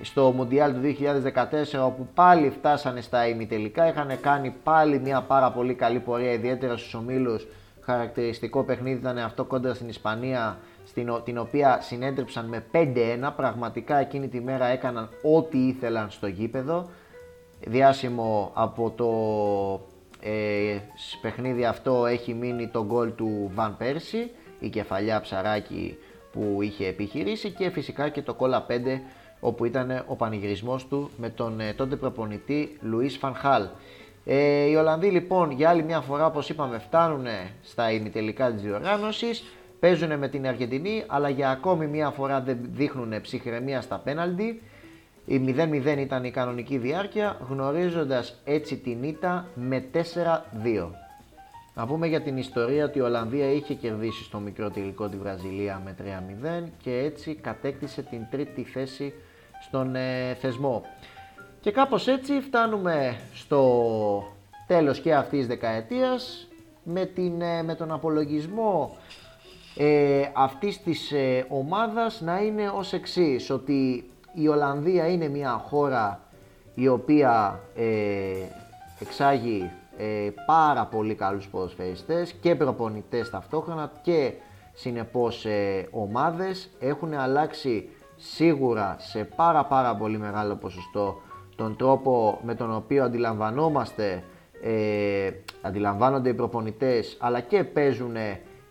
[0.00, 5.74] στο Μουντιάλ του 2014 όπου πάλι φτάσανε στα ημιτελικά είχαν κάνει πάλι μια πάρα πολύ
[5.74, 7.46] καλή πορεία ιδιαίτερα στους ομίλους
[7.84, 13.32] χαρακτηριστικό παιχνίδι ήταν αυτό κόντρα στην Ισπανία, στην, την οποία συνέντριψαν με 5-1.
[13.36, 16.88] Πραγματικά εκείνη τη μέρα έκαναν ό,τι ήθελαν στο γήπεδο.
[17.66, 19.08] Διάσημο από το
[20.30, 20.78] ε,
[21.22, 24.30] παιχνίδι αυτό έχει μείνει το γκολ του Βαν Πέρσι,
[24.60, 25.98] η κεφαλιά ψαράκι
[26.32, 28.72] που είχε επιχειρήσει και φυσικά και το κόλλα 5
[29.44, 33.66] όπου ήταν ο πανηγυρισμός του με τον ε, τότε προπονητή Λουίς Φανχάλ.
[34.24, 37.26] Ε, οι Ολλανδοί λοιπόν για άλλη μια φορά όπως είπαμε φτάνουν
[37.62, 39.44] στα ημιτελικά της διοργάνωσης,
[39.80, 44.62] παίζουν με την Αργεντινή αλλά για ακόμη μια φορά δεν δείχνουν ψυχραιμία στα πέναλτι.
[45.26, 49.98] Η 0-0 ήταν η κανονική διάρκεια γνωρίζοντας έτσι την ήττα με 4-2.
[51.74, 55.82] Να πούμε για την ιστορία ότι η Ολλανδία είχε κερδίσει στο μικρό τελικό τη Βραζιλία
[55.84, 55.94] με
[56.64, 59.12] 3-0 και έτσι κατέκτησε την τρίτη θέση
[59.74, 60.82] στον ε, θεσμό.
[61.60, 63.62] Και κάπως έτσι φτάνουμε στο
[64.66, 66.48] τέλος και αυτής της δεκαετίας
[66.82, 68.96] με, την, ε, με τον απολογισμό
[69.76, 76.20] ε, αυτής της ε, ομάδας να είναι ως εξής ότι η Ολλανδία είναι μια χώρα
[76.74, 77.86] η οποία ε,
[79.00, 84.32] εξάγει ε, πάρα πολύ καλούς ποδοσφαιριστές και προπονητές ταυτόχρονα και
[84.72, 85.46] συνεπώς
[85.90, 87.88] ομάδες έχουν αλλάξει
[88.32, 91.20] σίγουρα σε πάρα πάρα πολύ μεγάλο ποσοστό
[91.56, 94.24] τον τρόπο με τον οποίο αντιλαμβανόμαστε,
[94.62, 95.30] ε,
[95.62, 98.16] αντιλαμβάνονται οι προπονητές αλλά και παίζουν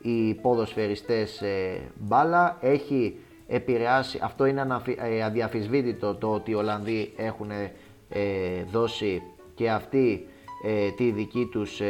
[0.01, 3.17] οι ποδοσφαιριστές ε, μπάλα έχει
[3.47, 9.21] επηρεάσει, αυτό είναι ε, αδιαφυσβήτητο το ότι οι Ολλανδοί έχουν ε, δώσει
[9.55, 10.27] και αυτοί
[10.65, 11.81] ε, τη δική τους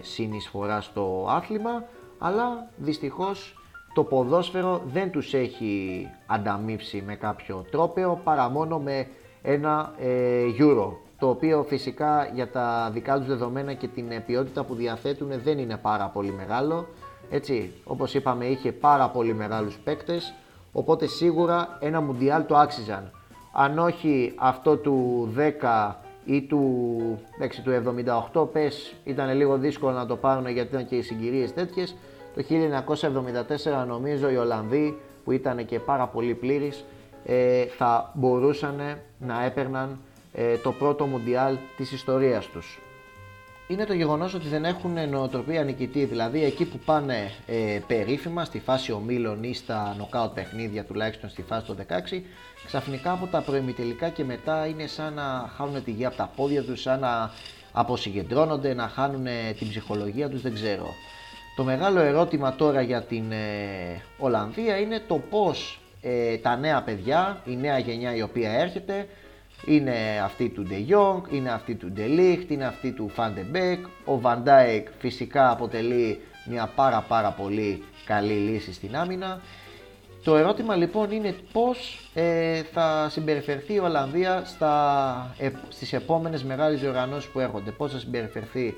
[0.00, 1.84] συνεισφορά στο άθλημα
[2.18, 3.59] αλλά δυστυχώς
[3.94, 9.06] το ποδόσφαιρο δεν τους έχει ανταμείψει με κάποιο τρόπεο παρά μόνο με
[9.42, 14.74] ένα ε, euro το οποίο φυσικά για τα δικά τους δεδομένα και την ποιότητα που
[14.74, 16.86] διαθέτουν δεν είναι πάρα πολύ μεγάλο.
[17.30, 20.34] Έτσι, όπως είπαμε είχε πάρα πολύ μεγάλους παίκτες.
[20.72, 23.10] Οπότε σίγουρα ένα μουντιάλ το άξιζαν.
[23.52, 25.28] Αν όχι αυτό του
[25.62, 25.94] 10
[26.24, 26.60] ή του,
[27.36, 27.70] εντάξει, του
[28.32, 31.96] 78 πες ήταν λίγο δύσκολο να το πάρουν γιατί ήταν και οι συγκυρίες τέτοιες
[32.34, 32.44] το
[33.82, 36.84] 1974 νομίζω οι Ολλανδοί που ήταν και πάρα πολύ πλήρης
[37.24, 39.98] ε, θα μπορούσαν να έπαιρναν
[40.32, 42.78] ε, το πρώτο Μουντιάλ της ιστορίας τους.
[43.68, 46.04] είναι το γεγονός ότι δεν έχουν νοοτροπία νικητή.
[46.04, 51.42] Δηλαδή εκεί που πάνε ε, περίφημα στη φάση ομίλων ή στα νοκάουτ παιχνίδια, τουλάχιστον στη
[51.42, 51.76] φάση των
[52.10, 52.22] 16,
[52.66, 56.62] ξαφνικά από τα προημιτελικά και μετά είναι σαν να χάνουν τη γη από τα πόδια
[56.62, 57.30] τους, σαν να
[57.72, 59.26] αποσυγκεντρώνονται, να χάνουν
[59.58, 60.94] την ψυχολογία τους, δεν ξέρω.
[61.60, 67.40] Το μεγάλο ερώτημα τώρα για την ε, Ολλανδία είναι το πώς ε, τα νέα παιδιά,
[67.44, 69.06] η νέα γενιά η οποία έρχεται,
[69.66, 73.56] είναι αυτή του De Jong, είναι αυτή του De Ligt, είναι αυτή του Van de
[73.56, 73.78] Beek.
[74.04, 79.40] Ο Van Dijk φυσικά αποτελεί μια πάρα πάρα πολύ καλή λύση στην άμυνα.
[80.24, 86.80] Το ερώτημα λοιπόν είναι πώς ε, θα συμπεριφερθεί η Ολλανδία στα, ε, στις επόμενες μεγάλες
[86.80, 87.70] διοργανώσεις που έρχονται.
[87.70, 88.74] Πώς θα συμπεριφερθεί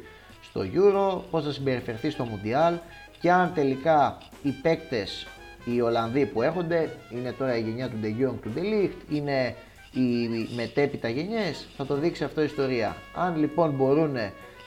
[0.52, 2.78] στο Euro, πώς θα συμπεριφερθεί στο Mundial
[3.20, 5.26] και αν τελικά οι παίκτες,
[5.64, 9.54] οι Ολλανδοί που έρχονται, είναι τώρα η γενιά του De Jong, του De Ligt, είναι
[9.92, 12.96] οι μετέπειτα γενιές, θα το δείξει αυτό η ιστορία.
[13.14, 14.16] Αν λοιπόν μπορούν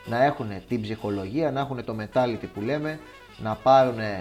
[0.06, 2.99] να έχουν την ψυχολογία, να έχουν το mentality που λέμε,
[3.38, 4.20] να πάρουν ε,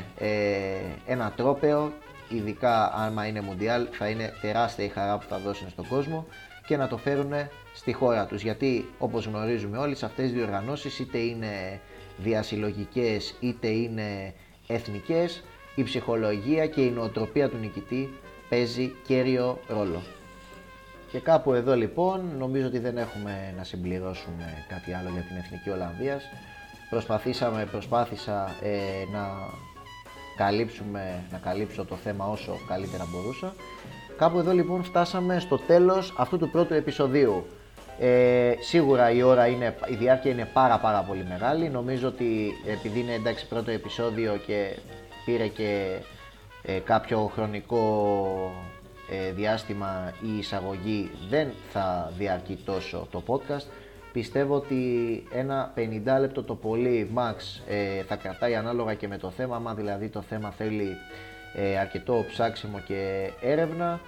[1.06, 1.92] ένα τρόπεο,
[2.28, 6.26] ειδικά άμα είναι Μουντιάλ, θα είναι τεράστια η χαρά που θα δώσουν στον κόσμο
[6.66, 7.32] και να το φέρουν
[7.74, 8.42] στη χώρα τους.
[8.42, 11.80] Γιατί όπως γνωρίζουμε όλοι σε αυτές τις διοργανώσεις είτε είναι
[12.16, 14.34] διασυλλογικές είτε είναι
[14.66, 18.18] εθνικές, η ψυχολογία και η νοοτροπία του νικητή
[18.48, 20.02] παίζει κέριο ρόλο.
[21.10, 25.70] Και κάπου εδώ λοιπόν νομίζω ότι δεν έχουμε να συμπληρώσουμε κάτι άλλο για την Εθνική
[25.70, 26.22] Ολλανδίας.
[26.90, 29.28] Προσπαθήσαμε, προσπάθησα ε, να
[30.36, 33.54] καλύψουμε, να καλύψω το θέμα όσο καλύτερα μπορούσα.
[34.16, 37.46] Κάπου εδώ λοιπόν φτάσαμε στο τέλος αυτού του πρώτου επεισοδίου.
[37.98, 41.68] Ε, σίγουρα η ώρα είναι, η διάρκεια είναι πάρα πάρα πολύ μεγάλη.
[41.68, 44.76] Νομίζω ότι επειδή είναι εντάξει πρώτο επεισόδιο και
[45.24, 45.98] πήρε και
[46.62, 48.52] ε, κάποιο χρονικό
[49.10, 53.66] ε, διάστημα η εισαγωγή δεν θα διαρκεί τόσο το podcast.
[54.12, 54.82] Πιστεύω ότι
[55.32, 55.80] ένα 50
[56.20, 60.22] λεπτό το πολύ max ε, θα κρατάει ανάλογα και με το θέμα, άμα δηλαδή το
[60.22, 60.96] θέμα θέλει
[61.54, 64.00] ε, αρκετό ψάξιμο και έρευνα,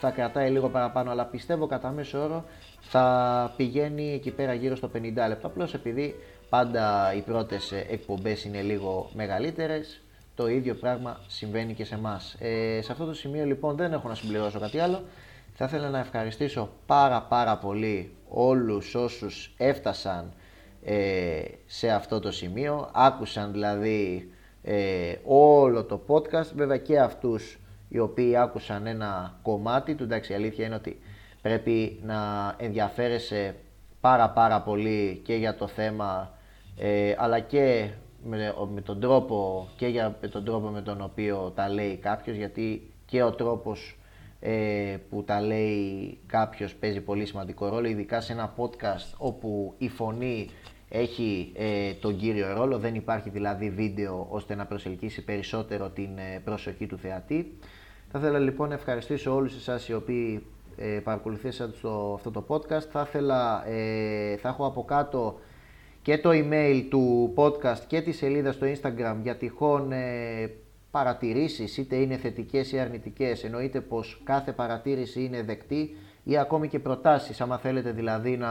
[0.00, 2.44] θα κρατάει λίγο παραπάνω, αλλά πιστεύω κατά μέσο όρο
[2.80, 4.98] θα πηγαίνει εκεί πέρα γύρω στο 50
[5.28, 6.14] λεπτό, απλώς επειδή
[6.48, 10.00] πάντα οι πρώτες εκπομπές είναι λίγο μεγαλύτερες,
[10.34, 12.36] το ίδιο πράγμα συμβαίνει και σε εμάς.
[12.38, 15.04] Ε, σε αυτό το σημείο λοιπόν δεν έχω να συμπληρώσω κάτι άλλο.
[15.54, 20.32] Θα ήθελα να ευχαριστήσω πάρα πάρα πολύ όλους όσους έφτασαν
[20.84, 24.30] ε, σε αυτό το σημείο, άκουσαν δηλαδή
[24.62, 27.58] ε, όλο το podcast, βέβαια και αυτούς
[27.88, 31.00] οι οποίοι άκουσαν ένα κομμάτι του, εντάξει η αλήθεια είναι ότι
[31.42, 33.54] πρέπει να ενδιαφέρεσαι
[34.00, 36.38] πάρα πάρα πολύ και για το θέμα
[36.76, 37.90] ε, αλλά και
[38.24, 42.92] με, με, τον τρόπο και για τον τρόπο με τον οποίο τα λέει κάποιος γιατί
[43.06, 43.98] και ο τρόπος
[44.40, 49.88] ε, που τα λέει κάποιος παίζει πολύ σημαντικό ρόλο ειδικά σε ένα podcast όπου η
[49.88, 50.48] φωνή
[50.94, 56.40] έχει ε, τον κύριο ρόλο, δεν υπάρχει δηλαδή βίντεο ώστε να προσελκύσει περισσότερο την ε,
[56.44, 57.58] προσοχή του θεατή.
[58.10, 60.46] Θα ήθελα λοιπόν να ευχαριστήσω όλους εσάς οι οποίοι
[60.76, 61.76] ε, παρακολουθήσατε
[62.14, 62.86] αυτό το podcast.
[62.90, 65.38] Θα ήθελα, ε, θα έχω από κάτω
[66.02, 70.50] και το email του podcast και τη σελίδα στο Instagram για τυχόν ε,
[70.90, 76.78] παρατηρήσεις είτε είναι θετικές ή αρνητικές εννοείται πως κάθε παρατήρηση είναι δεκτή ή ακόμη και
[76.78, 78.50] προτάσεις άμα θέλετε δηλαδή να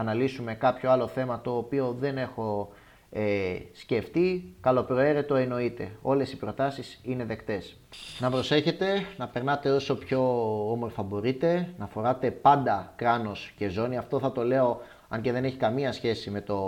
[0.00, 2.72] αναλύσουμε κάποιο άλλο θέμα το οποίο δεν έχω
[3.10, 4.54] ε, σκεφτεί.
[4.60, 5.90] Καλοπροαίρετο εννοείται.
[6.02, 7.76] Όλες οι προτάσεις είναι δεκτές.
[8.18, 10.20] Να προσέχετε να περνάτε όσο πιο
[10.70, 13.96] όμορφα μπορείτε να φοράτε πάντα κράνος και ζώνη.
[13.96, 16.58] Αυτό θα το λέω αν και δεν έχει καμία σχέση με το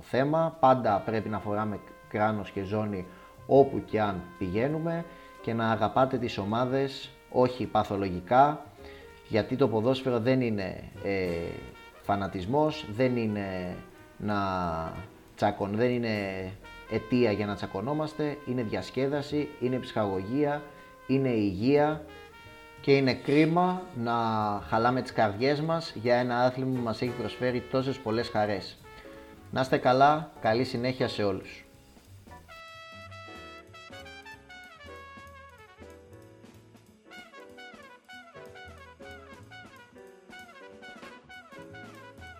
[0.00, 1.78] θέμα, πάντα πρέπει να φοράμε
[2.08, 3.06] κράνος και ζώνη
[3.46, 5.04] όπου και αν πηγαίνουμε
[5.42, 8.64] και να αγαπάτε τις ομάδες, όχι παθολογικά,
[9.28, 11.28] γιατί το ποδόσφαιρο δεν είναι ε,
[12.10, 13.76] φανατισμός, δεν είναι
[14.16, 14.36] να
[15.36, 16.16] τσακων, δεν είναι
[16.90, 20.62] αιτία για να τσακωνόμαστε, είναι διασκέδαση, είναι ψυχαγωγία,
[21.06, 22.04] είναι υγεία
[22.80, 24.12] και είναι κρίμα να
[24.68, 28.76] χαλάμε τις καρδιές μας για ένα άθλημα που μας έχει προσφέρει τόσες πολλές χαρές.
[29.50, 31.59] Να είστε καλά, καλή συνέχεια σε όλους.